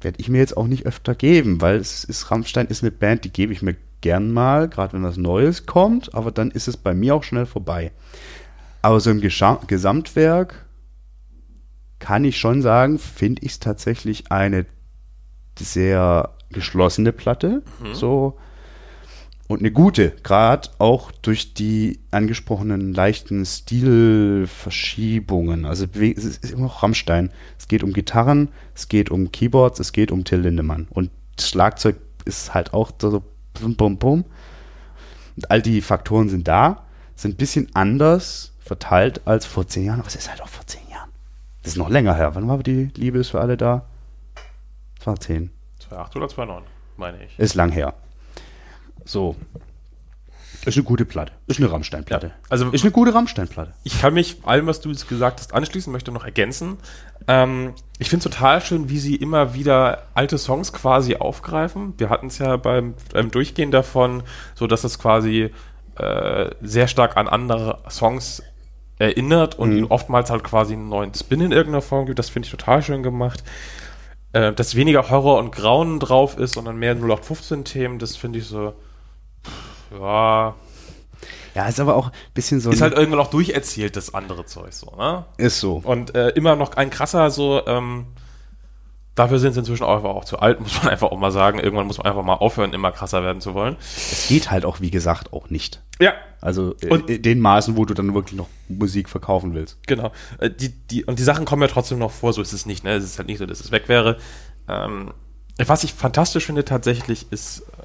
werde 0.00 0.20
ich 0.20 0.28
mir 0.28 0.38
jetzt 0.38 0.56
auch 0.56 0.66
nicht 0.66 0.86
öfter 0.86 1.14
geben, 1.14 1.60
weil 1.60 1.76
es 1.76 2.04
ist 2.04 2.30
Rammstein 2.30 2.66
ist 2.66 2.82
eine 2.82 2.90
Band, 2.90 3.24
die 3.24 3.32
gebe 3.32 3.52
ich 3.52 3.62
mir 3.62 3.76
gern 4.00 4.30
mal, 4.30 4.68
gerade 4.68 4.94
wenn 4.94 5.02
was 5.02 5.16
Neues 5.16 5.66
kommt, 5.66 6.14
aber 6.14 6.30
dann 6.30 6.50
ist 6.50 6.68
es 6.68 6.76
bei 6.76 6.94
mir 6.94 7.14
auch 7.14 7.24
schnell 7.24 7.46
vorbei. 7.46 7.92
Aber 8.82 9.00
so 9.00 9.10
im 9.10 9.20
Gescha 9.20 9.60
Gesamtwerk 9.66 10.64
kann 11.98 12.24
ich 12.24 12.38
schon 12.38 12.62
sagen, 12.62 12.98
finde 12.98 13.42
ich 13.42 13.52
es 13.52 13.60
tatsächlich 13.60 14.32
eine 14.32 14.64
sehr 15.64 16.30
geschlossene 16.50 17.12
Platte. 17.12 17.62
So. 17.94 18.36
Und 19.48 19.60
eine 19.60 19.70
gute, 19.72 20.12
gerade 20.22 20.68
auch 20.78 21.10
durch 21.10 21.54
die 21.54 21.98
angesprochenen 22.12 22.94
leichten 22.94 23.44
Stilverschiebungen. 23.44 25.64
Also 25.64 25.86
es 25.92 26.24
ist 26.24 26.52
immer 26.52 26.62
noch 26.62 26.84
Rammstein. 26.84 27.32
Es 27.58 27.66
geht 27.66 27.82
um 27.82 27.92
Gitarren, 27.92 28.50
es 28.76 28.86
geht 28.86 29.10
um 29.10 29.32
Keyboards, 29.32 29.80
es 29.80 29.90
geht 29.90 30.12
um 30.12 30.22
Till 30.22 30.38
Lindemann. 30.38 30.86
Und 30.90 31.10
das 31.34 31.48
Schlagzeug 31.48 31.96
ist 32.24 32.54
halt 32.54 32.72
auch 32.74 32.92
so 33.00 33.24
bum, 33.60 33.74
bum, 33.74 33.98
bum. 33.98 34.24
Und 35.34 35.50
all 35.50 35.62
die 35.62 35.80
Faktoren 35.80 36.28
sind 36.28 36.46
da, 36.46 36.84
sind 37.16 37.34
ein 37.34 37.36
bisschen 37.36 37.74
anders 37.74 38.52
verteilt 38.60 39.22
als 39.24 39.46
vor 39.46 39.66
zehn 39.66 39.86
Jahren. 39.86 39.98
Aber 39.98 40.08
es 40.08 40.14
ist 40.14 40.30
halt 40.30 40.42
auch 40.42 40.48
vor 40.48 40.64
zehn 40.66 40.88
Jahren. 40.92 41.10
Das 41.64 41.72
ist 41.72 41.78
noch 41.78 41.90
länger 41.90 42.14
her. 42.14 42.36
Wann 42.36 42.46
war 42.46 42.58
die 42.58 42.90
Liebe 42.94 43.18
ist 43.18 43.30
für 43.30 43.40
alle 43.40 43.56
da? 43.56 43.84
Das 45.00 45.06
war 45.06 45.18
zehn. 45.18 45.50
2,8 45.90 46.16
oder 46.16 46.26
2,9, 46.26 46.60
meine 46.96 47.24
ich. 47.24 47.38
Ist 47.38 47.54
lang 47.54 47.72
her. 47.72 47.94
So. 49.04 49.34
Ist 50.66 50.76
eine 50.76 50.84
gute 50.84 51.06
Platte. 51.06 51.32
Ist 51.46 51.58
eine 51.58 51.72
Rammstein-Platte. 51.72 52.26
Ja, 52.26 52.32
also- 52.50 52.68
ist 52.70 52.82
eine 52.84 52.90
gute 52.90 53.14
Rammstein-Platte. 53.14 53.72
Ich 53.82 53.98
kann 53.98 54.12
mich 54.12 54.36
allem, 54.44 54.66
was 54.66 54.82
du 54.82 54.90
jetzt 54.90 55.08
gesagt 55.08 55.40
hast, 55.40 55.54
anschließen, 55.54 55.90
möchte 55.90 56.12
noch 56.12 56.26
ergänzen. 56.26 56.76
Ähm, 57.26 57.72
ich 57.98 58.10
finde 58.10 58.28
es 58.28 58.34
total 58.34 58.60
schön, 58.60 58.90
wie 58.90 58.98
sie 58.98 59.16
immer 59.16 59.54
wieder 59.54 60.02
alte 60.12 60.36
Songs 60.36 60.74
quasi 60.74 61.16
aufgreifen. 61.16 61.94
Wir 61.96 62.10
hatten 62.10 62.26
es 62.26 62.36
ja 62.36 62.58
beim, 62.58 62.92
beim 63.10 63.30
Durchgehen 63.30 63.70
davon, 63.70 64.22
so 64.54 64.66
dass 64.66 64.84
es 64.84 64.98
quasi 64.98 65.50
äh, 65.96 66.50
sehr 66.60 66.88
stark 66.88 67.16
an 67.16 67.26
andere 67.26 67.78
Songs 67.88 68.42
erinnert 68.98 69.58
und 69.58 69.72
ihnen 69.74 69.86
oftmals 69.86 70.28
halt 70.30 70.44
quasi 70.44 70.74
einen 70.74 70.90
neuen 70.90 71.14
Spin 71.14 71.40
in 71.40 71.52
irgendeiner 71.52 71.80
Form 71.80 72.04
gibt. 72.04 72.18
Das 72.18 72.28
finde 72.28 72.44
ich 72.46 72.50
total 72.50 72.82
schön 72.82 73.02
gemacht. 73.02 73.42
Äh, 74.32 74.52
dass 74.52 74.74
weniger 74.76 75.10
Horror 75.10 75.38
und 75.38 75.50
Grauen 75.50 75.98
drauf 75.98 76.38
ist, 76.38 76.54
sondern 76.54 76.76
mehr 76.76 76.96
0815-Themen, 76.96 77.98
das 77.98 78.16
finde 78.16 78.38
ich 78.38 78.46
so, 78.46 78.74
pff, 79.44 79.98
ja, 80.00 80.54
Ja, 81.54 81.66
ist 81.66 81.80
aber 81.80 81.96
auch 81.96 82.06
ein 82.08 82.12
bisschen 82.32 82.60
so. 82.60 82.70
ist 82.70 82.80
halt 82.80 82.94
irgendwann 82.94 83.18
auch 83.20 83.30
durcherzählt, 83.30 83.96
das 83.96 84.14
andere 84.14 84.44
Zeug 84.46 84.72
so, 84.72 84.94
ne? 84.96 85.24
ist 85.36 85.58
so. 85.58 85.80
Und 85.82 86.14
äh, 86.14 86.28
immer 86.30 86.54
noch 86.54 86.74
ein 86.74 86.90
krasser, 86.90 87.30
so, 87.30 87.66
ähm, 87.66 88.06
dafür 89.14 89.38
sind 89.38 89.52
sie 89.52 89.60
inzwischen 89.60 89.84
auch 89.84 89.96
einfach 89.96 90.10
auch 90.10 90.24
zu 90.24 90.38
alt, 90.38 90.60
muss 90.60 90.76
man 90.82 90.88
einfach 90.92 91.10
auch 91.10 91.18
mal 91.18 91.30
sagen. 91.32 91.58
Irgendwann 91.58 91.86
muss 91.86 91.98
man 91.98 92.06
einfach 92.06 92.22
mal 92.22 92.34
aufhören, 92.34 92.72
immer 92.72 92.92
krasser 92.92 93.22
werden 93.22 93.40
zu 93.40 93.54
wollen. 93.54 93.76
Es 93.80 94.28
geht 94.28 94.50
halt 94.50 94.64
auch, 94.64 94.80
wie 94.80 94.90
gesagt, 94.90 95.32
auch 95.32 95.50
nicht. 95.50 95.82
Ja. 96.00 96.14
Also 96.40 96.74
äh, 96.80 96.88
Und- 96.88 97.10
in 97.10 97.22
den 97.22 97.40
Maßen, 97.40 97.76
wo 97.76 97.84
du 97.84 97.94
dann 97.94 98.14
wirklich 98.14 98.36
noch 98.38 98.48
Musik 98.68 99.08
verkaufen 99.08 99.54
willst. 99.54 99.78
Genau. 99.86 100.12
Äh, 100.38 100.50
die, 100.50 100.70
die, 100.70 101.04
und 101.04 101.18
die 101.18 101.22
Sachen 101.24 101.44
kommen 101.44 101.62
ja 101.62 101.68
trotzdem 101.68 101.98
noch 101.98 102.10
vor, 102.12 102.32
so 102.32 102.40
ist 102.42 102.52
es 102.52 102.66
nicht, 102.66 102.84
ne? 102.84 102.94
Es 102.94 103.04
ist 103.04 103.18
halt 103.18 103.28
nicht 103.28 103.38
so, 103.38 103.46
dass 103.46 103.60
es 103.60 103.70
weg 103.72 103.88
wäre. 103.88 104.16
Ähm, 104.68 105.12
was 105.58 105.84
ich 105.84 105.92
fantastisch 105.92 106.46
finde 106.46 106.64
tatsächlich, 106.64 107.26
ist 107.30 107.60
äh, 107.60 107.82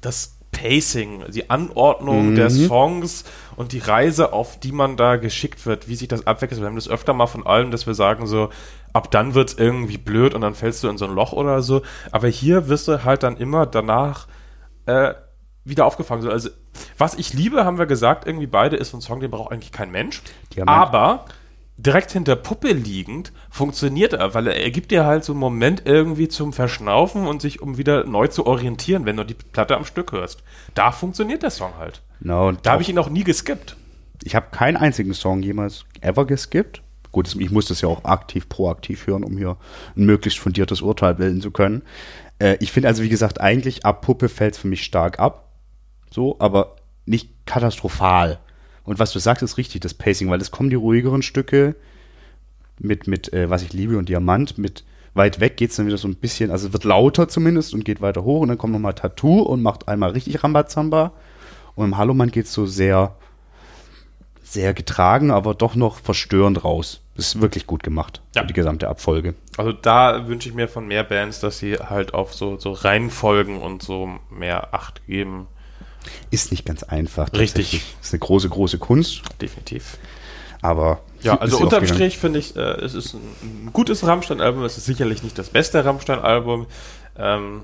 das 0.00 0.34
Pacing, 0.50 1.24
die 1.30 1.50
Anordnung 1.50 2.34
der 2.34 2.48
Songs 2.48 3.24
und 3.56 3.72
die 3.72 3.78
Reise, 3.80 4.32
auf 4.32 4.58
die 4.58 4.72
man 4.72 4.96
da 4.96 5.16
geschickt 5.16 5.66
wird, 5.66 5.88
wie 5.88 5.94
sich 5.94 6.08
das 6.08 6.26
abwechselt. 6.26 6.62
Wir 6.62 6.68
haben 6.68 6.74
das 6.74 6.88
öfter 6.88 7.12
mal 7.12 7.26
von 7.26 7.46
allem, 7.46 7.70
dass 7.70 7.86
wir 7.86 7.92
sagen 7.94 8.26
so, 8.26 8.48
ab 8.92 9.10
dann 9.10 9.34
wird's 9.34 9.54
irgendwie 9.54 9.98
blöd 9.98 10.34
und 10.34 10.40
dann 10.40 10.54
fällst 10.54 10.82
du 10.82 10.88
in 10.88 10.98
so 10.98 11.04
ein 11.06 11.14
Loch 11.14 11.32
oder 11.32 11.62
so. 11.62 11.82
Aber 12.10 12.28
hier 12.28 12.68
wirst 12.68 12.88
du 12.88 13.04
halt 13.04 13.22
dann 13.22 13.36
immer 13.36 13.66
danach 13.66 14.26
äh, 14.86 15.14
wieder 15.64 15.86
aufgefangen. 15.86 16.22
So, 16.22 16.30
also, 16.30 16.50
was 16.96 17.14
ich 17.14 17.32
liebe, 17.34 17.64
haben 17.64 17.78
wir 17.78 17.86
gesagt, 17.86 18.26
irgendwie 18.26 18.46
beide, 18.46 18.76
ist 18.76 18.90
so 18.90 18.96
ein 18.96 19.00
Song, 19.00 19.20
den 19.20 19.30
braucht 19.30 19.52
eigentlich 19.52 19.72
kein 19.72 19.90
Mensch. 19.90 20.22
Aber 20.66 21.26
direkt 21.76 22.10
hinter 22.10 22.34
Puppe 22.36 22.72
liegend 22.72 23.32
funktioniert 23.50 24.12
er, 24.12 24.34
weil 24.34 24.48
er, 24.48 24.70
gibt 24.70 24.90
dir 24.90 25.04
halt 25.04 25.24
so 25.24 25.32
einen 25.32 25.40
Moment 25.40 25.82
irgendwie 25.84 26.28
zum 26.28 26.52
Verschnaufen 26.52 27.26
und 27.26 27.40
sich, 27.40 27.62
um 27.62 27.78
wieder 27.78 28.04
neu 28.04 28.26
zu 28.26 28.46
orientieren, 28.46 29.04
wenn 29.04 29.16
du 29.16 29.24
die 29.24 29.34
Platte 29.34 29.76
am 29.76 29.84
Stück 29.84 30.12
hörst. 30.12 30.42
Da 30.74 30.90
funktioniert 30.90 31.42
der 31.42 31.50
Song 31.50 31.72
halt. 31.78 32.02
No, 32.20 32.50
Da 32.52 32.72
habe 32.72 32.82
ich 32.82 32.88
ihn 32.88 32.98
auch 32.98 33.10
nie 33.10 33.22
geskippt. 33.24 33.76
ich 34.24 34.34
habe 34.34 34.46
keinen 34.50 34.76
einzigen 34.76 35.14
Song 35.14 35.42
jemals 35.42 35.84
ever 36.00 36.26
geskippt. 36.26 36.82
Gut, 37.12 37.34
ich 37.34 37.50
muss 37.50 37.66
das 37.66 37.80
ja 37.80 37.88
auch 37.88 38.04
aktiv, 38.04 38.48
proaktiv 38.48 39.06
hören, 39.06 39.24
um 39.24 39.36
hier 39.36 39.56
ein 39.96 40.04
möglichst 40.04 40.38
fundiertes 40.38 40.82
Urteil 40.82 41.14
bilden 41.14 41.40
zu 41.40 41.50
können. 41.50 41.82
Äh, 42.38 42.56
ich 42.60 42.72
finde 42.72 42.88
also, 42.88 43.02
wie 43.02 43.08
gesagt, 43.08 43.40
eigentlich 43.40 43.84
ab 43.84 44.02
Puppe 44.02 44.28
fällt 44.28 44.54
es 44.54 44.60
für 44.60 44.68
mich 44.68 44.84
stark 44.84 45.18
ab. 45.18 45.52
So, 46.10 46.36
aber 46.38 46.76
nicht 47.06 47.30
katastrophal. 47.46 48.38
Und 48.84 48.98
was 48.98 49.12
du 49.12 49.18
sagst, 49.18 49.42
ist 49.42 49.58
richtig, 49.58 49.80
das 49.80 49.94
Pacing, 49.94 50.30
weil 50.30 50.40
es 50.40 50.50
kommen 50.50 50.70
die 50.70 50.76
ruhigeren 50.76 51.22
Stücke 51.22 51.76
mit, 52.78 53.06
mit 53.06 53.32
äh, 53.32 53.50
Was 53.50 53.62
ich 53.62 53.72
liebe 53.72 53.98
und 53.98 54.08
Diamant, 54.08 54.58
mit 54.58 54.84
weit 55.14 55.40
weg 55.40 55.56
geht 55.56 55.70
es 55.70 55.76
dann 55.76 55.86
wieder 55.86 55.98
so 55.98 56.08
ein 56.08 56.14
bisschen, 56.14 56.50
also 56.50 56.72
wird 56.72 56.84
lauter 56.84 57.28
zumindest 57.28 57.74
und 57.74 57.84
geht 57.84 58.00
weiter 58.00 58.24
hoch 58.24 58.40
und 58.40 58.48
dann 58.48 58.58
kommt 58.58 58.72
nochmal 58.72 58.94
Tattoo 58.94 59.40
und 59.40 59.62
macht 59.62 59.88
einmal 59.88 60.10
richtig 60.10 60.42
Rambazamba. 60.44 61.12
Und 61.74 61.86
im 61.86 61.96
Hallomann 61.96 62.30
geht 62.30 62.46
es 62.46 62.52
so 62.52 62.66
sehr, 62.66 63.16
sehr 64.52 64.72
getragen, 64.74 65.30
aber 65.30 65.54
doch 65.54 65.74
noch 65.74 65.98
verstörend 65.98 66.64
raus. 66.64 67.00
Ist 67.16 67.40
wirklich 67.40 67.66
gut 67.66 67.82
gemacht, 67.82 68.22
Ja. 68.36 68.44
die 68.44 68.54
gesamte 68.54 68.88
Abfolge. 68.88 69.34
Also 69.56 69.72
da 69.72 70.28
wünsche 70.28 70.48
ich 70.48 70.54
mir 70.54 70.68
von 70.68 70.86
mehr 70.86 71.02
Bands, 71.04 71.40
dass 71.40 71.58
sie 71.58 71.74
halt 71.76 72.14
auf 72.14 72.32
so, 72.32 72.58
so 72.58 72.72
Reihenfolgen 72.72 73.58
und 73.60 73.82
so 73.82 74.08
mehr 74.30 74.72
Acht 74.72 75.04
geben. 75.06 75.48
Ist 76.30 76.52
nicht 76.52 76.64
ganz 76.64 76.82
einfach. 76.84 77.28
Richtig. 77.32 77.82
Ist 78.00 78.12
eine 78.14 78.20
große, 78.20 78.48
große 78.48 78.78
Kunst, 78.78 79.22
Definitiv. 79.40 79.98
aber. 80.62 81.00
Ja, 81.22 81.36
also 81.38 81.58
unterm. 81.58 81.84
Strich 81.86 82.16
finde 82.18 82.38
ich, 82.38 82.54
äh, 82.56 82.60
es 82.60 82.94
ist 82.94 83.14
ein, 83.14 83.20
ein 83.42 83.70
gutes 83.72 84.06
Rammstein-Album. 84.06 84.62
Es 84.62 84.78
ist 84.78 84.84
sicherlich 84.86 85.24
nicht 85.24 85.36
das 85.36 85.48
beste 85.50 85.84
Rammstein-Album. 85.84 86.66
Ähm, 87.18 87.62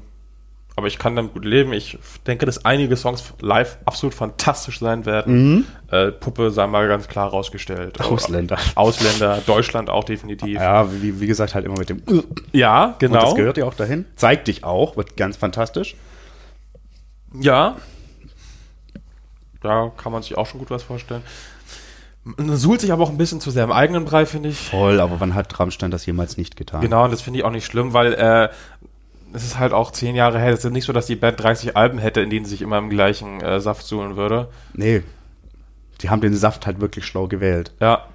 aber 0.77 0.89
ich 0.89 0.99
kann 0.99 1.15
damit 1.15 1.35
gut 1.35 1.45
leben. 1.45 1.73
Ich 1.73 1.99
denke, 2.27 2.47
dass 2.47 2.65
einige 2.65 2.97
Songs 2.97 3.33
live 3.41 3.79
absolut 3.85 4.15
fantastisch 4.15 4.81
sein 4.81 5.07
werden. 5.07 5.67
Äh, 5.91 6.11
Puppe 6.11 6.51
sei 6.51 6.67
mal 6.67 6.89
ganz 6.89 7.07
klar 7.07 7.29
rausgestellt. 7.29 7.99
Mhm. 8.01 8.07
Ausländer. 8.07 8.59
Ausländer, 8.75 9.41
Deutschland 9.47 9.89
auch 9.89 10.03
definitiv. 10.03 10.59
Ja, 10.59 10.91
wie, 10.93 11.21
wie 11.21 11.27
gesagt, 11.27 11.55
halt 11.55 11.65
immer 11.65 11.79
mit 11.79 11.91
dem. 11.91 12.03
Ja, 12.53 12.87
Und 12.87 12.99
genau. 12.99 13.21
das 13.21 13.35
gehört 13.37 13.57
ja 13.57 13.67
auch 13.67 13.75
dahin. 13.75 14.05
Zeigt 14.17 14.49
dich 14.49 14.65
auch, 14.65 14.97
wird 14.97 15.17
ganz 15.17 15.37
fantastisch. 15.37 15.95
Ja. 17.41 17.77
Da 19.61 19.93
kann 19.97 20.13
man 20.13 20.23
sich 20.23 20.37
auch 20.37 20.47
schon 20.47 20.59
gut 20.59 20.71
was 20.71 20.83
vorstellen. 20.83 21.23
Man 22.25 22.57
suhlt 22.57 22.81
sich 22.81 22.91
aber 22.91 23.05
auch 23.05 23.11
ein 23.11 23.19
bisschen 23.19 23.41
zu 23.41 23.51
sehr 23.51 23.65
im 23.65 23.73
eigenen 23.73 24.07
Brei, 24.07 24.27
finde 24.27 24.49
ich. 24.49 24.57
Voll, 24.57 24.99
aber 24.99 25.21
wann 25.21 25.35
hat 25.35 25.59
Rammstein 25.61 25.91
das 25.91 26.07
jemals 26.07 26.37
nicht 26.37 26.57
getan? 26.57 26.81
Genau, 26.81 27.05
und 27.05 27.13
das 27.13 27.21
finde 27.21 27.39
ich 27.39 27.45
auch 27.45 27.51
nicht 27.51 27.67
schlimm, 27.67 27.93
weil 27.93 28.15
äh, 28.15 28.49
es 29.35 29.45
ist 29.45 29.59
halt 29.59 29.73
auch 29.73 29.91
zehn 29.91 30.15
Jahre 30.15 30.39
her. 30.39 30.53
Es 30.53 30.65
ist 30.65 30.71
nicht 30.71 30.85
so, 30.85 30.93
dass 30.93 31.07
die 31.07 31.17
Band 31.17 31.41
30 31.41 31.77
Alben 31.77 31.99
hätte, 31.99 32.21
in 32.21 32.31
denen 32.31 32.45
sie 32.45 32.53
sich 32.53 32.63
immer 32.63 32.79
im 32.79 32.89
gleichen 32.89 33.41
äh, 33.41 33.61
Saft 33.61 33.85
suhlen 33.85 34.17
würde. 34.17 34.49
Nee. 34.75 35.03
Die 36.01 36.11
haben 36.11 36.21
den 36.21 36.35
Saft 36.35 36.67
halt 36.67 36.81
wirklich 36.81 37.05
schlau 37.05 37.27
gewählt. 37.27 37.73
Ja. 37.81 38.07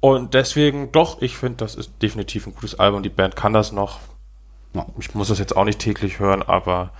Und 0.00 0.34
deswegen, 0.34 0.92
doch, 0.92 1.22
ich 1.22 1.38
finde, 1.38 1.56
das 1.58 1.74
ist 1.74 1.90
definitiv 2.02 2.46
ein 2.46 2.54
gutes 2.54 2.78
Album. 2.78 3.02
Die 3.02 3.08
Band 3.08 3.34
kann 3.34 3.54
das 3.54 3.72
noch. 3.72 4.00
Ja. 4.74 4.86
Ich 4.98 5.14
muss 5.14 5.28
das 5.28 5.38
jetzt 5.38 5.56
auch 5.56 5.64
nicht 5.64 5.78
täglich 5.78 6.18
hören, 6.18 6.42
aber 6.42 6.92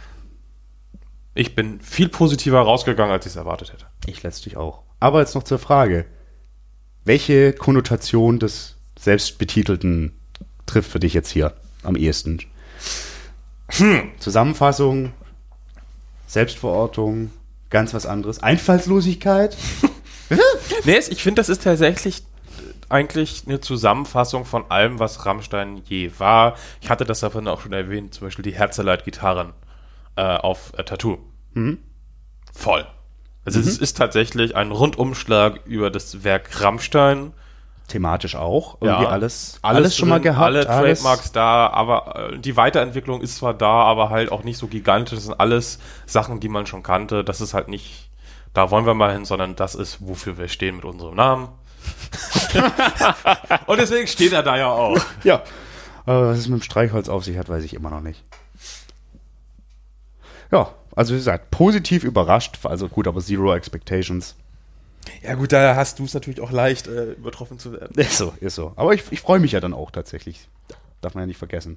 ich 1.35 1.55
bin 1.55 1.81
viel 1.81 2.09
positiver 2.09 2.61
rausgegangen, 2.61 3.13
als 3.13 3.27
ich 3.27 3.33
es 3.33 3.37
erwartet 3.37 3.73
hätte. 3.73 3.87
Ich 4.07 4.23
letztlich 4.23 4.57
auch. 4.57 4.83
Aber 4.99 5.21
jetzt 5.21 5.35
noch 5.35 5.43
zur 5.43 5.59
Frage. 5.59 6.07
Welche 7.05 7.53
Konnotation 7.53 8.39
des 8.39 8.77
Selbstbetitelten 8.99 10.19
trifft 10.65 10.91
für 10.91 11.01
dich 11.01 11.13
jetzt 11.13 11.31
hier 11.31 11.55
am 11.83 11.97
ehesten? 11.97 12.39
Hm. 13.79 14.11
Zusammenfassung, 14.19 15.13
Selbstverortung, 16.27 17.31
ganz 17.71 17.95
was 17.95 18.07
anderes. 18.07 18.43
Einfallslosigkeit? 18.43 19.57
Nee, 20.85 20.99
ich 21.11 21.23
finde, 21.23 21.41
das 21.41 21.51
ist 21.51 21.63
tatsächlich 21.63 22.21
äh, 22.21 22.23
eigentlich 22.89 23.43
eine 23.47 23.61
Zusammenfassung 23.61 24.45
von 24.47 24.71
allem, 24.71 24.99
was 24.99 25.27
Rammstein 25.27 25.83
je 25.85 26.11
war. 26.19 26.57
Ich 26.81 26.91
hatte 26.91 27.05
das 27.05 27.21
davon 27.21 27.47
auch 27.49 27.61
schon 27.61 27.73
erwähnt, 27.73 28.15
zum 28.15 28.27
Beispiel 28.27 28.43
die 28.43 28.55
Herzeleid-Gitarren 28.55 29.53
äh, 30.17 30.23
auf 30.23 30.73
äh, 30.77 30.85
Tattoo. 30.85 31.19
Voll. 32.53 32.87
Also 33.45 33.61
es 33.61 33.79
ist 33.79 33.97
tatsächlich 33.97 34.57
ein 34.57 34.71
Rundumschlag 34.71 35.67
über 35.67 35.91
das 35.91 36.25
Werk 36.25 36.63
Rammstein. 36.63 37.33
Thematisch 37.93 38.37
auch. 38.37 38.79
Irgendwie 38.81 39.05
Ja, 39.05 39.09
alles, 39.11 39.59
alles, 39.63 39.95
schon 39.97 40.09
mal 40.09 40.17
drin, 40.17 40.25
gehabt. 40.25 40.45
Alle 40.47 40.69
alles- 40.69 41.01
Trademarks 41.01 41.33
da, 41.33 41.69
aber 41.69 42.31
äh, 42.33 42.39
die 42.39 42.57
Weiterentwicklung 42.57 43.21
ist 43.21 43.37
zwar 43.37 43.53
da, 43.55 43.83
aber 43.83 44.09
halt 44.11 44.33
auch 44.33 44.45
nicht 44.45 44.57
so 44.59 44.67
gigantisch. 44.67 45.17
Das 45.17 45.25
sind 45.25 45.39
alles 45.39 45.79
Sachen, 46.07 46.41
die 46.41 46.49
man 46.49 46.67
schon 46.67 46.83
kannte. 46.83 47.23
Das 47.23 47.41
ist 47.41 47.53
halt 47.55 47.69
nicht, 47.69 48.09
da 48.55 48.71
wollen 48.71 48.87
wir 48.87 48.95
mal 48.95 49.13
hin, 49.13 49.25
sondern 49.27 49.57
das 49.57 49.75
ist, 49.75 49.99
wofür 50.01 50.39
wir 50.39 50.49
stehen 50.49 50.77
mit 50.77 50.85
unserem 50.87 51.15
Namen. 51.17 51.49
Und 53.67 53.79
deswegen 53.79 54.07
steht 54.07 54.33
er 54.33 54.43
da 54.43 54.57
ja 54.57 54.69
auch. 54.69 54.97
Ja. 55.25 55.43
Aber 56.07 56.31
was 56.31 56.39
es 56.39 56.49
mit 56.49 56.61
dem 56.61 56.65
Streichholz 56.65 57.09
auf 57.09 57.25
sich 57.25 57.37
hat, 57.39 57.49
weiß 57.49 57.63
ich 57.63 57.75
immer 57.75 57.91
noch 57.91 58.01
nicht. 58.01 58.25
Ja, 60.51 60.71
also 60.97 61.15
wie 61.15 61.19
gesagt, 61.19 61.51
positiv 61.51 62.05
überrascht. 62.05 62.59
Also 62.65 62.89
gut, 62.89 63.07
aber 63.07 63.21
Zero 63.21 63.55
Expectations. 63.55 64.35
Ja 65.23 65.35
gut, 65.35 65.53
da 65.53 65.77
hast 65.77 65.99
du 65.99 66.05
es 66.05 66.15
natürlich 66.15 66.41
auch 66.41 66.51
leicht, 66.51 66.87
äh, 66.87 67.13
übertroffen 67.13 67.59
zu 67.59 67.73
werden. 67.73 67.95
Ist 67.97 68.17
so, 68.19 68.33
ist 68.41 68.55
so. 68.55 68.73
Aber 68.77 68.95
ich, 68.95 69.05
ich 69.11 69.21
freue 69.21 69.41
mich 69.41 69.53
ja 69.53 69.61
dann 69.61 69.75
auch 69.75 69.91
tatsächlich. 69.91 70.49
Darf 71.01 71.15
man 71.15 71.23
ja 71.23 71.27
nicht 71.27 71.39
vergessen. 71.39 71.77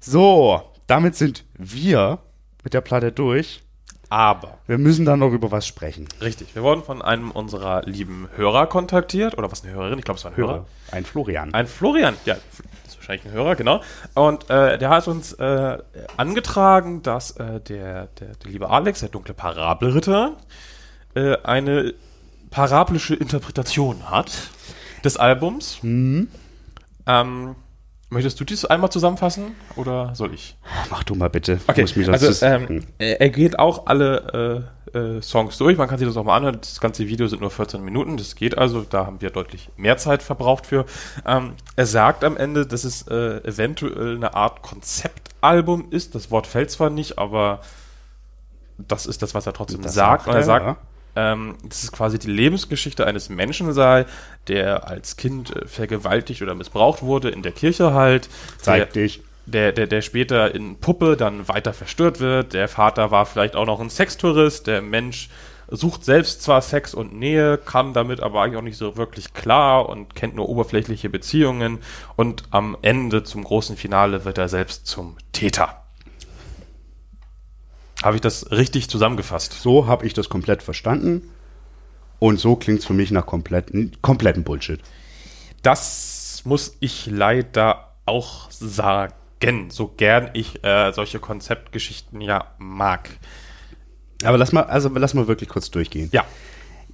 So, 0.00 0.62
damit 0.86 1.16
sind 1.16 1.44
wir 1.54 2.18
mit 2.62 2.74
der 2.74 2.80
Platte 2.80 3.12
durch. 3.12 3.62
Aber, 4.08 4.58
Wir 4.68 4.78
müssen 4.78 5.04
dann 5.04 5.18
noch 5.18 5.32
über 5.32 5.50
was 5.50 5.66
sprechen. 5.66 6.06
richtig, 6.20 6.54
wir 6.54 6.62
wurden 6.62 6.84
von 6.84 7.02
einem 7.02 7.32
unserer 7.32 7.82
lieben 7.86 8.28
Hörer 8.36 8.68
kontaktiert. 8.68 9.36
Oder 9.36 9.50
was, 9.50 9.64
eine 9.64 9.72
Hörerin? 9.72 9.98
Ich 9.98 10.04
glaube, 10.04 10.18
es 10.18 10.24
war 10.24 10.30
ein 10.30 10.36
Hörer. 10.36 10.66
Ein 10.92 11.04
Florian. 11.04 11.52
Ein 11.52 11.66
Florian, 11.66 12.14
ja, 12.24 12.34
das 12.34 12.60
ist 12.92 12.96
wahrscheinlich 12.98 13.26
ein 13.26 13.32
Hörer, 13.32 13.56
genau. 13.56 13.80
Und 14.14 14.48
äh, 14.48 14.78
der 14.78 14.90
hat 14.90 15.08
uns 15.08 15.32
äh, 15.32 15.78
angetragen, 16.16 17.02
dass 17.02 17.32
äh, 17.32 17.60
der, 17.60 18.06
der, 18.20 18.28
der 18.36 18.50
liebe 18.50 18.70
Alex, 18.70 19.00
der 19.00 19.08
dunkle 19.08 19.34
Parabelritter, 19.34 20.36
äh, 21.16 21.36
eine 21.38 21.92
parablische 22.56 23.14
Interpretation 23.14 24.10
hat 24.10 24.32
des 25.04 25.18
Albums. 25.18 25.76
Mhm. 25.82 26.28
Ähm, 27.06 27.54
möchtest 28.08 28.40
du 28.40 28.44
dies 28.44 28.64
einmal 28.64 28.90
zusammenfassen 28.90 29.54
oder 29.76 30.14
soll 30.14 30.32
ich? 30.32 30.56
Mach 30.90 31.04
du 31.04 31.14
mal 31.14 31.28
bitte. 31.28 31.60
Okay, 31.66 31.82
also 32.08 32.46
ähm, 32.46 32.68
Hm. 32.68 32.84
er 32.96 33.20
er 33.20 33.28
geht 33.28 33.58
auch 33.58 33.86
alle 33.88 34.72
äh, 34.94 34.98
äh, 34.98 35.20
Songs 35.20 35.58
durch. 35.58 35.76
Man 35.76 35.86
kann 35.86 35.98
sich 35.98 36.08
das 36.08 36.16
auch 36.16 36.24
mal 36.24 36.34
anhören. 36.34 36.56
Das 36.58 36.80
ganze 36.80 37.06
Video 37.08 37.26
sind 37.26 37.42
nur 37.42 37.50
14 37.50 37.84
Minuten. 37.84 38.16
Das 38.16 38.34
geht 38.36 38.56
also. 38.56 38.80
Da 38.88 39.04
haben 39.04 39.20
wir 39.20 39.28
deutlich 39.28 39.68
mehr 39.76 39.98
Zeit 39.98 40.22
verbraucht 40.22 40.64
für. 40.64 40.86
Ähm, 41.26 41.52
er 41.76 41.84
sagt 41.86 42.24
am 42.24 42.38
Ende, 42.38 42.66
dass 42.66 42.84
es 42.84 43.02
äh, 43.06 43.36
eventuell 43.46 44.16
eine 44.16 44.32
Art 44.34 44.62
Konzeptalbum 44.62 45.88
ist. 45.90 46.14
Das 46.14 46.30
Wort 46.30 46.46
fällt 46.46 46.70
zwar 46.70 46.88
nicht, 46.88 47.18
aber 47.18 47.60
das 48.78 49.04
ist 49.04 49.20
das, 49.20 49.34
was 49.34 49.46
er 49.46 49.52
trotzdem 49.52 49.82
Das 49.82 49.92
sagt. 49.92 50.24
sagt 50.24 50.28
Und 50.28 50.32
er 50.32 50.38
er, 50.40 50.44
sagt, 50.44 50.66
ja. 50.66 50.76
Ähm, 51.16 51.56
dass 51.64 51.82
es 51.82 51.92
quasi 51.92 52.18
die 52.18 52.30
Lebensgeschichte 52.30 53.06
eines 53.06 53.28
Menschen 53.28 53.72
sei, 53.72 54.06
der 54.48 54.88
als 54.88 55.16
Kind 55.16 55.56
äh, 55.56 55.66
vergewaltigt 55.66 56.42
oder 56.42 56.54
missbraucht 56.54 57.02
wurde, 57.02 57.30
in 57.30 57.42
der 57.42 57.52
Kirche 57.52 57.94
halt. 57.94 58.28
Zeig 58.58 58.92
der, 58.92 59.02
dich. 59.02 59.22
der, 59.46 59.72
der, 59.72 59.86
der 59.86 60.02
später 60.02 60.54
in 60.54 60.76
Puppe 60.76 61.16
dann 61.16 61.48
weiter 61.48 61.72
verstört 61.72 62.20
wird. 62.20 62.52
Der 62.52 62.68
Vater 62.68 63.10
war 63.10 63.26
vielleicht 63.26 63.56
auch 63.56 63.66
noch 63.66 63.80
ein 63.80 63.90
Sextourist. 63.90 64.66
Der 64.66 64.82
Mensch 64.82 65.30
sucht 65.68 66.04
selbst 66.04 66.42
zwar 66.42 66.60
Sex 66.60 66.94
und 66.94 67.14
Nähe, 67.14 67.58
kann 67.58 67.92
damit 67.92 68.20
aber 68.20 68.42
eigentlich 68.42 68.58
auch 68.58 68.62
nicht 68.62 68.76
so 68.76 68.96
wirklich 68.96 69.34
klar 69.34 69.88
und 69.88 70.14
kennt 70.14 70.36
nur 70.36 70.48
oberflächliche 70.48 71.08
Beziehungen. 71.08 71.78
Und 72.14 72.44
am 72.50 72.76
Ende 72.82 73.24
zum 73.24 73.42
großen 73.42 73.76
Finale 73.76 74.24
wird 74.24 74.38
er 74.38 74.48
selbst 74.48 74.86
zum 74.86 75.16
Täter. 75.32 75.85
Habe 78.06 78.18
ich 78.18 78.20
das 78.20 78.52
richtig 78.52 78.88
zusammengefasst? 78.88 79.52
So 79.52 79.88
habe 79.88 80.06
ich 80.06 80.14
das 80.14 80.28
komplett 80.28 80.62
verstanden. 80.62 81.28
Und 82.20 82.38
so 82.38 82.54
klingt 82.54 82.78
es 82.78 82.84
für 82.84 82.92
mich 82.92 83.10
nach 83.10 83.26
kompletten, 83.26 83.96
kompletten 84.00 84.44
Bullshit. 84.44 84.78
Das 85.62 86.42
muss 86.44 86.76
ich 86.78 87.06
leider 87.06 87.96
auch 88.04 88.48
sagen. 88.52 89.12
So 89.70 89.88
gern 89.88 90.30
ich 90.34 90.62
äh, 90.62 90.92
solche 90.92 91.18
Konzeptgeschichten 91.18 92.20
ja 92.20 92.52
mag. 92.58 93.10
Aber 94.22 94.38
lass 94.38 94.52
mal, 94.52 94.62
also 94.62 94.88
lass 94.94 95.14
mal 95.14 95.26
wirklich 95.26 95.48
kurz 95.48 95.72
durchgehen. 95.72 96.08
Ja, 96.12 96.24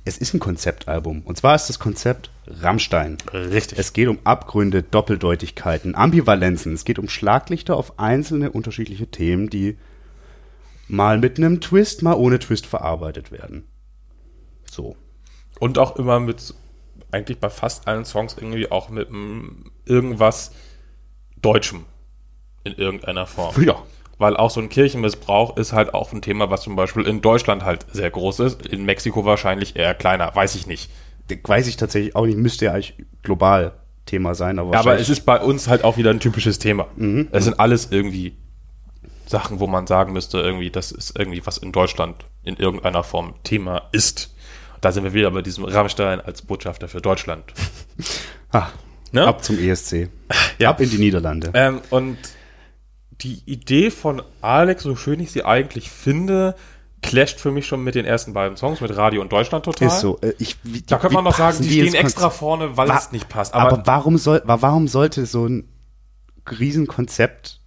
Es 0.06 0.16
ist 0.16 0.32
ein 0.32 0.40
Konzeptalbum. 0.40 1.20
Und 1.26 1.36
zwar 1.36 1.54
ist 1.54 1.68
das 1.68 1.78
Konzept 1.78 2.30
Rammstein. 2.46 3.18
richtig. 3.34 3.78
Es 3.78 3.92
geht 3.92 4.08
um 4.08 4.18
Abgründe, 4.24 4.82
Doppeldeutigkeiten, 4.82 5.94
Ambivalenzen. 5.94 6.72
Es 6.72 6.86
geht 6.86 6.98
um 6.98 7.10
Schlaglichter 7.10 7.76
auf 7.76 7.98
einzelne 7.98 8.50
unterschiedliche 8.50 9.08
Themen, 9.08 9.50
die 9.50 9.76
mal 10.88 11.18
mit 11.18 11.38
einem 11.38 11.60
Twist, 11.60 12.02
mal 12.02 12.14
ohne 12.14 12.38
Twist 12.38 12.66
verarbeitet 12.66 13.32
werden. 13.32 13.64
So. 14.70 14.96
Und 15.58 15.78
auch 15.78 15.96
immer 15.96 16.20
mit, 16.20 16.54
eigentlich 17.10 17.38
bei 17.38 17.50
fast 17.50 17.86
allen 17.86 18.04
Songs 18.04 18.36
irgendwie 18.38 18.70
auch 18.70 18.88
mit 18.88 19.08
irgendwas 19.84 20.52
Deutschem 21.40 21.84
in 22.64 22.74
irgendeiner 22.74 23.26
Form. 23.26 23.62
Ja. 23.62 23.82
Weil 24.18 24.36
auch 24.36 24.50
so 24.50 24.60
ein 24.60 24.68
Kirchenmissbrauch 24.68 25.56
ist 25.56 25.72
halt 25.72 25.94
auch 25.94 26.12
ein 26.12 26.22
Thema, 26.22 26.50
was 26.50 26.62
zum 26.62 26.76
Beispiel 26.76 27.06
in 27.06 27.20
Deutschland 27.20 27.64
halt 27.64 27.86
sehr 27.92 28.10
groß 28.10 28.40
ist, 28.40 28.66
in 28.66 28.84
Mexiko 28.84 29.24
wahrscheinlich 29.24 29.74
eher 29.76 29.94
kleiner, 29.94 30.34
weiß 30.34 30.54
ich 30.54 30.66
nicht. 30.66 30.90
Weiß 31.44 31.66
ich 31.66 31.76
tatsächlich 31.76 32.14
auch 32.14 32.26
nicht, 32.26 32.38
müsste 32.38 32.66
ja 32.66 32.72
eigentlich 32.72 32.94
global 33.22 33.72
Thema 34.04 34.34
sein, 34.34 34.58
aber, 34.58 34.76
aber 34.76 34.98
es 34.98 35.08
ist 35.08 35.22
bei 35.22 35.40
uns 35.40 35.68
halt 35.68 35.84
auch 35.84 35.96
wieder 35.96 36.10
ein 36.10 36.20
typisches 36.20 36.58
Thema. 36.58 36.88
Es 37.30 37.44
sind 37.44 37.58
alles 37.58 37.90
irgendwie 37.90 38.36
Sachen, 39.32 39.58
wo 39.58 39.66
man 39.66 39.88
sagen 39.88 40.12
müsste, 40.12 40.38
irgendwie, 40.38 40.70
das 40.70 40.92
ist 40.92 41.18
irgendwie, 41.18 41.44
was 41.44 41.58
in 41.58 41.72
Deutschland 41.72 42.24
in 42.44 42.54
irgendeiner 42.56 43.02
Form 43.02 43.34
Thema 43.42 43.88
ist. 43.90 44.32
Da 44.80 44.92
sind 44.92 45.02
wir 45.02 45.12
wieder 45.14 45.30
bei 45.32 45.42
diesem 45.42 45.64
Rammstein 45.64 46.20
als 46.20 46.42
Botschafter 46.42 46.86
für 46.88 47.00
Deutschland. 47.00 47.44
Ah, 48.54 48.68
Ne? 49.12 49.26
ab 49.26 49.42
zum 49.42 49.58
ESC. 49.58 50.08
Ja. 50.58 50.70
Ab 50.70 50.80
in 50.80 50.88
die 50.90 50.98
Niederlande. 50.98 51.50
Ähm, 51.54 51.80
und 51.90 52.18
die 53.22 53.42
Idee 53.46 53.90
von 53.90 54.22
Alex, 54.42 54.82
so 54.82 54.94
schön 54.96 55.20
ich 55.20 55.32
sie 55.32 55.44
eigentlich 55.44 55.90
finde, 55.90 56.54
clasht 57.02 57.40
für 57.40 57.50
mich 57.50 57.66
schon 57.66 57.82
mit 57.84 57.94
den 57.94 58.04
ersten 58.04 58.32
beiden 58.34 58.56
Songs, 58.58 58.80
mit 58.82 58.94
Radio 58.96 59.20
und 59.22 59.32
Deutschland 59.32 59.64
total. 59.64 59.88
Ist 59.88 60.00
so. 60.00 60.18
Äh, 60.20 60.32
Ich, 60.38 60.56
wie, 60.64 60.82
Da 60.82 60.98
könnte 60.98 61.14
man 61.14 61.24
noch 61.24 61.36
sagen, 61.36 61.58
die, 61.62 61.70
stehen 61.80 61.94
extra 61.94 62.28
vorne, 62.30 62.76
weil 62.76 62.90
es 62.90 63.10
nicht 63.12 63.28
passt. 63.30 63.54
Aber, 63.54 63.72
Aber, 63.72 63.82
warum, 63.86 64.18
soll, 64.18 64.42
wa- 64.44 64.60
warum 64.60 64.86
sollte 64.88 65.24
so 65.26 65.46
ein 65.46 65.66
Riesenkonzept 66.50 67.60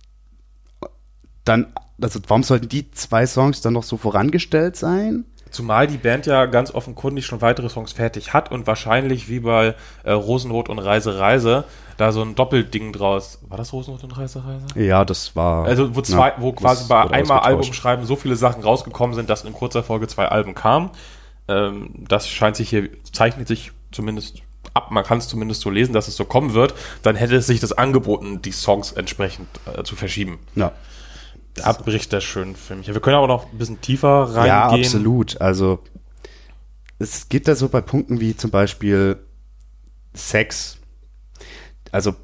dann, 1.46 1.68
also 2.02 2.20
warum 2.28 2.43
sollten 2.43 2.70
die 2.70 2.91
zwei 2.91 3.26
Songs 3.26 3.62
dann 3.62 3.74
noch 3.74 3.84
so 3.84 3.98
vorangestellt 3.98 4.76
sein? 4.76 5.26
zumal 5.56 5.88
die 5.88 5.98
Band 5.98 6.26
ja 6.26 6.46
ganz 6.46 6.74
offenkundig 6.74 7.26
schon 7.26 7.41
weitere 7.41 7.70
Songs 7.70 7.93
fertig 7.93 8.34
hat 8.34 8.52
und 8.52 8.68
wahrscheinlich 8.68 9.30
wie 9.30 9.39
bei 9.39 9.74
äh, 10.04 10.12
Rosenrot 10.12 10.70
und 10.70 10.80
Reise 10.80 11.18
Reise 11.18 11.64
da 11.98 12.12
so 12.12 12.22
ein 12.22 12.36
Doppelding 12.36 12.91
draus. 12.91 13.39
War 13.48 13.58
das 13.58 13.72
Rosenrot 13.72 14.04
und 14.04 14.18
Reise 14.18 14.43
Reise? 14.46 14.66
Ja, 14.76 15.06
das 15.06 15.36
war. 15.36 15.66
Also 15.66 15.96
wo 15.96 16.02
zwei, 16.02 16.30
ja, 16.30 16.36
wo 16.39 16.52
quasi 16.52 16.88
bei 16.89 17.10
einmal. 17.10 17.39
Album 17.39 17.72
schreiben 17.72 18.06
so 18.06 18.18
viele 18.18 18.36
Sachen 18.36 18.64
rausgekommen 18.64 19.16
sind, 19.16 19.30
dass 19.30 19.46
in 19.46 19.54
kurzer 19.54 19.82
Folge 19.82 20.08
zwei 20.08 20.28
Alben 20.28 20.56
kamen. 20.56 20.89
Ähm, 21.48 21.91
das 22.08 22.28
scheint 22.28 22.58
sich 22.58 22.70
hier, 22.70 22.89
zeichnet 23.12 23.48
sich 23.48 23.72
zumindest 23.91 24.41
ab, 24.74 24.91
man 24.91 25.06
kann 25.06 25.20
es 25.20 25.30
zumindest 25.30 25.62
so 25.62 25.70
lesen, 25.70 25.93
dass 25.93 26.10
es 26.10 26.18
so 26.18 26.26
kommen 26.26 26.54
wird, 26.54 26.74
dann 27.02 27.16
hätte 27.16 27.36
es 27.36 27.48
sich 27.48 27.62
das 27.62 27.72
angeboten, 27.72 28.41
die 28.41 28.52
Songs 28.52 28.91
entsprechend 28.91 29.48
äh, 29.74 29.84
zu 29.84 29.96
verschieben. 29.96 30.39
Ja. 30.56 30.74
Da 31.56 31.72
bricht 31.72 32.14
das 32.14 32.24
schön 32.24 32.56
für 32.56 32.76
mich. 32.76 32.88
Wir 32.88 32.99
können 32.99 33.16
aber 33.16 33.28
noch 33.28 33.51
ein 33.51 33.58
bisschen 33.58 33.82
tiefer 33.82 34.24
reingehen. 34.24 34.45
Ja, 34.45 34.70
absolut. 34.70 35.39
Also 35.41 35.80
es 36.99 37.30
geht 37.30 37.47
da 37.47 37.56
so 37.56 37.70
bei 37.70 37.82
Punkten 37.82 38.20
wie 38.20 38.36
zum 38.36 38.51
Beispiel 38.51 39.18
Sex. 40.14 40.78
Also 41.91 42.16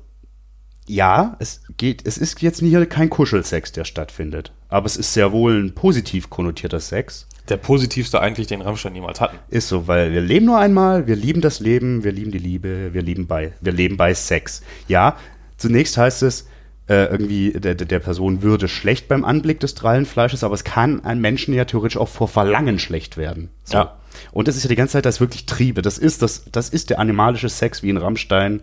ja, 0.87 1.37
es 1.39 1.61
geht, 1.77 2.05
es 2.05 2.17
ist 2.17 2.41
jetzt 2.41 2.59
hier 2.59 2.85
kein 2.85 3.09
Kuschelsex, 3.09 3.71
der 3.71 3.85
stattfindet. 3.85 4.51
Aber 4.67 4.85
es 4.85 4.97
ist 4.97 5.13
sehr 5.13 5.31
wohl 5.31 5.63
ein 5.63 5.73
positiv 5.73 6.29
konnotierter 6.29 6.79
Sex. 6.79 7.27
Der 7.49 7.57
positivste 7.57 8.19
eigentlich, 8.19 8.47
den 8.47 8.61
Rammstein 8.61 8.95
jemals 8.95 9.21
hatten. 9.21 9.37
Ist 9.49 9.67
so, 9.67 9.87
weil 9.87 10.11
wir 10.11 10.21
leben 10.21 10.45
nur 10.45 10.59
einmal, 10.59 11.07
wir 11.07 11.15
lieben 11.15 11.41
das 11.41 11.59
Leben, 11.59 12.03
wir 12.03 12.11
lieben 12.11 12.31
die 12.31 12.37
Liebe, 12.37 12.93
wir 12.93 13.01
lieben 13.01 13.27
bei, 13.27 13.53
wir 13.61 13.71
leben 13.71 13.97
bei 13.97 14.13
Sex. 14.13 14.61
Ja, 14.87 15.17
zunächst 15.57 15.97
heißt 15.97 16.23
es, 16.23 16.47
äh, 16.91 17.05
irgendwie 17.05 17.53
der, 17.53 17.75
der 17.75 17.99
Person 17.99 18.41
würde 18.41 18.67
schlecht 18.67 19.07
beim 19.07 19.23
Anblick 19.23 19.61
des 19.61 19.75
Drallenfleisches, 19.75 20.43
aber 20.43 20.55
es 20.55 20.65
kann 20.65 21.05
einem 21.05 21.21
Menschen 21.21 21.53
ja 21.53 21.63
theoretisch 21.63 21.95
auch 21.95 22.09
vor 22.09 22.27
Verlangen 22.27 22.79
schlecht 22.79 23.15
werden. 23.15 23.49
So. 23.63 23.77
Ja. 23.77 23.97
Und 24.33 24.49
das 24.49 24.57
ist 24.57 24.63
ja 24.63 24.67
die 24.67 24.75
ganze 24.75 24.93
Zeit 24.93 25.05
das 25.05 25.21
wirklich 25.21 25.45
Triebe. 25.45 25.81
Das 25.81 25.97
ist 25.97 26.21
das, 26.21 26.43
das 26.51 26.67
ist 26.67 26.89
der 26.89 26.99
animalische 26.99 27.47
Sex 27.47 27.81
wie 27.81 27.89
in 27.89 27.95
Rammstein 27.95 28.61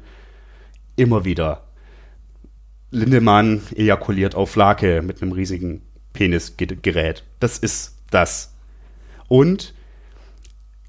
immer 0.96 1.24
wieder. 1.24 1.62
Lindemann 2.90 3.62
ejakuliert 3.74 4.34
auf 4.34 4.50
Flake 4.50 5.00
mit 5.00 5.22
einem 5.22 5.32
riesigen 5.32 5.80
Penisgerät. 6.12 7.24
Das 7.40 7.56
ist 7.56 7.96
das. 8.10 8.52
Und 9.26 9.72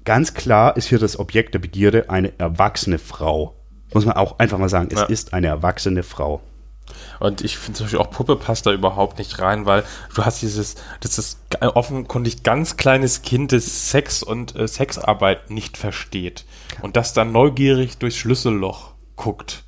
ganz 0.04 0.34
klar 0.34 0.76
ist 0.76 0.88
hier 0.88 0.98
das 0.98 1.18
Objekt 1.18 1.54
der 1.54 1.58
Begierde 1.60 2.10
eine 2.10 2.38
erwachsene 2.38 2.98
Frau. 2.98 3.54
Muss 3.94 4.04
man 4.04 4.16
auch 4.16 4.38
einfach 4.38 4.58
mal 4.58 4.68
sagen, 4.68 4.88
es 4.92 5.00
Ja. 5.00 5.06
ist 5.06 5.32
eine 5.32 5.46
erwachsene 5.46 6.02
Frau. 6.02 6.42
Und 7.18 7.42
ich 7.42 7.58
finde 7.58 7.78
zum 7.78 7.86
Beispiel 7.86 8.00
auch 8.00 8.10
Puppe 8.10 8.36
passt 8.36 8.66
da 8.66 8.72
überhaupt 8.72 9.18
nicht 9.18 9.38
rein, 9.38 9.66
weil 9.66 9.84
du 10.14 10.24
hast 10.24 10.42
dieses, 10.42 10.76
das 11.00 11.18
ist 11.18 11.38
offenkundig 11.60 12.42
ganz 12.42 12.76
kleines 12.76 13.22
Kind, 13.22 13.52
das 13.52 13.90
Sex 13.90 14.22
und 14.22 14.56
äh, 14.56 14.66
Sexarbeit 14.68 15.50
nicht 15.50 15.76
versteht 15.76 16.44
und 16.82 16.96
das 16.96 17.12
dann 17.12 17.32
neugierig 17.32 17.98
durchs 17.98 18.16
Schlüsselloch 18.16 18.92
guckt. 19.16 19.64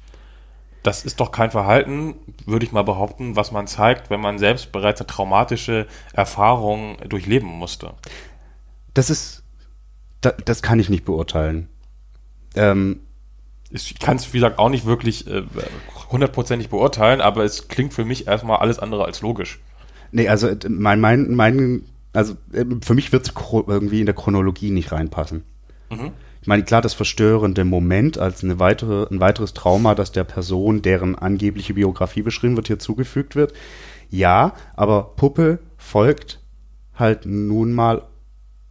Das 0.83 1.05
ist 1.05 1.21
doch 1.21 1.31
kein 1.31 1.51
Verhalten, 1.51 2.17
würde 2.45 2.67
ich 2.67 2.73
mal 2.73 2.83
behaupten, 2.83 3.37
was 3.37 3.53
man 3.53 3.69
zeigt, 3.69 4.11
wenn 4.11 4.21
man 4.21 4.39
selbst 4.39 4.73
bereits 4.73 5.01
eine 5.01 5.07
traumatische 5.07 5.87
Erfahrung 6.13 6.97
durchleben 7.09 7.49
musste. 7.49 7.95
Das 8.93 9.09
ist, 9.09 9.45
da, 10.21 10.33
das 10.33 10.61
kann 10.61 10.81
ich 10.81 10.91
nicht 10.91 11.05
beurteilen. 11.05 11.69
Ähm, 12.57 13.01
Ich 13.73 13.99
kann 13.99 14.17
es, 14.17 14.33
wie 14.33 14.39
gesagt, 14.39 14.59
auch 14.59 14.69
nicht 14.69 14.85
wirklich 14.85 15.27
äh, 15.27 15.43
hundertprozentig 16.11 16.69
beurteilen, 16.69 17.21
aber 17.21 17.45
es 17.45 17.69
klingt 17.69 17.95
für 17.95 18.05
mich 18.05 18.27
erstmal 18.27 18.59
alles 18.59 18.79
andere 18.79 19.05
als 19.05 19.23
logisch. 19.23 19.61
nee, 20.11 20.29
also 20.29 20.49
äh, 20.49 20.57
mein, 20.69 21.01
mein, 21.01 21.35
mein, 21.35 21.83
also 22.13 22.35
äh, 22.53 22.65
für 22.83 22.95
mich 22.95 23.13
wird 23.13 23.27
es 23.27 23.35
irgendwie 23.67 24.01
in 24.01 24.07
der 24.07 24.15
Chronologie 24.15 24.71
nicht 24.71 24.93
reinpassen. 24.93 25.45
Ich 26.41 26.49
meine, 26.49 26.65
klar, 26.65 26.81
das 26.83 26.95
verstörende 26.95 27.65
Moment 27.65 28.19
als 28.19 28.43
eine 28.43 28.59
weitere, 28.59 29.07
ein 29.11 29.21
weiteres 29.21 29.55
Trauma, 29.55 29.95
das 29.95 30.11
der 30.11 30.25
Person, 30.25 30.83
deren 30.83 31.15
angebliche 31.17 31.75
Biografie 31.75 32.23
beschrieben 32.23 32.57
wird, 32.57 32.67
hier 32.67 32.79
zugefügt 32.79 33.37
wird. 33.37 33.53
Ja, 34.11 34.55
aber 34.75 35.15
Puppe 35.17 35.61
folgt 35.77 36.41
halt 36.95 37.27
nun 37.27 37.73
mal 37.73 38.03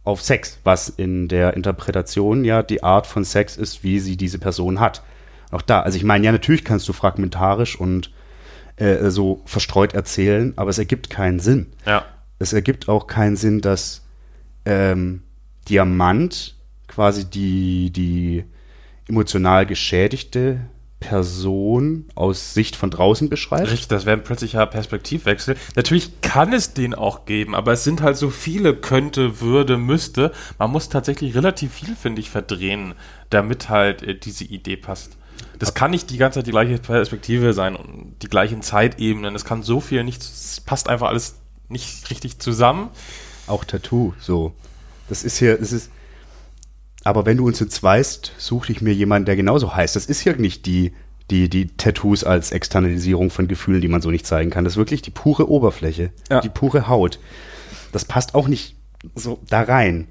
auf 0.04 0.22
Sex, 0.22 0.58
was 0.64 0.88
in 0.88 1.28
der 1.28 1.54
Interpretation 1.54 2.44
ja 2.44 2.62
die 2.62 2.82
Art 2.82 3.06
von 3.06 3.24
Sex 3.24 3.56
ist, 3.56 3.84
wie 3.84 4.00
sie 4.00 4.16
diese 4.16 4.38
Person 4.38 4.80
hat. 4.80 5.02
Auch 5.50 5.62
da, 5.62 5.80
also 5.80 5.96
ich 5.96 6.04
meine, 6.04 6.24
ja, 6.24 6.32
natürlich 6.32 6.64
kannst 6.64 6.88
du 6.88 6.92
fragmentarisch 6.92 7.78
und 7.78 8.10
äh, 8.76 9.10
so 9.10 9.42
verstreut 9.44 9.94
erzählen, 9.94 10.54
aber 10.56 10.70
es 10.70 10.78
ergibt 10.78 11.10
keinen 11.10 11.40
Sinn. 11.40 11.72
Ja. 11.86 12.04
Es 12.38 12.52
ergibt 12.52 12.88
auch 12.88 13.06
keinen 13.06 13.36
Sinn, 13.36 13.60
dass 13.60 14.02
ähm, 14.64 15.22
Diamant 15.68 16.56
quasi 16.88 17.24
die, 17.24 17.90
die 17.90 18.44
emotional 19.08 19.66
geschädigte 19.66 20.60
Person 21.02 22.06
aus 22.14 22.54
Sicht 22.54 22.76
von 22.76 22.90
draußen 22.90 23.28
beschreibt. 23.28 23.70
Richtig, 23.70 23.88
das 23.88 24.06
wäre 24.06 24.16
ein 24.16 24.22
plötzlicher 24.22 24.64
Perspektivwechsel. 24.66 25.56
Natürlich 25.74 26.20
kann 26.22 26.52
es 26.52 26.74
den 26.74 26.94
auch 26.94 27.26
geben, 27.26 27.54
aber 27.54 27.72
es 27.72 27.84
sind 27.84 28.00
halt 28.00 28.16
so 28.16 28.30
viele 28.30 28.74
könnte, 28.74 29.40
würde, 29.40 29.76
müsste. 29.76 30.32
Man 30.58 30.70
muss 30.70 30.88
tatsächlich 30.88 31.34
relativ 31.34 31.72
viel, 31.72 31.96
finde 31.96 32.20
ich, 32.20 32.30
verdrehen, 32.30 32.94
damit 33.30 33.68
halt 33.68 34.02
äh, 34.02 34.14
diese 34.14 34.44
Idee 34.44 34.76
passt. 34.76 35.16
Das 35.58 35.74
kann 35.74 35.90
nicht 35.90 36.10
die 36.10 36.18
ganze 36.18 36.38
Zeit 36.38 36.46
die 36.46 36.52
gleiche 36.52 36.78
Perspektive 36.78 37.52
sein 37.52 37.76
und 37.76 38.14
die 38.22 38.28
gleichen 38.28 38.62
Zeitebenen. 38.62 39.34
Es 39.34 39.44
kann 39.44 39.62
so 39.62 39.80
viel 39.80 40.04
nicht, 40.04 40.22
es 40.22 40.60
passt 40.60 40.88
einfach 40.88 41.08
alles 41.08 41.36
nicht 41.68 42.08
richtig 42.10 42.38
zusammen. 42.38 42.90
Auch 43.46 43.64
Tattoo, 43.64 44.14
so. 44.20 44.54
Das 45.08 45.24
ist 45.24 45.38
hier, 45.38 45.58
das 45.58 45.72
ist, 45.72 45.90
aber 47.04 47.26
wenn 47.26 47.36
du 47.36 47.46
uns 47.46 47.58
jetzt 47.60 47.82
weißt, 47.82 48.32
such 48.38 48.66
dich 48.66 48.80
mir 48.80 48.94
jemanden, 48.94 49.26
der 49.26 49.36
genauso 49.36 49.74
heißt. 49.74 49.96
Das 49.96 50.06
ist 50.06 50.20
hier 50.20 50.36
nicht 50.36 50.66
die, 50.66 50.92
die, 51.30 51.48
die 51.48 51.68
Tattoos 51.76 52.24
als 52.24 52.52
Externalisierung 52.52 53.30
von 53.30 53.48
Gefühlen, 53.48 53.80
die 53.80 53.88
man 53.88 54.02
so 54.02 54.10
nicht 54.10 54.26
zeigen 54.26 54.50
kann. 54.50 54.64
Das 54.64 54.74
ist 54.74 54.78
wirklich 54.78 55.02
die 55.02 55.10
pure 55.10 55.48
Oberfläche, 55.48 56.10
Ja. 56.30 56.40
die 56.40 56.48
pure 56.48 56.88
Haut. 56.88 57.18
Das 57.92 58.04
passt 58.04 58.34
auch 58.34 58.48
nicht 58.48 58.76
so 59.14 59.40
da 59.48 59.62
rein. 59.62 60.06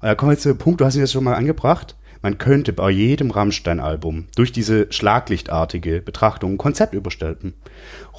Und 0.00 0.06
da 0.08 0.14
kommen 0.14 0.30
wir 0.30 0.34
jetzt 0.34 0.42
zu 0.42 0.48
dem 0.50 0.58
Punkt, 0.58 0.80
du 0.80 0.84
hast 0.84 0.94
ihn 0.94 1.00
jetzt 1.00 1.12
schon 1.12 1.24
mal 1.24 1.34
angebracht. 1.34 1.96
Man 2.20 2.38
könnte 2.38 2.72
bei 2.72 2.90
jedem 2.90 3.30
Rammstein-Album 3.30 4.26
durch 4.34 4.50
diese 4.50 4.92
schlaglichtartige 4.92 6.00
Betrachtung 6.00 6.52
ein 6.52 6.58
Konzept 6.58 6.94
überstellen. 6.94 7.54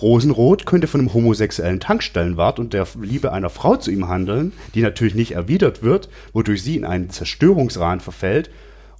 Rosenrot 0.02 0.66
könnte 0.66 0.88
von 0.88 1.02
einem 1.02 1.14
homosexuellen 1.14 1.80
Tankstellenwart 1.80 2.60
und 2.60 2.74
der 2.74 2.88
Liebe 3.02 3.34
einer 3.34 3.50
Frau 3.50 3.76
zu 3.76 3.92
ihm 3.92 4.08
handeln, 4.08 4.54
die 4.74 4.82
natürlich 4.82 5.16
nicht 5.16 5.34
erwidert 5.34 5.84
wird, 5.84 6.10
wodurch 6.32 6.64
sie 6.64 6.78
in 6.78 6.86
einen 6.86 7.10
Zerstörungswahn 7.10 8.00
verfällt 8.00 8.50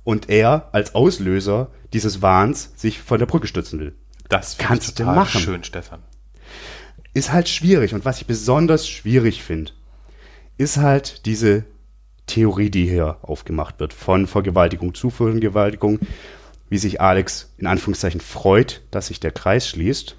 und 0.04 0.30
er 0.30 0.70
als 0.74 0.96
Auslöser 0.96 1.70
dieses 1.94 2.22
Wahns 2.22 2.74
sich 2.76 3.00
von 3.00 3.20
der 3.20 3.26
Brücke 3.26 3.48
stürzen 3.48 3.80
will. 3.80 3.96
Das 4.28 4.58
Kannst 4.58 5.00
du 5.00 5.06
machen. 5.06 5.40
schön, 5.40 5.64
Stefan. 5.64 6.04
Ist 7.14 7.32
halt 7.32 7.50
schwierig 7.50 7.94
und 7.94 8.06
was 8.06 8.20
ich 8.20 8.28
besonders 8.28 8.88
schwierig 8.88 9.44
finde, 9.44 9.72
ist 10.58 10.78
halt 10.78 11.26
diese 11.26 11.64
Theorie, 12.30 12.70
die 12.70 12.88
hier 12.88 13.18
aufgemacht 13.22 13.80
wird, 13.80 13.94
von 13.94 14.28
Vergewaltigung 14.28 14.94
zu 14.94 15.10
Vergewaltigung, 15.10 16.00
wie 16.70 16.78
sich 16.78 17.02
Alex 17.02 17.54
in 17.58 17.68
Anführungszeichen 17.68 18.22
freut, 18.22 18.82
dass 18.92 19.08
sich 19.08 19.20
der 19.20 19.32
Kreis 19.32 19.68
schließt. 19.68 20.16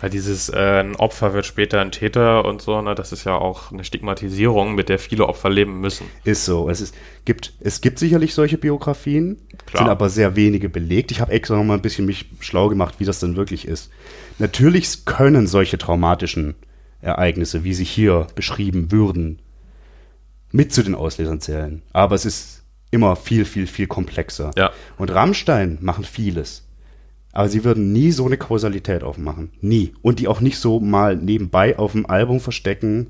Weil 0.00 0.10
dieses 0.10 0.48
äh, 0.48 0.80
ein 0.80 0.96
Opfer 0.96 1.34
wird 1.34 1.46
später 1.46 1.80
ein 1.80 1.92
Täter 1.92 2.44
und 2.44 2.60
so, 2.60 2.82
ne, 2.82 2.94
das 2.94 3.12
ist 3.12 3.24
ja 3.24 3.36
auch 3.36 3.70
eine 3.70 3.84
Stigmatisierung, 3.84 4.74
mit 4.74 4.88
der 4.88 4.98
viele 4.98 5.26
Opfer 5.26 5.50
leben 5.50 5.80
müssen. 5.80 6.06
Ist 6.24 6.44
so. 6.44 6.68
Es, 6.68 6.80
ist, 6.80 6.94
gibt, 7.24 7.52
es 7.60 7.80
gibt 7.80 7.98
sicherlich 7.98 8.34
solche 8.34 8.58
Biografien, 8.58 9.38
Klar. 9.66 9.84
sind 9.84 9.90
aber 9.90 10.08
sehr 10.08 10.36
wenige 10.36 10.68
belegt. 10.68 11.10
Ich 11.10 11.20
habe 11.20 11.32
extra 11.32 11.56
noch 11.56 11.64
mal 11.64 11.74
ein 11.74 11.82
bisschen 11.82 12.06
mich 12.06 12.26
schlau 12.40 12.68
gemacht, 12.68 12.96
wie 12.98 13.04
das 13.04 13.20
denn 13.20 13.36
wirklich 13.36 13.68
ist. 13.68 13.90
Natürlich 14.38 15.04
können 15.04 15.46
solche 15.46 15.78
traumatischen 15.78 16.56
Ereignisse, 17.00 17.64
wie 17.64 17.74
sie 17.74 17.84
hier 17.84 18.26
beschrieben 18.34 18.90
würden, 18.90 19.38
mit 20.54 20.72
zu 20.72 20.84
den 20.84 20.94
Auslesern 20.94 21.40
zählen. 21.40 21.82
Aber 21.92 22.14
es 22.14 22.24
ist 22.24 22.62
immer 22.92 23.16
viel, 23.16 23.44
viel, 23.44 23.66
viel 23.66 23.88
komplexer. 23.88 24.52
Ja. 24.56 24.70
Und 24.96 25.10
Rammstein 25.10 25.78
machen 25.80 26.04
vieles. 26.04 26.62
Aber 27.32 27.48
sie 27.48 27.64
würden 27.64 27.92
nie 27.92 28.12
so 28.12 28.24
eine 28.24 28.36
Kausalität 28.36 29.02
aufmachen. 29.02 29.50
Nie. 29.60 29.94
Und 30.00 30.20
die 30.20 30.28
auch 30.28 30.40
nicht 30.40 30.58
so 30.58 30.78
mal 30.78 31.16
nebenbei 31.16 31.76
auf 31.76 31.90
dem 31.90 32.06
Album 32.06 32.38
verstecken, 32.38 33.08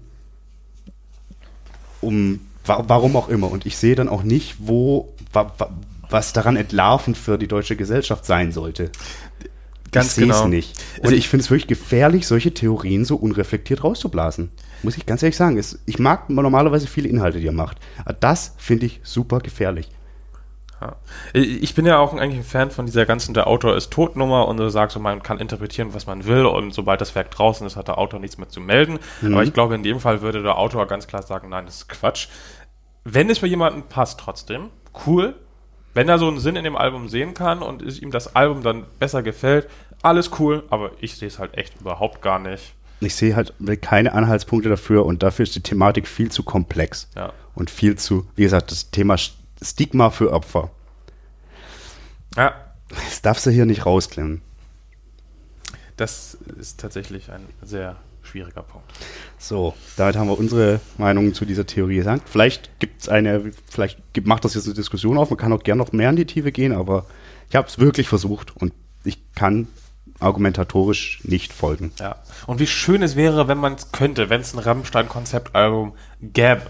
um 2.00 2.40
wa 2.64 2.82
warum 2.88 3.14
auch 3.14 3.28
immer. 3.28 3.50
Und 3.50 3.66
ich 3.66 3.76
sehe 3.76 3.94
dann 3.94 4.08
auch 4.08 4.22
nicht, 4.22 4.56
wo 4.60 5.12
wa 5.34 5.52
wa 5.58 5.70
was 6.08 6.32
daran 6.32 6.56
entlarvend 6.56 7.18
für 7.18 7.36
die 7.36 7.48
deutsche 7.48 7.76
Gesellschaft 7.76 8.24
sein 8.24 8.52
sollte. 8.52 8.90
Ganz 9.92 10.08
ich 10.08 10.12
sehe 10.14 10.30
es 10.30 10.38
genau. 10.38 10.48
nicht. 10.48 10.82
Und 10.96 11.04
Also 11.04 11.16
ich 11.16 11.28
finde 11.28 11.44
es 11.44 11.50
wirklich 11.50 11.66
gefährlich, 11.66 12.26
solche 12.26 12.54
Theorien 12.54 13.04
so 13.04 13.16
unreflektiert 13.16 13.84
rauszublasen. 13.84 14.50
Muss 14.84 14.96
ich 14.96 15.06
ganz 15.06 15.22
ehrlich 15.22 15.36
sagen. 15.36 15.58
Es, 15.58 15.80
ich 15.86 15.98
mag 15.98 16.30
normalerweise 16.30 16.86
viele 16.86 17.08
Inhalte, 17.08 17.40
die 17.40 17.46
er 17.46 17.52
macht. 17.52 17.78
Aber 18.04 18.14
das 18.14 18.54
finde 18.58 18.86
ich 18.86 19.00
super 19.02 19.40
gefährlich. 19.40 19.88
Ja. 20.80 20.96
Ich 21.32 21.74
bin 21.74 21.86
ja 21.86 21.98
auch 21.98 22.12
eigentlich 22.12 22.40
ein 22.40 22.44
Fan 22.44 22.70
von 22.70 22.86
dieser 22.86 23.06
ganzen 23.06 23.32
Der 23.32 23.46
Autor 23.46 23.76
ist 23.76 23.90
Totnummer 23.90 24.46
und 24.48 24.58
du 24.58 24.68
sagst, 24.68 24.94
so, 24.94 25.00
man 25.00 25.22
kann 25.22 25.38
interpretieren, 25.38 25.94
was 25.94 26.06
man 26.06 26.26
will 26.26 26.44
und 26.46 26.74
sobald 26.74 27.00
das 27.00 27.14
Werk 27.14 27.30
draußen 27.30 27.66
ist, 27.66 27.76
hat 27.76 27.88
der 27.88 27.98
Autor 27.98 28.20
nichts 28.20 28.38
mehr 28.38 28.48
zu 28.48 28.60
melden. 28.60 28.98
Mhm. 29.20 29.34
Aber 29.34 29.44
ich 29.44 29.52
glaube, 29.52 29.74
in 29.74 29.82
dem 29.82 30.00
Fall 30.00 30.20
würde 30.20 30.42
der 30.42 30.58
Autor 30.58 30.86
ganz 30.86 31.06
klar 31.06 31.22
sagen, 31.22 31.48
nein, 31.48 31.64
das 31.66 31.76
ist 31.76 31.88
Quatsch. 31.88 32.28
Wenn 33.04 33.30
es 33.30 33.38
für 33.38 33.46
jemanden 33.46 33.82
passt 33.84 34.20
trotzdem, 34.20 34.70
cool. 35.06 35.34
Wenn 35.94 36.08
er 36.08 36.18
so 36.18 36.26
einen 36.26 36.40
Sinn 36.40 36.56
in 36.56 36.64
dem 36.64 36.76
Album 36.76 37.08
sehen 37.08 37.34
kann 37.34 37.62
und 37.62 37.82
ihm 38.02 38.10
das 38.10 38.34
Album 38.34 38.64
dann 38.64 38.84
besser 38.98 39.22
gefällt, 39.22 39.68
alles 40.02 40.32
cool, 40.38 40.64
aber 40.68 40.90
ich 41.00 41.16
sehe 41.16 41.28
es 41.28 41.38
halt 41.38 41.56
echt 41.56 41.80
überhaupt 41.80 42.20
gar 42.20 42.38
nicht. 42.38 42.74
Ich 43.04 43.14
sehe 43.14 43.36
halt 43.36 43.52
keine 43.82 44.12
Anhaltspunkte 44.12 44.68
dafür 44.68 45.06
und 45.06 45.22
dafür 45.22 45.44
ist 45.44 45.54
die 45.54 45.62
Thematik 45.62 46.08
viel 46.08 46.30
zu 46.30 46.42
komplex. 46.42 47.08
Ja. 47.16 47.32
Und 47.54 47.70
viel 47.70 47.96
zu, 47.96 48.26
wie 48.36 48.42
gesagt, 48.42 48.70
das 48.70 48.90
Thema 48.90 49.16
Stigma 49.62 50.10
für 50.10 50.32
Opfer. 50.32 50.70
Ja, 52.36 52.54
Das 52.88 53.22
darfst 53.22 53.46
du 53.46 53.50
hier 53.50 53.66
nicht 53.66 53.86
rausklemmen. 53.86 54.42
das 55.96 56.36
ist 56.58 56.80
tatsächlich 56.80 57.30
ein 57.30 57.42
sehr 57.62 57.96
schwieriger 58.22 58.62
Punkt. 58.62 58.90
So, 59.38 59.74
damit 59.96 60.16
haben 60.16 60.28
wir 60.28 60.38
unsere 60.38 60.80
Meinung 60.98 61.34
zu 61.34 61.44
dieser 61.44 61.66
Theorie 61.66 61.96
gesagt. 61.96 62.28
Vielleicht 62.28 62.70
gibt 62.80 63.02
es 63.02 63.08
eine, 63.08 63.52
vielleicht 63.70 63.98
gibt, 64.12 64.26
macht 64.26 64.44
das 64.44 64.54
jetzt 64.54 64.64
eine 64.64 64.74
Diskussion 64.74 65.18
auf. 65.18 65.30
Man 65.30 65.36
kann 65.36 65.52
auch 65.52 65.62
gerne 65.62 65.82
noch 65.82 65.92
mehr 65.92 66.10
in 66.10 66.16
die 66.16 66.24
Tiefe 66.24 66.50
gehen, 66.50 66.72
aber 66.72 67.06
ich 67.48 67.54
habe 67.54 67.68
es 67.68 67.78
wirklich 67.78 68.08
versucht 68.08 68.56
und 68.56 68.72
ich 69.04 69.18
kann 69.34 69.68
argumentatorisch 70.20 71.20
nicht 71.24 71.52
folgen. 71.52 71.92
Ja. 71.98 72.16
Und 72.46 72.60
wie 72.60 72.66
schön 72.66 73.02
es 73.02 73.16
wäre, 73.16 73.48
wenn 73.48 73.58
man 73.58 73.74
es 73.74 73.92
könnte, 73.92 74.30
wenn 74.30 74.40
es 74.40 74.54
ein 74.54 74.58
Rammstein-Konzeptalbum 74.58 75.94
gäbe. 76.20 76.62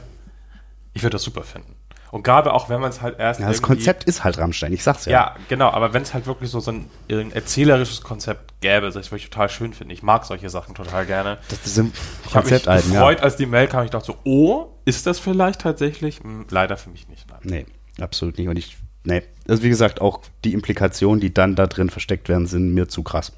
Ich 0.93 1.03
würde 1.03 1.15
das 1.15 1.23
super 1.23 1.43
finden. 1.43 1.75
Und 2.15 2.23
gerade 2.23 2.53
auch, 2.53 2.69
wenn 2.69 2.81
man 2.81 2.91
es 2.91 3.03
halt 3.03 3.19
erst. 3.19 3.41
Ja, 3.41 3.49
das 3.49 3.61
Konzept 3.61 4.05
ist 4.05 4.23
halt 4.23 4.39
Rammstein, 4.39 4.73
ich 4.73 4.85
sag's 4.85 5.05
ja. 5.07 5.11
Ja, 5.11 5.37
genau, 5.49 5.71
aber 5.71 5.93
wenn 5.95 6.03
es 6.03 6.15
halt 6.15 6.27
wirklich 6.27 6.49
so, 6.49 6.61
so 6.61 6.71
ein, 6.71 6.89
ein 7.11 7.33
erzählerisches 7.33 8.03
Konzept 8.03 8.61
gäbe, 8.61 8.87
das 8.87 8.95
ich 8.95 9.11
wirklich 9.11 9.31
total 9.31 9.49
schön 9.49 9.73
finde. 9.73 9.95
Ich 9.95 10.05
mag 10.05 10.25
solche 10.25 10.49
Sachen 10.49 10.77
total 10.77 11.07
gerne. 11.07 11.39
Das, 11.49 11.65
sind 11.65 11.93
Ich 11.93 12.33
habe 12.33 12.45
mich 12.45 12.51
Konzeptalben, 12.53 12.93
ja. 12.93 13.01
gefreut, 13.01 13.21
als 13.21 13.35
die 13.35 13.47
Mail 13.47 13.67
kam. 13.67 13.85
Ich 13.85 13.91
dachte 13.91 14.07
so, 14.07 14.17
oh, 14.23 14.69
ist 14.85 15.09
das 15.09 15.19
vielleicht 15.19 15.63
tatsächlich? 15.63 16.21
Hm, 16.21 16.47
leider 16.51 16.77
für 16.77 16.91
mich 16.91 17.09
nicht. 17.09 17.27
Nein. 17.29 17.41
Nee, 17.43 17.67
absolut 18.01 18.39
nicht. 18.39 18.47
Und 18.47 18.59
ich, 18.61 18.77
nee. 19.05 19.23
Also 19.47 19.63
wie 19.63 19.69
gesagt, 19.69 20.01
auch 20.01 20.21
die 20.45 20.53
Implikationen, 20.53 21.21
die 21.21 21.33
dann 21.33 21.55
da 21.55 21.67
drin 21.67 21.91
versteckt 21.91 22.29
werden, 22.29 22.47
sind 22.47 22.75
mir 22.75 22.89
zu 22.89 23.03
krass. 23.03 23.33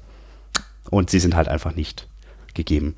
Und 0.89 1.09
sie 1.09 1.19
sind 1.19 1.35
halt 1.35 1.47
einfach 1.47 1.75
nicht 1.75 2.07
gegeben. 2.53 2.95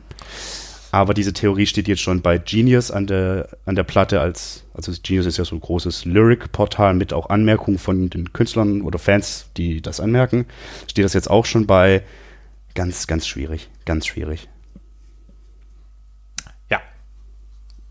Aber 0.92 1.14
diese 1.14 1.34
Theorie 1.34 1.68
steht 1.68 1.88
jetzt 1.88 2.02
schon 2.02 2.22
bei 2.22 2.40
Genius 2.40 2.90
an 2.90 3.06
der, 3.06 3.50
an 3.66 3.76
der 3.76 3.84
Platte 3.84 4.22
als, 4.22 4.66
also 4.74 4.92
Genius 5.04 5.28
ist 5.28 5.38
ja 5.38 5.46
so 5.46 5.56
ein 5.56 5.62
großes 5.62 6.06
Lyric-Portal 6.06 6.96
mit 6.96 7.14
auch 7.14 7.30
Anmerkungen 7.30 7.78
von 7.78 8.10
den 8.10 8.34
Künstlern 8.34 8.82
oder 8.82 8.98
Fans, 8.98 9.50
die 9.56 9.82
das 9.82 10.00
anmerken. 10.00 10.46
Steht 10.90 11.06
das 11.06 11.14
jetzt 11.14 11.30
auch 11.30 11.46
schon 11.46 11.68
bei. 11.68 12.04
Ganz, 12.76 13.08
ganz 13.08 13.28
schwierig. 13.28 13.70
Ganz 13.86 14.08
schwierig. 14.08 14.48
Ja. 16.70 16.80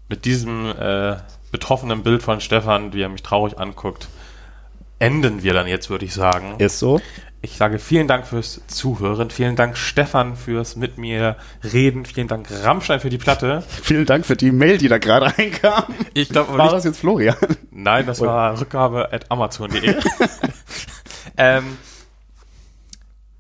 Mit 0.09 0.25
diesem 0.25 0.67
äh, 0.67 1.17
betroffenen 1.53 2.03
Bild 2.03 2.23
von 2.23 2.41
Stefan, 2.41 2.93
wie 2.93 3.03
er 3.03 3.09
mich 3.09 3.23
traurig 3.23 3.59
anguckt, 3.59 4.09
enden 4.99 5.43
wir 5.43 5.53
dann 5.53 5.67
jetzt, 5.67 5.91
würde 5.91 6.05
ich 6.05 6.15
sagen. 6.15 6.57
Ist 6.59 6.79
so. 6.79 7.01
Ich 7.41 7.57
sage 7.57 7.79
vielen 7.79 8.09
Dank 8.09 8.27
fürs 8.27 8.63
Zuhören. 8.67 9.31
Vielen 9.31 9.55
Dank, 9.55 9.77
Stefan, 9.77 10.35
fürs 10.35 10.75
mit 10.75 10.99
mir 10.99 11.37
reden. 11.63 12.05
Vielen 12.05 12.27
Dank, 12.27 12.49
Rammstein, 12.51 12.99
für 12.99 13.11
die 13.11 13.19
Platte. 13.19 13.63
Vielen 13.83 14.07
Dank 14.07 14.27
für 14.27 14.35
die 14.35 14.51
Mail, 14.51 14.79
die 14.79 14.89
da 14.89 14.99
gerade 14.99 15.33
einkam. 15.37 15.85
Ich 16.15 16.31
glaube 16.31 16.59
War 16.59 16.65
nicht. 16.65 16.73
das 16.73 16.85
jetzt 16.85 16.99
Florian? 16.99 17.37
Nein, 17.71 18.07
das 18.07 18.21
war 18.21 18.61
Rückgabe 18.61 19.13
at 19.13 19.31
amazon.de. 19.31 19.95
ähm, 21.37 21.77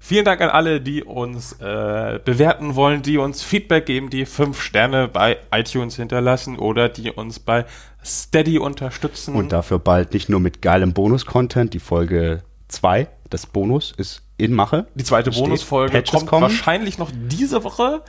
vielen 0.09 0.25
Dank 0.25 0.41
an 0.41 0.49
alle, 0.49 0.81
die 0.81 1.05
uns 1.05 1.53
äh, 1.61 2.19
bewerten 2.25 2.75
wollen, 2.75 3.03
die 3.03 3.19
uns 3.19 3.43
Feedback 3.43 3.85
geben, 3.85 4.09
die 4.09 4.25
fünf 4.25 4.63
Sterne 4.63 5.07
bei 5.07 5.37
iTunes 5.53 5.97
hinterlassen 5.97 6.59
oder 6.59 6.89
die 6.89 7.11
uns 7.11 7.39
bei 7.39 7.67
Steady 8.03 8.59
unterstützen. 8.59 9.35
Und 9.35 9.53
dafür 9.53 9.79
bald 9.79 10.15
nicht 10.15 10.31
nur 10.31 10.41
mit 10.41 10.63
geilem 10.63 10.95
Bonus-Content, 10.95 11.75
die 11.75 11.79
Folge 11.79 12.43
2, 12.69 13.07
das 13.29 13.45
Bonus 13.47 13.93
ist 13.97 14.23
in 14.39 14.55
Mache. 14.55 14.87
die 14.95 15.05
zweite 15.05 15.31
Bonusfolge 15.31 16.03
kommt 16.05 16.27
kommen. 16.27 16.43
wahrscheinlich 16.43 16.97
noch 16.97 17.11
diese 17.13 17.63
Woche. 17.63 18.03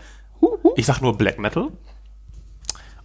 Ich 0.78 0.86
sag 0.86 1.02
nur 1.02 1.18
Black 1.18 1.38
Metal. 1.38 1.68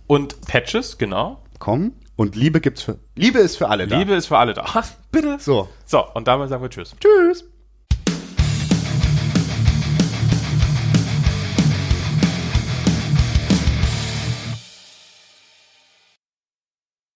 Und 0.07 0.41
Patches, 0.43 0.99
genau. 0.99 1.43
Kommen. 1.59 1.95
Und 2.15 2.37
Liebe 2.37 2.61
gibt's 2.61 2.83
für, 2.83 2.99
Liebe 3.17 3.41
ist 3.41 3.57
für 3.57 3.69
alle 3.69 3.89
da. 3.89 3.99
Liebe 3.99 4.15
ist 4.15 4.27
für 4.27 4.39
alle 4.39 4.55
da. 4.55 4.67
Bitte. 5.11 5.39
So. 5.41 5.69
So, 5.85 6.05
und 6.15 6.29
damit 6.29 6.49
sagen 6.49 6.63
wir 6.63 6.71
Tschüss. 6.71 6.95
Tschüss. 7.01 7.45